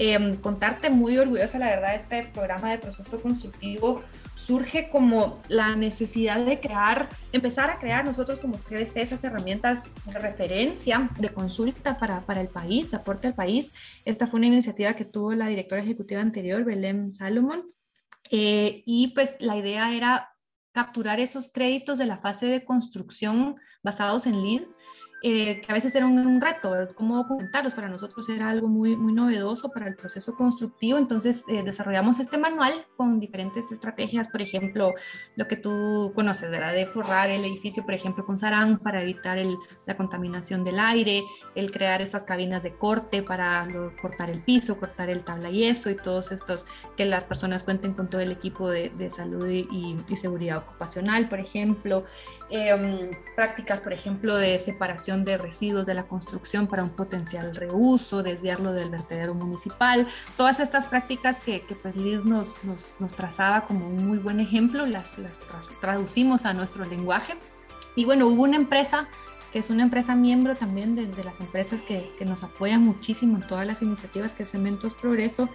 Em, 0.00 0.36
contarte 0.36 0.90
muy 0.90 1.18
orgullosa, 1.18 1.58
la 1.58 1.66
verdad, 1.66 1.96
este 1.96 2.30
programa 2.32 2.70
de 2.70 2.78
proceso 2.78 3.20
constructivo 3.20 4.00
surge 4.38 4.88
como 4.88 5.42
la 5.48 5.74
necesidad 5.74 6.44
de 6.44 6.60
crear, 6.60 7.08
empezar 7.32 7.70
a 7.70 7.78
crear 7.78 8.04
nosotros 8.04 8.38
como 8.38 8.54
GBC 8.54 8.96
esas 8.96 9.24
herramientas 9.24 9.82
de 10.06 10.12
referencia, 10.12 11.10
de 11.18 11.28
consulta 11.30 11.98
para, 11.98 12.20
para 12.20 12.40
el 12.40 12.48
país, 12.48 12.94
aporte 12.94 13.26
al 13.26 13.34
país. 13.34 13.72
Esta 14.04 14.26
fue 14.26 14.38
una 14.38 14.46
iniciativa 14.46 14.94
que 14.94 15.04
tuvo 15.04 15.34
la 15.34 15.48
directora 15.48 15.82
ejecutiva 15.82 16.20
anterior, 16.20 16.64
Belén 16.64 17.14
Salomón, 17.16 17.64
eh, 18.30 18.82
y 18.86 19.08
pues 19.08 19.34
la 19.40 19.56
idea 19.56 19.92
era 19.92 20.30
capturar 20.72 21.18
esos 21.18 21.52
créditos 21.52 21.98
de 21.98 22.06
la 22.06 22.18
fase 22.18 22.46
de 22.46 22.64
construcción 22.64 23.56
basados 23.82 24.26
en 24.26 24.42
lead 24.42 24.62
eh, 25.20 25.60
que 25.62 25.72
a 25.72 25.74
veces 25.74 25.94
era 25.96 26.06
un, 26.06 26.40
reto, 26.40 26.72
cómo 26.94 27.16
documentarlos. 27.16 27.74
Para 27.74 27.88
nosotros 27.88 28.28
era 28.28 28.48
algo 28.50 28.68
muy, 28.68 28.96
muy 28.96 29.12
novedoso 29.12 29.70
para 29.70 29.88
el 29.88 29.96
proceso 29.96 30.34
constructivo. 30.36 30.96
Entonces 30.96 31.44
eh, 31.48 31.62
desarrollamos 31.64 32.20
este 32.20 32.38
manual 32.38 32.86
con 32.96 33.18
diferentes 33.18 33.72
estrategias, 33.72 34.28
por 34.28 34.42
ejemplo, 34.42 34.94
lo 35.34 35.48
que 35.48 35.56
tú 35.56 36.12
conoces, 36.14 36.50
¿verdad? 36.50 36.72
de 36.72 36.86
forrar 36.86 37.30
el 37.30 37.44
edificio, 37.44 37.84
por 37.84 37.94
ejemplo, 37.94 38.24
con 38.24 38.38
sarán 38.38 38.78
para 38.78 39.02
evitar 39.02 39.38
el, 39.38 39.56
la 39.86 39.96
contaminación 39.96 40.62
del 40.64 40.78
aire, 40.78 41.24
el 41.56 41.72
crear 41.72 42.00
estas 42.00 42.22
cabinas 42.22 42.62
de 42.62 42.74
corte 42.74 43.22
para 43.22 43.66
cortar 44.00 44.30
el 44.30 44.40
piso, 44.42 44.78
cortar 44.78 45.10
el 45.10 45.24
tabla 45.24 45.50
y 45.50 45.64
eso 45.64 45.90
y 45.90 45.96
todos 45.96 46.30
estos, 46.30 46.66
que 46.96 47.04
las 47.04 47.24
personas 47.24 47.64
cuenten 47.64 47.94
con 47.94 48.08
todo 48.08 48.20
el 48.20 48.30
equipo 48.30 48.70
de, 48.70 48.90
de 48.90 49.10
salud 49.10 49.48
y, 49.48 49.96
y, 50.08 50.16
seguridad 50.16 50.58
ocupacional, 50.58 51.28
por 51.28 51.40
ejemplo. 51.40 52.04
Em, 52.50 53.10
prácticas, 53.36 53.80
por 53.80 53.92
ejemplo, 53.92 54.36
de 54.36 54.58
separación 54.58 55.07
de 55.16 55.38
residuos 55.38 55.86
de 55.86 55.94
la 55.94 56.06
construcción 56.06 56.66
para 56.66 56.82
un 56.82 56.90
potencial 56.90 57.56
reuso, 57.56 58.22
desviarlo 58.22 58.72
del 58.72 58.90
vertedero 58.90 59.34
municipal, 59.34 60.06
todas 60.36 60.60
estas 60.60 60.86
prácticas 60.86 61.40
que, 61.40 61.62
que 61.62 61.74
pues 61.74 61.96
Liz 61.96 62.24
nos, 62.24 62.62
nos, 62.64 62.94
nos, 62.98 63.12
trazaba 63.14 63.62
como 63.62 63.86
un 63.86 64.06
muy 64.06 64.18
buen 64.18 64.38
ejemplo, 64.38 64.84
las, 64.84 65.18
las 65.18 65.32
traducimos 65.80 66.44
a 66.44 66.52
nuestro 66.52 66.84
lenguaje. 66.84 67.34
Y 67.96 68.04
bueno, 68.04 68.26
hubo 68.26 68.42
una 68.42 68.56
empresa 68.56 69.08
que 69.52 69.60
es 69.60 69.70
una 69.70 69.82
empresa 69.82 70.14
miembro 70.14 70.54
también 70.54 70.94
de, 70.94 71.06
de 71.06 71.24
las 71.24 71.40
empresas 71.40 71.80
que, 71.80 72.12
que, 72.18 72.26
nos 72.26 72.44
apoyan 72.44 72.82
muchísimo 72.82 73.38
en 73.38 73.46
todas 73.46 73.66
las 73.66 73.80
iniciativas 73.80 74.32
que 74.32 74.44
Cementos 74.44 74.92
Progreso. 74.92 75.48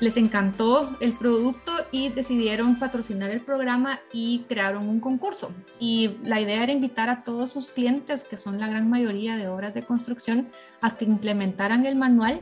Les 0.00 0.16
encantó 0.16 0.96
el 0.98 1.12
producto 1.12 1.72
y 1.90 2.08
decidieron 2.08 2.78
patrocinar 2.78 3.30
el 3.30 3.40
programa 3.40 4.00
y 4.12 4.44
crearon 4.48 4.88
un 4.88 5.00
concurso. 5.00 5.50
Y 5.78 6.16
la 6.24 6.40
idea 6.40 6.62
era 6.62 6.72
invitar 6.72 7.08
a 7.08 7.24
todos 7.24 7.52
sus 7.52 7.70
clientes, 7.70 8.24
que 8.24 8.36
son 8.36 8.58
la 8.58 8.68
gran 8.68 8.88
mayoría 8.88 9.36
de 9.36 9.48
obras 9.48 9.74
de 9.74 9.82
construcción, 9.82 10.48
a 10.80 10.94
que 10.94 11.04
implementaran 11.04 11.86
el 11.86 11.96
manual 11.96 12.40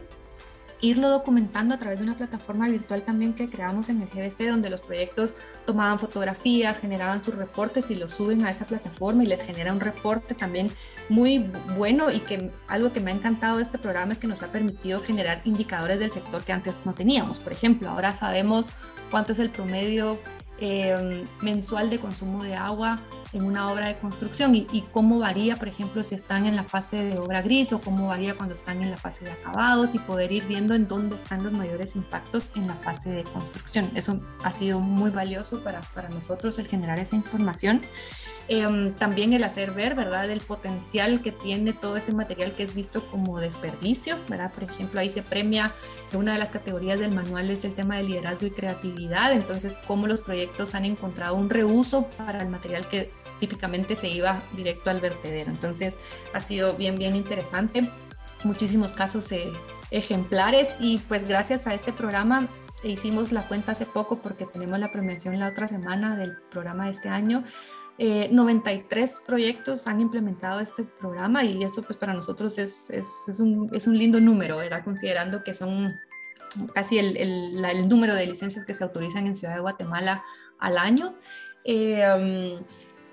irlo 0.81 1.09
documentando 1.09 1.75
a 1.75 1.79
través 1.79 1.99
de 1.99 2.05
una 2.05 2.17
plataforma 2.17 2.69
virtual 2.69 3.03
también 3.03 3.33
que 3.33 3.49
creamos 3.49 3.89
en 3.89 4.03
el 4.03 4.09
GBC, 4.09 4.49
donde 4.49 4.71
los 4.71 4.83
proyectos 4.83 5.37
tomaban 5.67 5.99
fotografías, 5.99 6.79
generaban 6.79 7.25
sus 7.25 7.35
reportes 7.35 7.91
y 7.91 7.97
los 7.97 8.13
suben 8.13 8.45
a 8.45 8.51
esa 8.51 8.67
plataforma 8.67 9.25
y 9.25 9.27
les 9.27 9.41
genera 9.43 9.73
un 9.73 9.81
reporte 9.81 10.35
también 10.35 10.71
muy 11.09 11.51
bueno 11.77 12.11
y 12.11 12.21
que 12.21 12.51
algo 12.69 12.93
que 12.93 13.01
me 13.01 13.11
ha 13.11 13.15
encantado 13.15 13.59
de 13.59 13.65
este 13.65 13.79
programa 13.79 14.13
es 14.13 14.19
que 14.19 14.27
nos 14.27 14.43
ha 14.43 14.49
permitido 14.49 15.03
generar 15.03 15.43
indicadores 15.45 15.99
del 15.99 16.13
sector 16.13 16.43
que 16.43 16.53
antes 16.53 16.75
no 16.85 16.95
teníamos. 16.95 17.39
Por 17.39 17.53
ejemplo, 17.53 17.89
ahora 17.91 18.15
sabemos 18.15 18.71
cuánto 19.11 19.33
es 19.33 19.39
el 19.39 19.51
promedio 19.51 20.19
eh, 20.61 21.25
mensual 21.43 21.91
de 21.91 21.99
consumo 21.99 22.45
de 22.45 22.55
agua 22.55 23.01
en 23.33 23.43
una 23.43 23.73
obra 23.73 23.89
de 23.89 23.99
construcción 23.99 24.55
y, 24.55 24.69
y, 24.71 24.83
cómo 24.93 25.19
varía, 25.19 25.57
por 25.57 25.67
ejemplo, 25.67 26.05
si 26.05 26.15
están 26.15 26.47
en 26.47 26.55
la 26.55 26.63
fase 26.63 26.97
de 26.97 27.19
obra 27.19 27.43
gris 27.43 27.73
o 27.73 27.81
cómo 27.81 28.07
varía 28.07 28.35
cuando 28.35 28.55
están 28.55 28.81
en 28.81 28.93
la 28.93 28.97
fase 28.97 29.25
de 29.25 29.33
acabados 29.33 29.97
y 29.97 29.99
poder 29.99 30.31
ir 30.31 30.45
viendo 30.45 30.75
en 30.75 30.87
dónde 30.87 31.17
están 31.17 31.43
los 31.43 31.53
mayores 31.53 31.97
impactos 31.97 32.53
en 32.55 32.69
la 32.69 32.75
fase 32.75 33.11
de 33.11 33.25
construcción. 33.25 33.91
Eso 33.97 34.21
ha 34.45 34.53
sido 34.53 34.79
muy 34.79 35.11
valioso 35.11 35.65
para, 35.65 35.81
para 35.81 36.09
nosotros 36.09 36.57
el 36.61 36.69
generar 36.69 37.01
esa 37.01 37.17
información. 37.17 37.83
Eh, 38.49 38.93
también 38.99 39.33
el 39.33 39.43
hacer 39.43 39.71
ver, 39.71 39.95
¿verdad?, 39.95 40.31
el 40.31 40.41
potencial 40.41 41.23
que 41.23 41.33
tiene 41.33 41.73
todo 41.73 41.97
ese 41.97 42.13
material 42.13 42.53
que 42.53 42.65
es 42.65 42.75
visto 42.75 43.03
como 43.07 43.41
desperdicio, 43.41 44.19
¿verdad? 44.29 44.53
Por 44.53 44.65
ejemplo, 44.65 45.01
ahí 45.01 45.09
se 45.09 45.23
premia 45.23 45.73
que 46.11 46.19
una 46.19 46.35
de 46.35 46.39
las 46.39 46.51
categorías 46.51 47.01
del 47.01 47.15
manual 47.15 47.51
es 47.51 47.65
el 47.65 47.75
tema 47.75 47.97
de 47.97 48.03
liderazgo 48.03 48.47
y 48.47 48.51
creatividad, 48.51 49.33
entonces 49.33 49.79
cómo 49.87 50.07
los 50.07 50.21
proyectos 50.21 50.75
han 50.75 50.85
encontrado 50.85 51.37
un 51.37 51.49
reuso 51.49 52.07
para 52.19 52.41
el 52.41 52.49
material 52.49 52.87
que 52.87 53.11
típicamente 53.41 53.97
se 53.97 54.09
iba 54.09 54.43
directo 54.55 54.91
al 54.91 55.01
vertedero. 55.01 55.51
Entonces 55.51 55.95
ha 56.35 56.41
sido 56.41 56.75
bien, 56.75 56.97
bien 56.97 57.17
interesante, 57.17 57.89
muchísimos 58.45 58.93
casos 58.93 59.33
eh, 59.33 59.51
ejemplares 59.91 60.69
y 60.81 60.99
pues 60.99 61.27
gracias 61.27 61.67
a 61.67 61.73
este 61.73 61.93
programa 61.93 62.47
hicimos 62.83 63.33
la 63.33 63.49
cuenta 63.49 63.73
hace 63.73 63.87
poco 63.87 64.19
porque 64.19 64.45
tenemos 64.45 64.79
la 64.79 64.93
premiación 64.93 65.39
la 65.39 65.49
otra 65.49 65.69
semana 65.69 66.17
del 66.17 66.37
programa 66.51 66.85
de 66.85 66.93
este 66.93 67.09
año 67.09 67.45
eh, 67.97 68.29
93 68.33 69.21
proyectos 69.25 69.87
han 69.87 70.01
implementado 70.01 70.59
este 70.59 70.83
programa 70.83 71.45
y 71.45 71.63
eso 71.63 71.83
pues 71.83 71.97
para 71.97 72.13
nosotros 72.13 72.59
es, 72.59 72.91
es, 72.91 73.39
un, 73.39 73.71
es 73.73 73.87
un, 73.87 73.97
lindo 73.97 74.21
número, 74.21 74.61
era 74.63 74.83
considerando 74.83 75.45
que 75.45 75.55
son 75.55 75.95
casi 76.75 76.99
el, 76.99 77.17
el, 77.17 77.89
número 77.89 78.15
de 78.15 78.27
licencias 78.27 78.65
que 78.65 78.75
se 78.75 78.83
autorizan 78.83 79.29
en 79.29 79.37
Ciudad 79.37 79.55
de 79.55 79.61
Guatemala 79.61 80.25
al 80.59 80.79
año. 80.79 81.15
Eh, 81.65 82.59
um, 82.59 82.65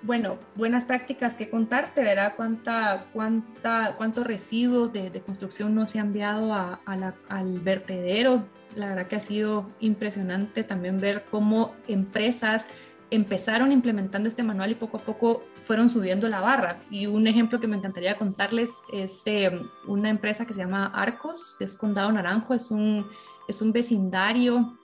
bueno, 0.04 0.40
buenas 0.56 0.86
prácticas 0.86 1.36
que 1.36 1.52
contarte, 1.52 2.02
verá 2.02 2.36
cuánta, 2.36 3.06
cuánta, 3.14 3.94
cuántos 3.98 4.26
residuos 4.26 4.92
de, 4.92 5.12
de, 5.12 5.22
construcción 5.22 5.76
no 5.76 5.86
se 5.86 6.00
han 6.00 6.08
enviado 6.08 6.54
a, 6.56 6.82
al 7.30 7.60
vertedero. 7.60 8.48
La 8.76 8.88
verdad 8.88 9.08
que 9.08 9.18
ha 9.18 9.22
sido 9.22 9.68
impresionante 9.80 10.64
también 10.64 10.98
ver 10.98 11.24
cómo 11.30 11.76
empresas 11.88 12.66
empezaron 13.12 13.74
implementando 13.74 14.30
este 14.30 14.42
manual 14.42 14.72
y 14.72 14.76
poco 14.76 14.98
a 14.98 15.02
poco 15.02 15.44
fueron 15.66 15.90
subiendo 15.90 16.30
la 16.30 16.40
barra. 16.40 16.82
Y 16.90 17.06
un 17.06 17.28
ejemplo 17.28 17.60
que 17.60 17.68
me 17.68 17.76
encantaría 17.76 18.18
contarles 18.18 18.70
es 18.92 19.22
eh, 19.26 19.52
una 19.86 20.10
empresa 20.10 20.46
que 20.46 20.54
se 20.54 20.62
llama 20.62 20.88
Arcos, 20.88 21.58
es 21.60 21.76
Condado 21.78 22.12
Naranjo, 22.12 22.54
es 22.54 22.72
un, 22.72 23.06
es 23.50 23.62
un 23.62 23.74
vecindario 23.74 24.78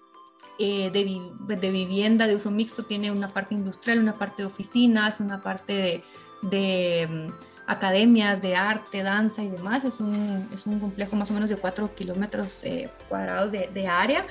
eh, 0.59 0.91
de, 0.91 1.55
de, 1.55 1.71
vivienda 1.71 2.27
de 2.27 2.35
uso 2.35 2.51
mixto, 2.51 2.83
tiene 2.83 3.11
una 3.11 3.29
parte 3.29 3.55
industrial, 3.55 3.99
una 3.99 4.13
parte 4.13 4.41
de 4.41 4.47
oficinas, 4.47 5.21
una 5.21 5.41
parte 5.41 6.03
de, 6.41 7.07
um, 7.09 7.33
academias 7.67 8.41
de 8.41 8.55
arte, 8.55 9.03
danza 9.03 9.43
y 9.43 9.49
demás. 9.49 9.83
Es 9.85 9.99
un, 9.99 10.49
es 10.53 10.65
un 10.65 10.79
complejo 10.79 11.15
más 11.15 11.29
o 11.29 11.33
menos 11.33 11.49
de 11.49 11.57
4 11.57 11.93
kilómetros 11.95 12.63
eh, 12.63 12.89
cuadrados 13.09 13.51
de, 13.51 13.69
de 13.73 13.87
área 13.87 14.25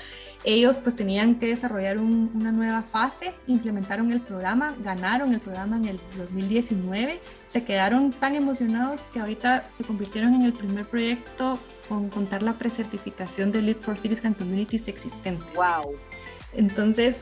ellos 0.46 0.76
pues 0.76 0.94
tenían 0.94 1.34
que 1.34 1.46
desarrollar 1.46 1.98
un, 1.98 2.30
una 2.32 2.52
nueva 2.52 2.82
fase, 2.82 3.34
implementaron 3.48 4.12
el 4.12 4.20
programa, 4.20 4.76
ganaron 4.82 5.34
el 5.34 5.40
programa 5.40 5.76
en 5.76 5.86
el 5.86 6.00
2019, 6.16 7.20
se 7.52 7.64
quedaron 7.64 8.12
tan 8.12 8.36
emocionados 8.36 9.00
que 9.12 9.18
ahorita 9.18 9.68
se 9.76 9.82
convirtieron 9.82 10.34
en 10.34 10.42
el 10.42 10.52
primer 10.52 10.86
proyecto 10.86 11.58
con 11.88 12.08
contar 12.10 12.44
la 12.44 12.52
precertificación 12.52 13.50
de 13.50 13.60
Lead 13.60 13.78
for 13.78 13.98
Cities 13.98 14.24
and 14.24 14.38
Communities 14.38 14.86
existente. 14.86 15.44
¡Wow! 15.56 15.96
Entonces, 16.52 17.16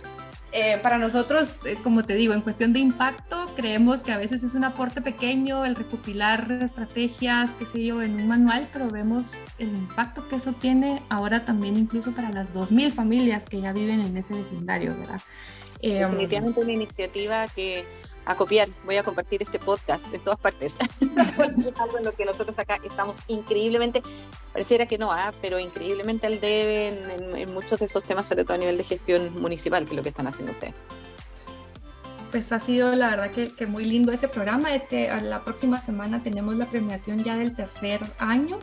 eh, 0.56 0.78
para 0.80 0.98
nosotros, 0.98 1.56
eh, 1.64 1.76
como 1.82 2.04
te 2.04 2.14
digo, 2.14 2.32
en 2.32 2.40
cuestión 2.40 2.72
de 2.72 2.78
impacto, 2.78 3.50
creemos 3.56 4.04
que 4.04 4.12
a 4.12 4.18
veces 4.18 4.44
es 4.44 4.54
un 4.54 4.62
aporte 4.62 5.00
pequeño 5.00 5.64
el 5.64 5.74
recopilar 5.74 6.60
estrategias, 6.62 7.50
qué 7.58 7.66
sé 7.66 7.84
yo, 7.84 8.00
en 8.02 8.14
un 8.14 8.28
manual, 8.28 8.68
pero 8.72 8.88
vemos 8.88 9.32
el 9.58 9.66
impacto 9.66 10.28
que 10.28 10.36
eso 10.36 10.52
tiene 10.52 11.02
ahora 11.08 11.44
también 11.44 11.76
incluso 11.76 12.12
para 12.12 12.30
las 12.30 12.46
2.000 12.54 12.92
familias 12.92 13.42
que 13.44 13.60
ya 13.60 13.72
viven 13.72 14.00
en 14.00 14.16
ese 14.16 14.32
vecindario, 14.32 14.96
¿verdad? 14.96 15.20
Eh, 15.82 15.98
Definitivamente 15.98 16.60
una 16.60 16.72
iniciativa 16.72 17.48
que 17.48 17.84
a 18.26 18.34
copiar, 18.34 18.68
voy 18.84 18.96
a 18.96 19.02
compartir 19.02 19.42
este 19.42 19.58
podcast 19.58 20.12
en 20.12 20.22
todas 20.22 20.38
partes, 20.38 20.78
porque 21.36 21.68
es 21.68 21.80
algo 21.80 21.98
en 21.98 22.04
lo 22.04 22.12
que 22.12 22.24
nosotros 22.24 22.58
acá 22.58 22.78
estamos 22.82 23.16
increíblemente, 23.28 24.02
pareciera 24.52 24.86
que 24.86 24.98
no, 24.98 25.14
¿eh? 25.14 25.20
pero 25.42 25.58
increíblemente 25.58 26.26
al 26.26 26.40
debe 26.40 27.40
en, 27.40 27.52
muchos 27.52 27.78
de 27.80 27.86
esos 27.86 28.04
temas, 28.04 28.26
sobre 28.26 28.44
todo 28.44 28.54
a 28.54 28.58
nivel 28.58 28.78
de 28.78 28.84
gestión 28.84 29.40
municipal, 29.40 29.84
que 29.84 29.90
es 29.90 29.96
lo 29.96 30.02
que 30.02 30.08
están 30.08 30.26
haciendo 30.26 30.52
ustedes. 30.52 30.74
Pues 32.30 32.50
ha 32.50 32.58
sido 32.58 32.94
la 32.94 33.10
verdad 33.10 33.30
que, 33.30 33.52
que 33.52 33.66
muy 33.66 33.84
lindo 33.84 34.10
ese 34.10 34.26
programa. 34.26 34.74
Este, 34.74 35.08
la 35.22 35.44
próxima 35.44 35.80
semana 35.80 36.20
tenemos 36.20 36.56
la 36.56 36.66
premiación 36.66 37.22
ya 37.22 37.36
del 37.36 37.54
tercer 37.54 38.00
año 38.18 38.58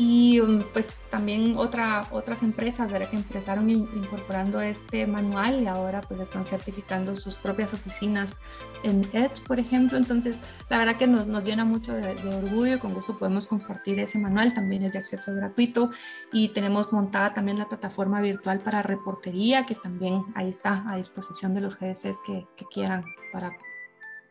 y 0.00 0.40
um, 0.40 0.60
pues 0.72 0.96
también 1.10 1.58
otra, 1.58 2.06
otras 2.10 2.42
empresas 2.42 2.90
¿verdad? 2.90 3.10
que 3.10 3.16
empezaron 3.16 3.68
in, 3.68 3.86
incorporando 3.94 4.58
este 4.62 5.06
manual 5.06 5.62
y 5.62 5.66
ahora 5.66 6.00
pues 6.00 6.20
están 6.20 6.46
certificando 6.46 7.18
sus 7.18 7.34
propias 7.34 7.74
oficinas 7.74 8.34
en 8.82 9.06
Edge, 9.12 9.42
por 9.46 9.60
ejemplo. 9.60 9.98
Entonces, 9.98 10.38
la 10.70 10.78
verdad 10.78 10.96
que 10.96 11.06
nos, 11.06 11.26
nos 11.26 11.44
llena 11.44 11.66
mucho 11.66 11.92
de, 11.92 12.14
de, 12.14 12.34
orgullo 12.34 12.80
con 12.80 12.94
gusto 12.94 13.18
podemos 13.18 13.44
compartir 13.44 14.00
ese 14.00 14.18
manual. 14.18 14.54
También 14.54 14.84
es 14.84 14.94
de 14.94 15.00
acceso 15.00 15.34
gratuito 15.34 15.90
y 16.32 16.48
tenemos 16.48 16.94
montada 16.94 17.34
también 17.34 17.58
la 17.58 17.68
plataforma 17.68 18.22
virtual 18.22 18.60
para 18.60 18.80
reportería, 18.80 19.66
que 19.66 19.74
también 19.74 20.24
ahí 20.34 20.48
está 20.48 20.82
a 20.90 20.96
disposición 20.96 21.52
de 21.52 21.60
los 21.60 21.78
GDCs 21.78 22.16
que, 22.24 22.46
que 22.56 22.64
quieran 22.72 23.04
para 23.34 23.54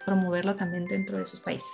promoverlo 0.03 0.55
también 0.55 0.85
dentro 0.85 1.19
de 1.19 1.27
sus 1.27 1.41
países. 1.41 1.69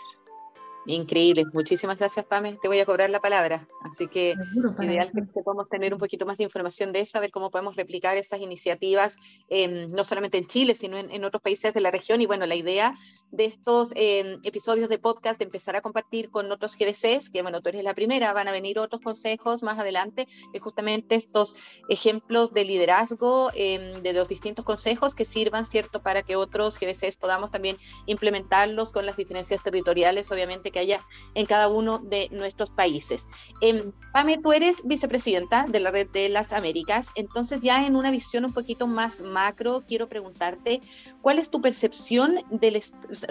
Increíble, 0.87 1.45
muchísimas 1.51 1.97
gracias 1.97 2.25
Pame, 2.25 2.59
te 2.61 2.67
voy 2.67 2.79
a 2.79 2.85
cobrar 2.85 3.09
la 3.09 3.19
palabra, 3.19 3.67
así 3.83 4.07
que 4.07 4.35
ideal 4.79 5.11
que, 5.11 5.41
podamos 5.41 5.67
tener 5.67 5.93
un 5.93 5.99
poquito 5.99 6.27
más 6.27 6.37
de 6.37 6.43
información 6.43 6.91
de 6.91 6.99
eso, 6.99 7.17
a 7.17 7.21
ver 7.21 7.31
cómo 7.31 7.49
podemos 7.49 7.75
replicar 7.75 8.17
estas 8.17 8.39
iniciativas, 8.39 9.17
em, 9.49 9.87
no 9.87 10.03
solamente 10.03 10.37
en 10.37 10.45
Chile, 10.45 10.75
sino 10.75 10.97
en, 10.97 11.23
otros 11.23 11.41
países 11.41 11.73
de 11.73 11.81
la 11.81 11.89
región, 11.89 12.21
y 12.21 12.27
bueno, 12.27 12.45
la 12.45 12.53
idea 12.53 12.93
de 13.31 13.45
estos 13.45 13.93
em, 13.95 14.39
episodios 14.43 14.87
de 14.87 14.99
podcast 14.99 15.39
de 15.39 15.45
empezar 15.45 15.75
a 15.75 15.81
compartir 15.81 16.29
con 16.29 16.51
otros 16.51 16.77
GBCs, 16.77 17.31
que 17.31 17.41
bueno, 17.41 17.61
tú 17.61 17.69
eres 17.69 17.83
la 17.83 17.95
primera, 17.95 18.31
van 18.33 18.47
a 18.47 18.51
venir 18.51 18.77
otros 18.77 19.01
consejos 19.01 19.63
más 19.63 19.79
adelante, 19.79 20.27
es 20.53 20.61
justamente 20.61 21.15
estos 21.15 21.55
ejemplos 21.89 22.53
de 22.53 22.63
liderazgo 22.63 23.49
em, 23.55 24.03
de 24.03 24.13
los 24.13 24.27
distintos 24.27 24.63
consejos 24.63 25.15
que 25.15 25.25
sirvan, 25.25 25.65
¿cierto?, 25.65 26.03
para 26.03 26.21
que 26.21 26.35
otros 26.35 26.77
GBCs 26.79 27.15
podamos 27.15 27.49
también 27.49 27.77
implementarlos 28.05 28.91
con 28.91 29.07
las 29.07 29.17
diferencias 29.17 29.63
territoriales, 29.63 30.31
obviamente, 30.31 30.74
que 30.75 30.81
haya 30.81 31.01
en 31.35 31.45
cada 31.45 31.69
uno 31.69 31.99
de 31.99 32.27
nuestros 32.31 32.69
países. 32.69 33.27
Eh, 33.61 33.91
Pame, 34.11 34.37
tú 34.37 34.51
eres 34.51 34.81
vicepresidenta 34.83 35.65
de 35.69 35.79
la 35.79 35.89
Red 35.89 36.09
de 36.09 36.27
las 36.27 36.51
Américas, 36.51 37.07
entonces 37.15 37.61
ya 37.61 37.85
en 37.85 37.95
una 37.95 38.11
visión 38.11 38.43
un 38.43 38.51
poquito 38.51 38.85
más 38.85 39.21
macro, 39.21 39.85
quiero 39.87 40.09
preguntarte, 40.09 40.81
¿cuál 41.21 41.39
es 41.39 41.49
tu 41.49 41.61
percepción, 41.61 42.41
del, 42.49 42.83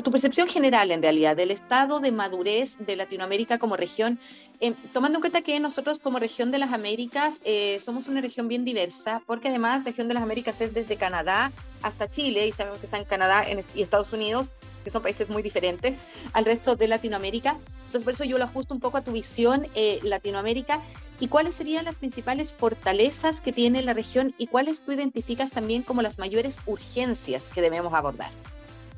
tu 0.02 0.10
percepción 0.10 0.48
general 0.48 0.90
en 0.90 1.02
realidad 1.02 1.36
del 1.36 1.50
estado 1.50 2.00
de 2.00 2.12
madurez 2.12 2.78
de 2.78 2.96
Latinoamérica 2.96 3.58
como 3.58 3.76
región 3.76 4.18
em, 4.60 4.74
tomando 4.94 5.18
en 5.18 5.20
cuenta 5.20 5.42
que 5.42 5.60
nosotros 5.60 5.98
como 5.98 6.18
región 6.18 6.50
de 6.50 6.58
las 6.58 6.72
Américas 6.72 7.42
eh, 7.44 7.78
somos 7.84 8.08
una 8.08 8.22
región 8.22 8.48
bien 8.48 8.64
diversa, 8.64 9.22
porque 9.26 9.48
además 9.48 9.84
región 9.84 10.08
de 10.08 10.14
las 10.14 10.22
Américas 10.22 10.62
es 10.62 10.72
desde 10.72 10.96
Canadá 10.96 11.52
hasta 11.82 12.08
Chile, 12.08 12.46
y 12.46 12.52
sabemos 12.52 12.78
que 12.78 12.86
está 12.86 12.96
en 12.96 13.04
Canadá 13.04 13.44
y 13.74 13.82
Estados 13.82 14.14
Unidos, 14.14 14.50
que 14.84 14.90
son 14.90 15.02
países 15.02 15.28
muy 15.28 15.42
diferentes 15.42 16.04
al 16.32 16.44
resto 16.44 16.76
de 16.76 16.86
Latinoamérica. 16.86 17.56
Entonces, 17.86 18.04
por 18.04 18.12
eso 18.12 18.24
yo 18.24 18.38
lo 18.38 18.44
ajusto 18.44 18.74
un 18.74 18.80
poco 18.80 18.98
a 18.98 19.02
tu 19.02 19.12
visión 19.12 19.66
eh, 19.74 19.98
Latinoamérica. 20.02 20.80
¿Y 21.20 21.28
cuáles 21.28 21.54
serían 21.54 21.84
las 21.84 21.96
principales 21.96 22.52
fortalezas 22.52 23.40
que 23.40 23.52
tiene 23.52 23.82
la 23.82 23.94
región 23.94 24.34
y 24.36 24.46
cuáles 24.48 24.80
tú 24.80 24.92
identificas 24.92 25.50
también 25.50 25.82
como 25.82 26.02
las 26.02 26.18
mayores 26.18 26.58
urgencias 26.66 27.50
que 27.50 27.62
debemos 27.62 27.94
abordar? 27.94 28.30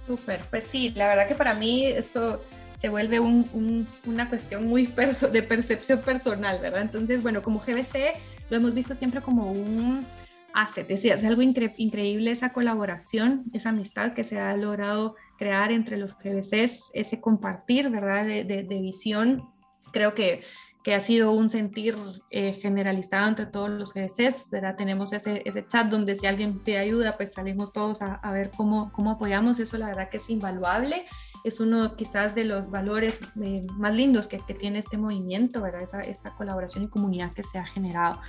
Súper, 0.06 0.40
pues 0.50 0.64
sí, 0.64 0.90
la 0.90 1.08
verdad 1.08 1.28
que 1.28 1.34
para 1.34 1.54
mí 1.54 1.84
esto 1.84 2.42
se 2.80 2.88
vuelve 2.88 3.20
una 3.20 4.28
cuestión 4.28 4.66
muy 4.66 4.86
de 4.86 5.42
percepción 5.42 6.00
personal, 6.00 6.60
¿verdad? 6.60 6.82
Entonces, 6.82 7.22
bueno, 7.22 7.42
como 7.42 7.60
GBC 7.60 8.14
lo 8.50 8.56
hemos 8.56 8.74
visto 8.74 8.94
siempre 8.94 9.20
como 9.20 9.50
un 9.50 10.06
asset, 10.52 10.90
es, 10.90 11.04
es 11.04 11.24
algo 11.24 11.42
increíble 11.42 12.30
esa 12.30 12.52
colaboración, 12.52 13.44
esa 13.52 13.70
amistad 13.70 14.14
que 14.14 14.24
se 14.24 14.38
ha 14.38 14.56
logrado 14.56 15.16
crear 15.38 15.72
entre 15.72 15.96
los 15.96 16.16
GBCs, 16.18 16.90
ese 16.92 17.20
compartir, 17.20 17.90
¿verdad? 17.90 18.24
De, 18.24 18.44
de, 18.44 18.80
visión. 18.80 19.48
Creo 19.92 20.12
que, 20.14 20.42
que, 20.82 20.94
ha 20.94 21.00
sido 21.00 21.32
un 21.32 21.50
sentir 21.50 21.96
eh, 22.30 22.58
generalizado 22.60 23.28
entre 23.28 23.46
todos 23.46 23.70
los 23.70 23.92
GBCs, 23.92 24.50
¿verdad? 24.50 24.76
Tenemos 24.76 25.12
ese, 25.12 25.42
ese, 25.44 25.66
chat 25.66 25.88
donde 25.88 26.16
si 26.16 26.26
alguien 26.26 26.60
pide 26.60 26.78
ayuda, 26.78 27.12
pues 27.12 27.32
salimos 27.32 27.72
todos 27.72 28.02
a, 28.02 28.14
a, 28.14 28.32
ver 28.32 28.50
cómo, 28.56 28.92
cómo 28.92 29.12
apoyamos. 29.12 29.58
Eso 29.60 29.76
la 29.76 29.86
verdad 29.86 30.08
que 30.08 30.18
es 30.18 30.30
invaluable. 30.30 31.06
Es 31.46 31.60
uno 31.60 31.96
quizás 31.96 32.34
de 32.34 32.44
los 32.44 32.70
valores 32.70 33.20
eh, 33.42 33.62
más 33.78 33.94
lindos 33.94 34.26
que, 34.26 34.38
tiene 34.38 34.80
este 34.80 34.96
movimiento, 34.96 35.62
¿verdad? 35.62 35.82
Esa, 35.82 36.00
esa 36.00 36.34
colaboración 36.34 36.84
y 36.84 36.88
comunidad 36.88 37.32
que 37.32 37.44
se 37.44 37.58
ha 37.58 37.66
generado. 37.66 38.20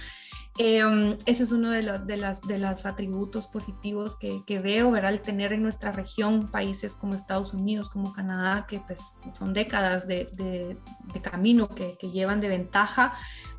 Eh, 0.60 1.17
ese 1.25 1.43
es 1.43 1.51
uno 1.51 1.69
de 1.69 1.84
los, 1.84 2.08
de, 2.08 2.17
las, 2.17 2.41
de 2.41 2.58
los 2.58 2.86
atributos 2.86 3.47
positivos 3.47 4.17
que, 4.17 4.43
que, 4.45 4.60
veo, 4.60 4.91
¿verdad? 4.91 5.19
Tener 5.21 5.53
en 5.53 5.62
nuestra 5.62 5.91
región 5.91 6.47
países 6.47 6.95
como 6.95 7.15
Estados 7.15 7.53
Unidos, 7.53 7.89
como 7.89 8.13
Canadá, 8.13 8.65
que 8.67 8.80
pues 8.80 8.99
son 9.38 9.53
décadas 9.53 10.08
de 10.08 10.77
camino 11.21 11.69
que, 11.69 11.97
que, 11.99 12.10
llevan 12.10 12.41
de 12.41 12.47
ventaja, 12.47 13.13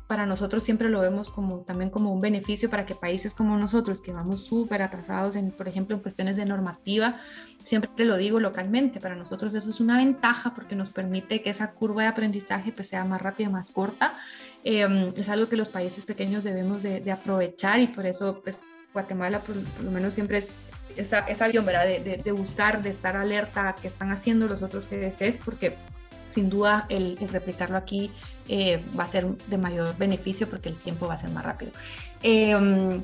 para 0.09 0.25
nosotros 0.25 0.63
siempre 0.63 0.89
lo 0.89 1.01
vemos 1.01 1.29
como 1.29 1.59
también 1.59 1.91
como 1.91 2.11
un 2.11 2.19
beneficio 2.19 2.67
para 2.67 2.83
que 2.87 2.95
países 2.95 3.35
como 3.35 3.55
nosotros, 3.59 4.01
que 4.01 4.11
vamos 4.11 4.43
súper 4.43 4.81
atrasados, 4.81 5.35
en, 5.35 5.51
por 5.51 5.67
ejemplo, 5.67 5.95
en 5.95 6.01
cuestiones 6.01 6.35
de 6.35 6.45
normativa, 6.45 7.21
siempre 7.69 8.03
lo 8.03 8.17
digo 8.17 8.39
localmente, 8.39 8.99
para 8.99 9.15
nosotros 9.15 9.53
eso 9.53 9.69
es 9.69 9.79
una 9.79 9.97
ventaja 9.97 10.55
porque 10.55 10.75
nos 10.75 10.91
permite 10.91 11.43
que 11.43 11.51
esa 11.51 11.69
curva 11.69 12.01
de 12.01 12.07
aprendizaje 12.07 12.71
pues, 12.71 12.87
sea 12.87 13.05
más 13.05 13.21
rápida, 13.21 13.51
más 13.51 13.69
corta. 13.69 14.15
Eh, 14.63 15.13
es 15.15 15.29
algo 15.29 15.47
que 15.47 15.55
los 15.55 15.69
países 15.69 16.03
pequeños 16.03 16.43
debemos 16.43 16.81
de, 16.81 16.99
de 16.99 17.11
aprovechar 17.11 17.79
y 17.79 17.85
por 17.85 18.07
eso 18.07 18.41
pues, 18.43 18.57
Guatemala 18.91 19.39
por, 19.41 19.63
por, 19.63 19.83
lo 19.83 19.91
menos 19.91 20.15
siempre 20.15 20.39
es 20.39 20.47
esa, 20.97 21.19
esa 21.19 21.45
visión 21.45 21.63
¿verdad? 21.63 21.85
De, 21.85 21.99
de, 21.99 22.17
de, 22.17 22.31
buscar, 22.31 22.81
de 22.81 22.89
estar 22.89 23.15
alerta 23.15 23.69
a 23.69 23.75
qué 23.75 23.87
están 23.87 24.11
haciendo 24.11 24.47
los 24.47 24.63
otros 24.63 24.89
GDCs, 24.89 25.37
porque 25.45 25.75
sin 26.33 26.49
duda 26.49 26.87
el, 26.89 27.19
el 27.21 27.29
replicarlo 27.29 27.77
aquí 27.77 28.09
eh, 28.47 28.83
va 28.99 29.03
a 29.03 29.07
ser 29.07 29.27
de 29.27 29.57
mayor 29.59 29.95
beneficio 29.95 30.49
porque 30.49 30.69
el 30.69 30.75
tiempo 30.75 31.05
va 31.05 31.13
a 31.13 31.19
ser 31.19 31.29
más 31.29 31.45
rápido. 31.45 31.71
Eh, 32.23 32.99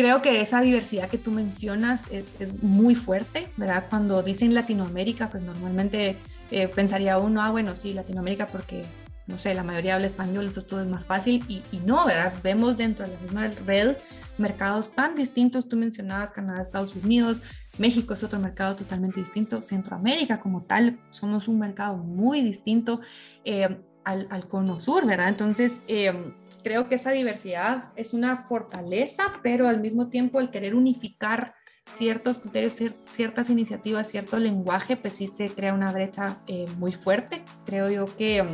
creo 0.00 0.22
que 0.22 0.40
esa 0.40 0.62
diversidad 0.62 1.10
que 1.10 1.18
tú 1.18 1.30
mencionas 1.30 2.00
es, 2.10 2.24
es, 2.40 2.62
muy 2.62 2.94
fuerte, 2.94 3.48
¿verdad? 3.58 3.84
Cuando 3.90 4.22
dicen 4.22 4.54
Latinoamérica, 4.54 5.28
pues 5.28 5.42
normalmente 5.42 6.16
eh, 6.50 6.68
pensaría 6.68 7.18
uno, 7.18 7.42
ah, 7.42 7.50
bueno, 7.50 7.76
sí, 7.76 7.92
Latinoamérica 7.92 8.46
porque, 8.46 8.82
no 9.26 9.38
sé, 9.38 9.52
la 9.52 9.62
mayoría 9.62 9.96
habla 9.96 10.06
español, 10.06 10.46
entonces 10.46 10.70
todo 10.70 10.80
es 10.80 10.88
más 10.88 11.04
fácil 11.04 11.44
y, 11.48 11.62
y 11.70 11.80
no, 11.84 12.06
¿verdad? 12.06 12.32
Vemos 12.42 12.78
dentro 12.78 13.04
de 13.04 13.12
la 13.12 13.20
misma 13.20 13.50
red 13.66 13.96
mercados 14.38 14.90
tan 14.92 15.16
distintos, 15.16 15.68
tú 15.68 15.76
mencionabas 15.76 16.32
Canadá, 16.32 16.62
Estados 16.62 16.96
Unidos, 16.96 17.42
México 17.76 18.14
es 18.14 18.24
otro 18.24 18.38
mercado 18.38 18.76
totalmente 18.76 19.20
distinto, 19.20 19.60
Centroamérica 19.60 20.40
como 20.40 20.62
tal, 20.62 20.98
somos 21.10 21.46
un 21.46 21.58
mercado 21.58 21.98
muy 21.98 22.40
distinto 22.40 23.02
eh, 23.44 23.78
al, 24.04 24.28
al, 24.30 24.48
Cono 24.48 24.80
Sur, 24.80 25.04
¿verdad? 25.04 25.28
Entonces, 25.28 25.74
eh, 25.88 26.32
creo 26.62 26.88
que 26.88 26.96
esa 26.96 27.10
diversidad 27.10 27.90
es 27.96 28.12
una 28.12 28.44
fortaleza, 28.48 29.32
pero 29.42 29.68
al 29.68 29.80
mismo 29.80 30.08
tiempo 30.08 30.40
el 30.40 30.50
querer 30.50 30.74
unificar 30.74 31.54
ciertos 31.96 32.40
criterios, 32.40 32.76
ciertas 33.06 33.50
iniciativas, 33.50 34.08
cierto 34.08 34.38
lenguaje, 34.38 34.96
pues 34.96 35.14
sí 35.14 35.28
se 35.28 35.48
crea 35.48 35.74
una 35.74 35.92
brecha 35.92 36.38
eh, 36.46 36.66
muy 36.78 36.92
fuerte. 36.92 37.42
Creo 37.66 37.90
yo 37.90 38.04
que, 38.16 38.44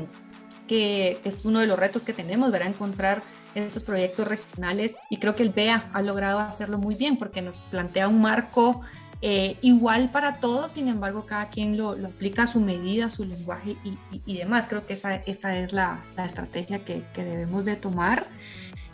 que, 0.66 1.18
es 1.24 1.44
uno 1.44 1.60
de 1.60 1.66
los 1.66 1.78
retos 1.78 2.02
que 2.02 2.12
tenemos, 2.12 2.50
¿verdad? 2.50 2.68
Encontrar 2.68 3.22
esos 3.54 3.84
proyectos 3.84 4.28
regionales 4.28 4.96
y 5.10 5.18
creo 5.18 5.34
que 5.34 5.42
el 5.42 5.50
BEA 5.50 5.90
ha 5.92 6.02
logrado 6.02 6.40
hacerlo 6.40 6.78
muy 6.78 6.94
bien 6.94 7.18
porque 7.18 7.42
nos 7.42 7.58
plantea 7.58 8.08
un 8.08 8.20
marco 8.20 8.82
eh, 9.22 9.56
igual 9.62 10.10
para 10.10 10.40
todos, 10.40 10.72
sin 10.72 10.88
embargo, 10.88 11.24
cada 11.26 11.48
quien 11.48 11.76
lo, 11.76 11.96
lo 11.96 12.08
aplica 12.08 12.42
a 12.42 12.46
su 12.46 12.60
medida, 12.60 13.06
a 13.06 13.10
su 13.10 13.24
lenguaje 13.24 13.76
y, 13.82 13.90
y, 14.14 14.22
y, 14.26 14.36
demás. 14.38 14.66
Creo 14.68 14.86
que 14.86 14.94
esa, 14.94 15.16
esa 15.16 15.58
es 15.58 15.72
la, 15.72 16.04
la 16.16 16.26
estrategia 16.26 16.84
que, 16.84 17.02
que, 17.14 17.24
debemos 17.24 17.64
de 17.64 17.76
tomar. 17.76 18.26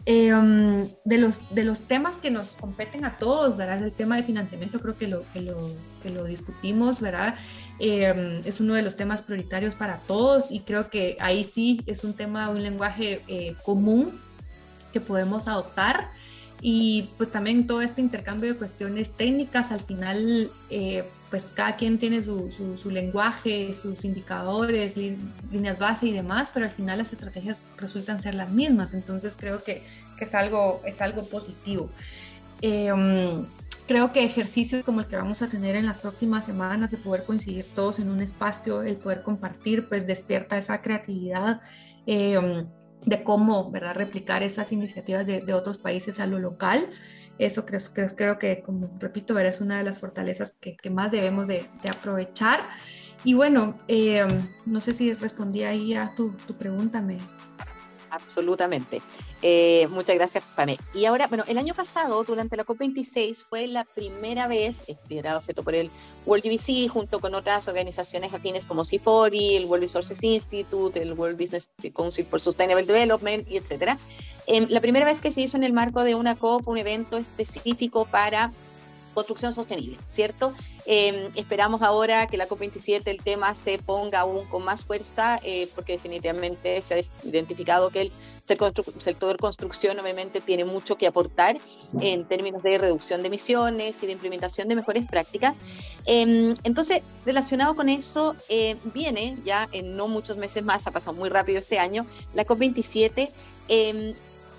Eh, 0.04 0.32
de, 1.04 1.18
los, 1.18 1.38
de 1.54 1.64
los 1.64 1.80
temas 1.80 2.14
que 2.16 2.30
nos 2.30 2.52
competen 2.52 3.04
a 3.04 3.16
todos, 3.18 3.56
¿verdad? 3.56 3.82
El 3.82 3.92
tema 3.92 4.16
de 4.16 4.24
financiamiento 4.24 4.80
creo 4.80 4.96
que 4.96 5.06
lo, 5.06 5.22
que 5.32 5.40
lo, 5.40 5.56
que 6.02 6.10
lo 6.10 6.24
discutimos, 6.24 7.00
¿verdad? 7.00 7.36
Eh, 7.78 8.42
es 8.44 8.60
uno 8.60 8.74
de 8.74 8.82
los 8.82 8.96
temas 8.96 9.22
prioritarios 9.22 9.74
para 9.74 9.98
todos 9.98 10.50
y 10.50 10.60
creo 10.60 10.90
que 10.90 11.16
ahí 11.20 11.50
sí 11.52 11.82
es 11.86 12.04
un 12.04 12.14
tema, 12.14 12.48
un 12.48 12.62
lenguaje 12.62 13.22
eh, 13.28 13.54
común 13.64 14.20
que 14.92 15.00
podemos 15.00 15.48
adoptar 15.48 16.10
y 16.64 17.08
pues 17.18 17.32
también 17.32 17.66
todo 17.66 17.82
este 17.82 18.00
intercambio 18.00 18.52
de 18.52 18.56
cuestiones 18.56 19.10
técnicas, 19.10 19.72
al 19.72 19.80
final 19.80 20.48
eh, 20.70 21.02
pues 21.28 21.42
cada 21.54 21.74
quien 21.74 21.98
tiene 21.98 22.22
su, 22.22 22.52
su, 22.80 22.90
lenguaje, 22.90 23.74
sus 23.74 24.04
indicadores, 24.04 24.96
líneas 24.96 25.78
base 25.80 26.06
y 26.06 26.12
demás, 26.12 26.52
pero 26.54 26.66
al 26.66 26.70
final 26.70 26.98
las 26.98 27.12
estrategias 27.12 27.62
resultan 27.78 28.22
ser 28.22 28.36
las 28.36 28.50
mismas, 28.50 28.94
entonces 28.94 29.34
creo 29.36 29.60
que, 29.64 29.82
que 30.16 30.24
es, 30.24 30.34
algo, 30.36 30.80
es 30.86 31.00
algo 31.00 31.24
positivo. 31.24 31.90
Um, 32.62 33.44
creo 33.88 34.12
que 34.12 34.22
ejercicios 34.22 34.84
como 34.84 35.00
el 35.00 35.06
que 35.06 35.16
vamos 35.16 35.42
a 35.42 35.48
tener 35.48 35.74
en 35.74 35.86
las 35.86 35.98
próximas 35.98 36.44
semanas 36.46 36.92
de 36.92 36.96
poder 36.96 37.24
coincidir 37.24 37.64
todos 37.74 37.98
en 37.98 38.08
un 38.08 38.22
espacio, 38.22 38.82
el 38.82 38.98
poder 38.98 39.22
compartir, 39.22 39.88
pues 39.88 40.06
despierta 40.06 40.58
esa 40.58 40.80
creatividad. 40.80 41.60
Um, 42.06 42.68
de 43.04 43.22
cómo 43.24 43.70
¿verdad? 43.70 43.94
replicar 43.94 44.42
esas 44.42 44.72
iniciativas 44.72 45.26
de, 45.26 45.54
otros 45.54 45.78
países 45.78 46.20
a 46.20 46.26
lo 46.26 46.38
local. 46.38 46.88
Eso 47.38 47.64
creo, 47.66 47.80
creo, 47.92 48.08
creo 48.14 48.38
que, 48.38 48.62
como 48.62 48.90
repito, 48.98 49.34
¿verdad? 49.34 49.54
es 49.54 49.60
una 49.60 49.78
de 49.78 49.84
las 49.84 49.98
fortalezas 49.98 50.54
que, 50.60 50.90
más 50.90 51.10
debemos 51.10 51.48
de, 51.48 51.66
de, 51.82 51.88
aprovechar. 51.88 52.60
Y 53.24 53.34
bueno, 53.34 53.78
eh, 53.88 54.26
no 54.66 54.80
sé 54.80 54.94
si 54.94 55.14
respondí 55.14 55.62
ahí 55.62 55.94
a 55.94 56.14
tu, 56.14 56.30
tu 56.46 56.54
pregunta, 56.54 57.00
me, 57.00 57.18
absolutamente. 58.12 59.02
Eh, 59.40 59.88
muchas 59.90 60.14
gracias, 60.16 60.44
Pame. 60.54 60.78
Y 60.94 61.06
ahora, 61.06 61.26
bueno, 61.26 61.44
el 61.48 61.58
año 61.58 61.74
pasado, 61.74 62.22
durante 62.22 62.56
la 62.56 62.64
COP26, 62.64 63.44
fue 63.48 63.66
la 63.66 63.84
primera 63.84 64.46
vez, 64.46 64.84
liderado 65.08 65.40
¿cierto? 65.40 65.64
por 65.64 65.74
el 65.74 65.90
World 66.26 66.44
GBC, 66.44 66.88
junto 66.88 67.20
con 67.20 67.34
otras 67.34 67.66
organizaciones 67.66 68.32
afines 68.32 68.66
como 68.66 68.84
CIFORI, 68.84 69.56
el 69.56 69.64
World 69.64 69.82
Resources 69.82 70.22
Institute, 70.22 71.02
el 71.02 71.14
World 71.14 71.40
Business 71.40 71.68
Council 71.94 72.24
for 72.24 72.40
Sustainable 72.40 72.84
Development, 72.84 73.50
y 73.50 73.56
etcétera. 73.56 73.98
Eh, 74.46 74.66
la 74.68 74.80
primera 74.80 75.06
vez 75.06 75.20
que 75.20 75.32
se 75.32 75.40
hizo 75.40 75.56
en 75.56 75.64
el 75.64 75.72
marco 75.72 76.04
de 76.04 76.14
una 76.14 76.36
COP, 76.36 76.68
un 76.68 76.78
evento 76.78 77.16
específico 77.16 78.04
para 78.04 78.52
construcción 79.12 79.54
sostenible, 79.54 79.98
¿cierto? 80.06 80.52
Em, 80.86 81.30
esperamos 81.36 81.82
ahora 81.82 82.26
que 82.26 82.36
la 82.36 82.48
COP27 82.48 83.02
el 83.06 83.22
tema 83.22 83.54
se 83.54 83.78
ponga 83.78 84.20
aún 84.20 84.46
con 84.46 84.64
más 84.64 84.82
fuerza, 84.82 85.38
eh, 85.44 85.68
porque 85.74 85.92
definitivamente 85.92 86.80
se 86.82 86.94
ha 86.94 87.28
identificado 87.28 87.90
que 87.90 88.02
el 88.02 88.12
sector 88.98 89.36
construcción 89.38 89.98
obviamente 90.00 90.40
tiene 90.40 90.64
mucho 90.64 90.96
que 90.98 91.06
aportar 91.06 91.58
en 92.00 92.24
términos 92.24 92.62
de 92.62 92.76
reducción 92.76 93.22
de 93.22 93.28
emisiones 93.28 94.02
y 94.02 94.06
de 94.06 94.12
implementación 94.12 94.66
de 94.68 94.74
mejores 94.74 95.06
prácticas. 95.06 95.58
Em, 96.06 96.54
entonces, 96.64 97.02
relacionado 97.24 97.76
con 97.76 97.88
eso, 97.88 98.34
eh, 98.48 98.76
viene 98.92 99.36
ya 99.44 99.68
en 99.72 99.96
no 99.96 100.08
muchos 100.08 100.36
meses 100.36 100.64
más, 100.64 100.86
ha 100.86 100.90
pasado 100.90 101.16
muy 101.16 101.28
rápido 101.28 101.60
este 101.60 101.78
año, 101.78 102.06
la 102.34 102.44
COP27. 102.44 103.30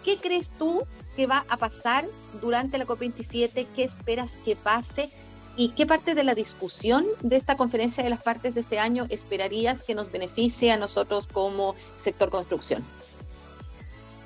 ¿Qué 0.03 0.17
crees 0.17 0.49
tú 0.57 0.83
que 1.15 1.27
va 1.27 1.45
a 1.49 1.57
pasar 1.57 2.05
durante 2.41 2.77
la 2.77 2.85
COP27? 2.85 3.67
¿Qué 3.75 3.83
esperas 3.83 4.37
que 4.43 4.55
pase? 4.55 5.09
¿Y 5.55 5.69
qué 5.69 5.85
parte 5.85 6.15
de 6.15 6.23
la 6.23 6.33
discusión 6.33 7.05
de 7.21 7.35
esta 7.35 7.57
conferencia 7.57 8.03
de 8.03 8.09
las 8.09 8.23
partes 8.23 8.55
de 8.55 8.61
este 8.61 8.79
año 8.79 9.05
esperarías 9.09 9.83
que 9.83 9.93
nos 9.93 10.11
beneficie 10.11 10.71
a 10.71 10.77
nosotros 10.77 11.27
como 11.27 11.75
sector 11.97 12.29
construcción? 12.29 12.83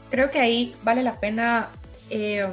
Creo 0.09 0.31
que 0.31 0.39
ahí 0.39 0.73
vale 0.83 1.03
la 1.03 1.19
pena, 1.19 1.67
eh, 2.09 2.47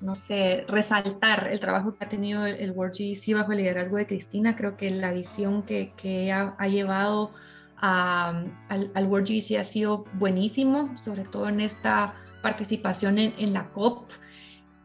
no 0.00 0.16
sé, 0.16 0.64
resaltar 0.66 1.48
el 1.52 1.60
trabajo 1.60 1.96
que 1.96 2.04
ha 2.04 2.08
tenido 2.08 2.44
el, 2.44 2.72
World 2.72 2.94
GDC 2.94 3.34
bajo 3.34 3.52
el 3.52 3.58
liderazgo 3.58 3.98
de 3.98 4.06
Cristina. 4.08 4.56
Creo 4.56 4.76
que 4.76 4.90
la 4.90 5.12
visión 5.12 5.62
que, 5.62 6.32
ha 6.32 6.66
llevado 6.66 7.32
al, 7.80 8.52
al 8.68 9.06
World 9.06 9.28
GDC 9.28 9.58
ha 9.58 9.64
sido 9.64 10.04
buenísimo, 10.14 10.96
sobre 10.98 11.24
todo 11.24 11.48
en 11.48 11.60
esta 11.60 12.14
participación 12.42 13.18
en, 13.18 13.52
la 13.52 13.70
COP. 13.70 14.10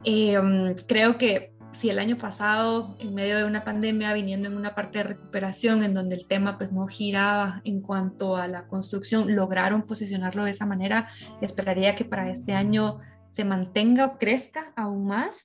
Eh, 0.03 0.75
creo 0.87 1.17
que 1.17 1.53
si 1.73 1.89
el 1.89 1.99
año 1.99 2.17
pasado, 2.17 2.95
en 2.99 3.15
medio 3.15 3.37
de 3.37 3.45
una 3.45 3.63
pandemia, 3.63 4.13
viniendo 4.13 4.47
en 4.47 4.57
una 4.57 4.75
parte 4.75 4.99
de 4.99 5.05
recuperación 5.05 5.83
en 5.83 5.93
donde 5.93 6.15
el 6.15 6.27
tema 6.27 6.57
pues 6.57 6.71
no 6.71 6.87
giraba 6.87 7.61
en 7.63 7.81
cuanto 7.81 8.35
a 8.35 8.47
la 8.47 8.67
construcción, 8.67 9.35
lograron 9.35 9.83
posicionarlo 9.83 10.45
de 10.45 10.51
esa 10.51 10.65
manera, 10.65 11.09
esperaría 11.41 11.95
que 11.95 12.05
para 12.05 12.29
este 12.29 12.53
año 12.53 12.99
se 13.31 13.43
mantenga 13.43 14.05
o 14.05 14.17
crezca 14.17 14.71
aún 14.75 15.07
más. 15.07 15.43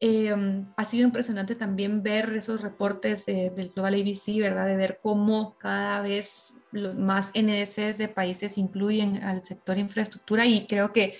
Eh, 0.00 0.64
ha 0.76 0.84
sido 0.84 1.04
impresionante 1.04 1.56
también 1.56 2.02
ver 2.02 2.32
esos 2.34 2.60
reportes 2.60 3.26
del 3.26 3.70
Global 3.74 3.94
ABC, 3.94 4.40
¿verdad? 4.40 4.66
De 4.66 4.76
ver 4.76 5.00
cómo 5.02 5.56
cada 5.58 6.02
vez 6.02 6.54
más 6.72 7.30
NDCs 7.34 7.98
de 7.98 8.08
países 8.08 8.58
incluyen 8.58 9.22
al 9.24 9.44
sector 9.44 9.78
infraestructura 9.78 10.46
y 10.46 10.66
creo 10.66 10.92
que 10.92 11.16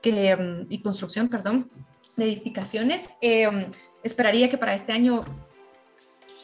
que, 0.00 0.36
mm, 0.36 0.66
y 0.72 0.82
construcción, 0.82 1.28
perdón, 1.28 1.70
de 2.16 2.24
edificaciones. 2.24 3.02
Eh, 3.20 3.70
esperaría 4.02 4.50
que 4.50 4.58
para 4.58 4.74
este 4.74 4.92
año 4.92 5.24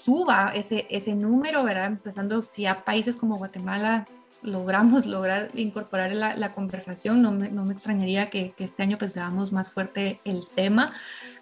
suba 0.05 0.53
ese, 0.55 0.87
ese 0.91 1.15
número, 1.15 1.65
¿verdad? 1.65 1.87
Empezando, 1.87 2.47
si 2.51 2.67
a 2.67 2.85
países 2.85 3.17
como 3.17 3.39
Guatemala 3.39 4.07
logramos 4.45 5.07
lograr 5.07 5.51
incorporar 5.55 6.13
la, 6.13 6.37
la 6.37 6.53
conversación, 6.55 7.23
no 7.23 7.33
me, 7.33 7.51
no 7.51 7.65
me 7.65 7.75
extrañaría 7.75 8.31
que, 8.31 8.55
este 8.59 8.83
año 8.83 8.99
pues 8.99 9.13
veamos 9.13 9.53
más 9.53 9.71
fuerte 9.71 10.21
el 10.25 10.47
tema. 10.55 10.93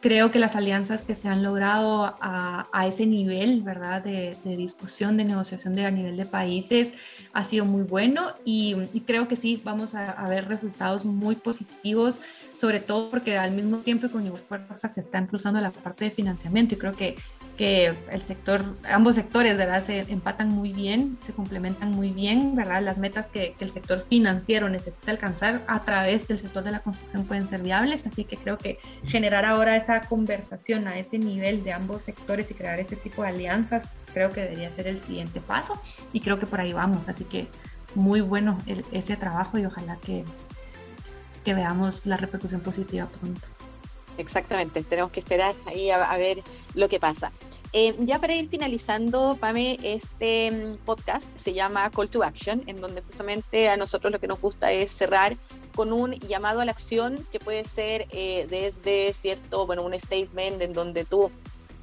Creo 0.01 0.31
que 0.31 0.39
las 0.39 0.57
alianzas 0.57 1.03
que 1.03 1.15
se 1.15 1.29
han 1.29 1.43
logrado 1.43 2.17
a, 2.21 2.67
a 2.73 2.87
ese 2.87 3.07
nivel, 3.07 3.63
¿verdad? 3.63 4.03
De, 4.03 4.37
de, 4.45 4.57
discusión, 4.57 5.17
de 5.17 5.25
negociación 5.25 5.75
de 5.75 5.85
a 5.85 5.91
nivel 5.91 6.17
de 6.17 6.27
países 6.27 6.93
ha 7.33 7.45
sido 7.45 7.65
muy 7.65 7.83
bueno 7.83 8.35
y, 8.45 8.77
y 8.93 9.01
creo 9.01 9.29
que 9.29 9.37
sí, 9.37 9.61
vamos 9.65 9.95
a, 9.95 10.11
a, 10.11 10.29
ver 10.29 10.49
resultados 10.49 11.05
muy 11.05 11.37
positivos, 11.37 12.21
sobre 12.57 12.81
todo 12.81 13.11
porque 13.11 13.39
al 13.39 13.53
mismo 13.53 13.79
tiempo 13.79 14.09
con 14.09 14.27
igual 14.27 14.43
fuerza 14.49 14.89
se 14.89 15.01
está 15.01 15.19
impulsando 15.19 15.61
la 15.61 15.71
parte 15.71 16.05
de 16.05 16.11
financiamiento 16.11 16.75
y 16.75 16.79
creo 16.79 16.95
que 16.95 17.17
que 17.57 17.95
el 18.11 18.23
sector, 18.25 18.65
ambos 18.85 19.15
sectores, 19.15 19.59
¿verdad? 19.59 19.85
Se 19.85 20.01
empatan 20.01 20.49
muy 20.49 20.73
bien, 20.73 21.19
se 21.27 21.33
complementan 21.33 21.91
muy 21.91 22.11
bien, 22.11 22.57
¿verdad? 22.57 22.83
Las 22.83 22.99
metas 22.99 23.27
que, 23.27 23.55
el 23.61 23.73
sector 23.73 24.05
financiero 24.09 24.69
necesita 24.69 25.11
alcanzar 25.11 25.63
a 25.67 25.85
través 25.85 26.27
del 26.27 26.41
sector 26.41 26.65
de 26.65 26.71
la 26.71 26.81
construcción 26.81 27.25
pueden 27.25 27.49
ser 27.49 27.63
viables, 27.63 28.07
así 28.07 28.25
que 28.25 28.37
creo 28.37 28.59
que 28.59 28.79
generar 29.05 29.45
ahora 29.45 29.77
esa 29.77 30.01
conversación 30.01 30.89
a 30.89 30.99
ese 30.99 31.19
nivel 31.19 31.63
de 31.63 31.73
ambos 31.73 32.03
sectores 32.03 32.51
y 32.51 32.55
crear 32.55 32.81
ese 32.81 32.97
tipo 32.97 33.23
de 33.23 33.29
alianzas, 33.29 33.93
creo 34.13 34.31
que 34.31 34.41
debería 34.41 34.71
ser 34.73 34.89
el 34.89 35.01
siguiente 35.01 35.41
paso 35.41 35.81
y 36.13 36.21
creo 36.21 36.39
que 36.39 36.47
por 36.47 36.61
ahí 36.61 36.73
vamos, 36.73 37.09
así 37.09 37.25
que 37.25 37.47
muy 37.95 38.21
bueno 38.23 38.59
el, 38.67 38.85
ese 38.93 39.17
trabajo 39.17 39.59
y 39.59 39.67
ojalá 39.67 39.97
que, 39.97 40.25
que 41.45 41.55
veamos 41.55 42.07
la 42.07 42.17
repercusión 42.17 42.63
positiva 42.63 43.07
pronto. 43.07 43.47
Exactamente, 44.19 44.83
tenemos 44.83 45.11
que 45.11 45.21
esperar 45.21 45.55
ahí 45.67 45.91
a, 45.91 46.11
a 46.11 46.19
ver 46.19 46.43
lo 46.75 46.89
que 46.89 47.01
pasa. 47.01 47.33
Eh, 47.75 47.95
ya 48.01 48.19
para 48.19 48.35
ir 48.35 48.51
finalizando, 48.51 49.39
Pame, 49.41 49.79
este 49.83 50.51
mm, 50.51 50.85
podcast 50.85 51.25
se 51.35 51.55
llama 51.55 51.91
Call 51.91 52.11
to 52.11 52.23
Action, 52.23 52.63
en 52.67 52.79
donde 52.83 53.01
justamente 53.01 53.71
a 53.71 53.79
nosotros 53.79 54.13
lo 54.13 54.21
que 54.21 54.27
nos 54.27 54.39
gusta 54.41 54.71
es 54.73 54.91
cerrar 54.91 55.39
con 55.75 55.91
un 55.91 56.13
llamado 56.13 56.61
a 56.61 56.67
la 56.67 56.73
acción 56.73 57.27
que 57.33 57.41
puede 57.41 57.65
ser 57.65 58.09
eh, 58.11 58.47
desde 58.51 59.15
cierto, 59.15 59.67
bueno, 59.67 59.85
un 59.85 59.99
statement 59.99 60.61
en 60.61 60.75
donde 60.75 61.07
tú 61.07 61.31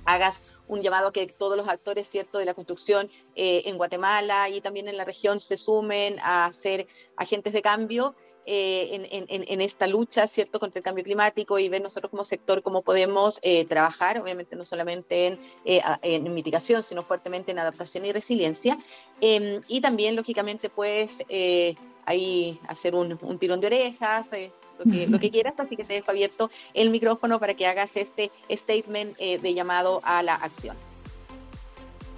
hagas 0.05 0.43
un 0.67 0.83
llamado 0.83 1.07
a 1.07 1.11
que 1.11 1.25
todos 1.25 1.57
los 1.57 1.67
actores 1.67 2.07
cierto 2.07 2.37
de 2.37 2.45
la 2.45 2.53
construcción 2.53 3.09
eh, 3.35 3.63
en 3.65 3.77
Guatemala 3.77 4.47
y 4.49 4.61
también 4.61 4.87
en 4.87 4.97
la 4.97 5.05
región 5.05 5.39
se 5.39 5.57
sumen 5.57 6.17
a 6.21 6.51
ser 6.53 6.85
agentes 7.17 7.51
de 7.51 7.63
cambio 7.63 8.13
eh, 8.45 8.89
en, 8.91 9.25
en, 9.29 9.45
en, 9.47 9.61
esta 9.61 9.85
lucha, 9.87 10.25
¿cierto?, 10.25 10.59
contra 10.59 10.79
el 10.79 10.83
cambio 10.83 11.03
climático 11.03 11.59
y 11.59 11.69
ver 11.69 11.81
nosotros 11.81 12.09
como 12.09 12.23
sector 12.23 12.63
cómo 12.63 12.81
podemos 12.81 13.39
eh, 13.43 13.65
trabajar, 13.65 14.19
obviamente 14.19 14.55
no 14.55 14.65
solamente 14.65 15.27
en, 15.27 15.39
eh, 15.65 15.81
en, 16.01 16.33
mitigación, 16.33 16.83
sino 16.83 17.03
fuertemente 17.03 17.51
en 17.51 17.59
adaptación 17.59 18.05
y 18.05 18.11
resiliencia. 18.11 18.79
Em, 19.21 19.61
y 19.67 19.81
también, 19.81 20.15
lógicamente, 20.15 20.69
pues 20.69 21.23
eh, 21.29 21.75
ahí 22.05 22.59
hacer 22.67 22.95
un, 22.95 23.19
un, 23.21 23.37
tirón 23.37 23.61
de 23.61 23.67
orejas, 23.67 24.31
lo 24.79 24.91
que, 24.91 25.07
lo, 25.07 25.19
que, 25.19 25.29
quieras, 25.29 25.53
así 25.57 25.75
que 25.75 25.83
te 25.83 25.93
dejo 25.93 26.09
abierto 26.09 26.49
el 26.73 26.89
micrófono 26.89 27.39
para 27.39 27.53
que 27.53 27.67
hagas 27.67 27.97
este 27.97 28.31
statement 28.49 29.17
de 29.17 29.53
llamado 29.53 30.01
a 30.03 30.23
la 30.23 30.35
acción. 30.35 30.88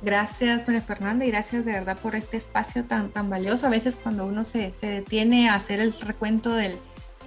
Gracias, 0.01 0.67
María 0.67 0.81
Fernanda, 0.81 1.25
y 1.25 1.29
gracias 1.29 1.63
de 1.63 1.73
verdad 1.73 1.97
por 1.99 2.15
este 2.15 2.37
espacio 2.37 2.85
tan, 2.85 3.09
tan 3.11 3.29
valioso. 3.29 3.67
A 3.67 3.69
veces 3.69 3.99
cuando 4.01 4.25
uno 4.25 4.43
se, 4.43 4.73
se 4.73 4.87
detiene 4.87 5.49
a 5.49 5.55
hacer 5.55 5.79
el 5.79 5.93
recuento 5.93 6.53
del, 6.53 6.75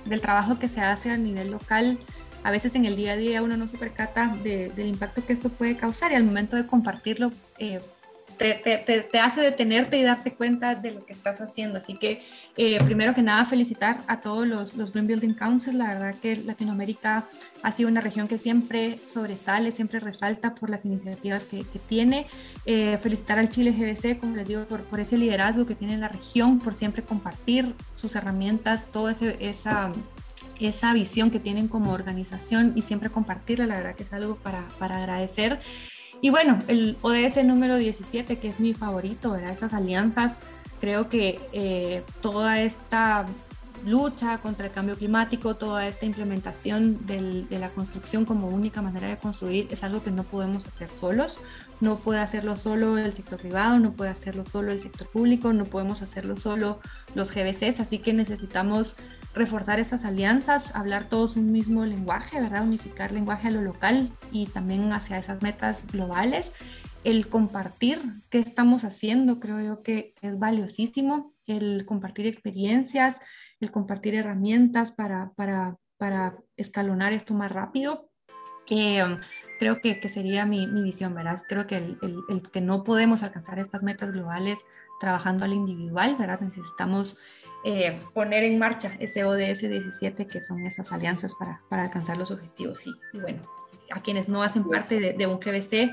del, 0.06 0.20
trabajo 0.20 0.58
que 0.58 0.68
se 0.68 0.80
hace 0.80 1.10
a 1.10 1.16
nivel 1.16 1.52
local, 1.52 1.98
a 2.42 2.50
veces 2.50 2.74
en 2.74 2.84
el 2.84 2.96
día 2.96 3.12
a 3.12 3.16
día 3.16 3.42
uno 3.42 3.56
no 3.56 3.68
se 3.68 3.78
percata 3.78 4.36
de, 4.42 4.70
del 4.70 4.88
impacto 4.88 5.24
que 5.24 5.32
esto 5.32 5.50
puede 5.50 5.76
causar 5.76 6.10
y 6.10 6.16
al 6.16 6.24
momento 6.24 6.56
de 6.56 6.66
compartirlo, 6.66 7.30
eh, 7.58 7.80
te, 8.38 8.54
te, 8.54 9.00
te, 9.02 9.18
hace 9.18 9.40
detenerte 9.40 9.98
y 9.98 10.02
darte 10.02 10.32
cuenta 10.32 10.74
de 10.74 10.92
lo 10.92 11.04
que 11.04 11.12
estás 11.12 11.40
haciendo. 11.40 11.78
Así 11.78 11.96
que, 11.96 12.22
eh, 12.56 12.78
primero 12.84 13.14
que 13.14 13.22
nada, 13.22 13.46
felicitar 13.46 13.98
a 14.06 14.20
todos 14.20 14.46
los, 14.46 14.74
los 14.74 14.92
Green 14.92 15.06
Building 15.06 15.34
Councils. 15.34 15.76
La 15.76 15.94
verdad 15.94 16.14
que 16.20 16.36
Latinoamérica 16.36 17.24
ha 17.62 17.72
sido 17.72 17.88
una 17.88 18.00
región 18.00 18.28
que 18.28 18.38
siempre 18.38 18.98
sobresale, 19.06 19.72
siempre 19.72 20.00
resalta 20.00 20.54
por 20.54 20.70
las 20.70 20.84
iniciativas 20.84 21.42
que, 21.44 21.64
que 21.64 21.78
tiene. 21.78 22.26
Eh, 22.66 22.98
felicitar 23.02 23.38
al 23.38 23.48
Chile 23.48 23.72
GBC, 23.72 24.18
como 24.18 24.36
les 24.36 24.48
digo, 24.48 24.64
por, 24.64 24.84
por, 24.84 25.00
ese 25.00 25.18
liderazgo 25.18 25.66
que 25.66 25.74
tiene 25.74 25.94
en 25.94 26.00
la 26.00 26.08
región, 26.08 26.58
por 26.58 26.74
siempre 26.74 27.02
compartir 27.02 27.74
sus 27.96 28.14
herramientas, 28.16 28.86
toda 28.92 29.12
ese, 29.12 29.36
esa 29.40 29.92
esa 30.60 30.92
visión 30.92 31.30
que 31.30 31.40
tienen 31.40 31.68
como 31.68 31.92
organización 31.92 32.72
y 32.76 32.82
siempre 32.82 33.10
compartirla, 33.10 33.66
la 33.66 33.76
verdad 33.76 33.96
que 33.96 34.04
es 34.04 34.12
algo 34.12 34.36
para, 34.36 34.66
para 34.78 34.98
agradecer. 34.98 35.60
Y 36.20 36.30
bueno, 36.30 36.58
el 36.68 36.96
ODS 37.02 37.44
número 37.44 37.76
17, 37.76 38.38
que 38.38 38.48
es 38.48 38.60
mi 38.60 38.74
favorito, 38.74 39.32
¿verdad? 39.32 39.50
esas 39.50 39.74
alianzas, 39.74 40.38
creo 40.80 41.08
que 41.08 41.40
eh, 41.52 42.02
toda 42.20 42.60
esta 42.60 43.26
lucha 43.86 44.38
contra 44.38 44.66
el 44.66 44.72
cambio 44.72 44.96
climático, 44.96 45.56
toda 45.56 45.86
esta 45.86 46.06
implementación 46.06 47.06
de 47.06 47.46
la 47.50 47.68
construcción 47.68 48.24
como 48.24 48.48
única 48.48 48.80
manera 48.82 49.08
de 49.08 49.18
construir 49.18 49.68
es 49.70 49.84
algo 49.84 50.02
que 50.02 50.10
no 50.10 50.24
podemos 50.24 50.66
hacer 50.66 50.88
solos. 50.88 51.38
No 51.80 51.96
puede 51.96 52.20
hacerlo 52.20 52.56
solo 52.56 52.96
el 52.98 53.14
sector 53.14 53.38
privado, 53.38 53.78
no 53.78 53.92
puede 53.92 54.10
hacerlo 54.10 54.44
solo 54.46 54.72
el 54.72 54.80
sector 54.80 55.08
público, 55.08 55.52
no 55.52 55.64
podemos 55.64 56.02
hacerlo 56.02 56.36
solo 56.36 56.80
los 57.14 57.32
GBCs, 57.32 57.80
así 57.80 57.98
que 57.98 58.12
necesitamos 58.12 58.96
reforzar 59.34 59.80
esas 59.80 60.04
alianzas, 60.04 60.74
hablar 60.74 61.08
todos 61.08 61.36
un 61.36 61.50
mismo 61.50 61.84
lenguaje, 61.84 62.40
¿verdad? 62.40 62.62
Unificar 62.62 63.12
lenguaje 63.12 63.48
a 63.48 63.50
lo 63.50 63.62
local 63.62 64.10
y 64.30 64.46
también 64.46 64.92
hacia 64.92 65.18
esas 65.18 65.42
metas 65.42 65.86
globales. 65.90 66.52
El 67.02 67.26
compartir 67.28 68.00
qué 68.30 68.38
estamos 68.38 68.84
haciendo, 68.84 69.40
creo 69.40 69.60
yo 69.60 69.82
que 69.82 70.14
es 70.22 70.38
valiosísimo. 70.38 71.34
El 71.46 71.84
compartir 71.84 72.26
experiencias, 72.26 73.16
el 73.60 73.70
compartir 73.70 74.14
herramientas 74.14 74.92
para, 74.92 75.32
para, 75.36 75.76
para 75.98 76.36
escalonar 76.56 77.12
esto 77.12 77.34
más 77.34 77.50
rápido. 77.50 78.10
Eh, 78.70 79.04
creo 79.58 79.80
que, 79.80 80.00
que, 80.00 80.08
sería 80.08 80.46
mi, 80.46 80.66
mi, 80.66 80.82
visión, 80.82 81.14
¿verdad? 81.14 81.40
Creo 81.48 81.66
que 81.66 81.76
el, 81.76 81.98
el, 82.02 82.18
el, 82.30 82.50
que 82.50 82.60
no 82.60 82.84
podemos 82.84 83.22
alcanzar 83.22 83.58
estas 83.58 83.82
metas 83.82 84.12
globales 84.12 84.58
trabajando 85.00 85.44
al 85.44 85.52
individual, 85.52 86.16
¿verdad? 86.18 86.40
Necesitamos 86.40 87.18
eh, 87.64 87.98
poner 88.12 88.44
en 88.44 88.58
marcha 88.58 88.92
ese 89.00 89.24
ODS 89.24 89.62
17, 89.62 90.26
que 90.26 90.42
son 90.42 90.66
esas 90.66 90.92
alianzas 90.92 91.34
para, 91.38 91.62
para 91.70 91.84
alcanzar 91.84 92.18
los 92.18 92.30
objetivos. 92.30 92.78
Y, 92.86 93.18
bueno, 93.18 93.40
a 93.90 94.02
quienes 94.02 94.28
no 94.28 94.42
hacen 94.42 94.64
parte 94.64 95.00
de, 95.00 95.26
un 95.26 95.38
GBC, 95.38 95.90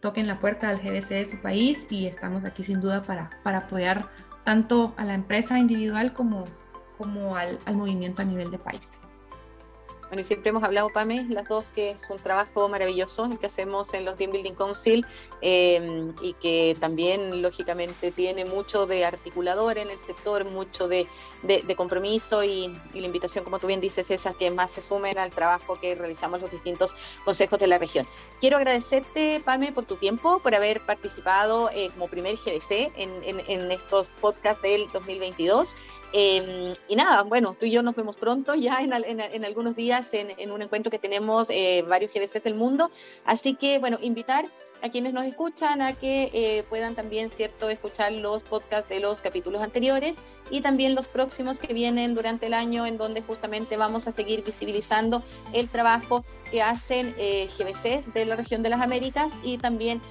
toquen 0.00 0.26
la 0.26 0.38
puerta 0.38 0.68
al 0.68 0.78
GBC 0.78 1.08
de 1.08 1.24
su 1.24 1.40
país 1.40 1.78
y 1.88 2.06
estamos 2.06 2.44
aquí 2.44 2.62
sin 2.62 2.80
duda 2.80 3.02
para, 3.02 3.30
para 3.42 3.58
apoyar 3.58 4.06
tanto 4.44 4.92
a 4.98 5.04
la 5.06 5.14
empresa 5.14 5.58
individual 5.58 6.12
como, 6.12 6.44
como 6.98 7.36
al, 7.36 7.58
al 7.64 7.74
movimiento 7.74 8.20
a 8.20 8.26
nivel 8.26 8.50
de 8.50 8.58
país. 8.58 8.82
Bueno, 10.14 10.22
y 10.22 10.28
siempre 10.28 10.50
hemos 10.50 10.62
hablado, 10.62 10.90
Pame, 10.90 11.26
las 11.28 11.48
dos, 11.48 11.70
que 11.74 11.90
es 11.90 12.08
un 12.08 12.18
trabajo 12.18 12.68
maravilloso 12.68 13.24
el 13.24 13.36
que 13.36 13.46
hacemos 13.46 13.92
en 13.94 14.04
los 14.04 14.16
Team 14.16 14.30
Building 14.30 14.54
Council 14.54 15.04
em, 15.40 16.14
y 16.22 16.34
que 16.34 16.76
también, 16.78 17.42
lógicamente, 17.42 18.12
tiene 18.12 18.44
mucho 18.44 18.86
de 18.86 19.04
articulador 19.04 19.76
en 19.76 19.90
el 19.90 19.98
sector, 19.98 20.44
mucho 20.44 20.86
de, 20.86 21.08
de, 21.42 21.74
compromiso 21.74 22.44
y, 22.44 22.68
la 22.94 23.06
invitación, 23.06 23.42
como 23.42 23.58
tú 23.58 23.66
bien 23.66 23.80
dices, 23.80 24.08
esas 24.08 24.36
que 24.36 24.52
más 24.52 24.70
se 24.70 24.82
sumen 24.82 25.18
al 25.18 25.32
trabajo 25.32 25.80
que 25.80 25.96
realizamos 25.96 26.40
los 26.40 26.52
distintos 26.52 26.94
consejos 27.24 27.58
de 27.58 27.66
la 27.66 27.78
región. 27.78 28.06
Quiero 28.40 28.56
agradecerte, 28.58 29.42
Pame, 29.44 29.72
por 29.72 29.84
tu 29.84 29.96
tiempo, 29.96 30.38
por 30.38 30.54
haber 30.54 30.80
participado 30.82 31.70
eh, 31.74 31.90
como 31.92 32.06
primer 32.06 32.36
GDC 32.36 32.92
en, 32.94 33.40
en 33.48 33.72
estos 33.72 34.06
podcasts 34.20 34.62
del 34.62 34.86
2022. 34.92 35.74
Em, 36.16 36.72
y 36.86 36.94
nada, 36.94 37.24
bueno, 37.24 37.56
tú 37.58 37.66
y 37.66 37.72
yo 37.72 37.82
nos 37.82 37.96
vemos 37.96 38.14
pronto 38.14 38.54
ya 38.54 38.78
en, 38.80 39.44
algunos 39.44 39.74
días 39.74 40.14
en, 40.14 40.28
en, 40.38 40.52
un 40.52 40.62
encuentro 40.62 40.88
que 40.88 41.00
tenemos 41.00 41.48
eh, 41.50 41.84
varios 41.88 42.12
GBCs 42.14 42.44
del 42.44 42.54
mundo. 42.54 42.92
Así 43.24 43.56
que, 43.56 43.80
bueno, 43.80 43.98
invitar 44.00 44.44
a 44.84 44.90
quienes 44.90 45.14
nos 45.14 45.24
escuchan 45.24 45.80
a 45.80 45.94
que 45.94 46.30
eh, 46.34 46.62
puedan 46.68 46.94
también, 46.94 47.30
¿cierto?, 47.30 47.70
escuchar 47.70 48.12
los 48.12 48.42
podcasts 48.42 48.90
de 48.90 49.00
los 49.00 49.22
capítulos 49.22 49.62
anteriores 49.62 50.18
y 50.50 50.60
también 50.60 50.94
los 50.94 51.08
próximos 51.08 51.58
que 51.58 51.72
vienen 51.72 52.14
durante 52.14 52.48
el 52.48 52.54
año, 52.54 52.84
en 52.84 52.98
donde 52.98 53.22
justamente 53.22 53.78
vamos 53.78 54.06
a 54.06 54.12
seguir 54.12 54.44
visibilizando 54.44 55.22
el 55.54 55.70
trabajo 55.70 56.22
que 56.50 56.60
hacen 56.60 57.14
eh, 57.16 57.48
GBCs 57.58 58.12
de 58.12 58.26
la 58.26 58.36
región 58.36 58.62
de 58.62 58.68
las 58.68 58.82
Américas 58.82 59.32
y 59.42 59.56
también 59.56 60.02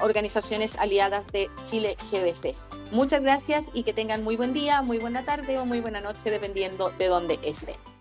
organizaciones 0.00 0.78
aliadas 0.78 1.26
de 1.26 1.50
Chile 1.68 1.96
GBC. 2.10 2.54
Muchas 2.92 3.20
gracias 3.20 3.66
y 3.74 3.82
que 3.82 3.92
tengan 3.92 4.22
muy 4.24 4.36
buen 4.36 4.54
día, 4.54 4.80
muy 4.82 4.98
buena 4.98 5.24
tarde 5.24 5.58
o 5.58 5.66
muy 5.66 5.80
buena 5.80 6.00
noche, 6.00 6.30
dependiendo 6.30 6.90
de 6.90 7.08
dónde 7.08 7.38
estén. 7.42 7.93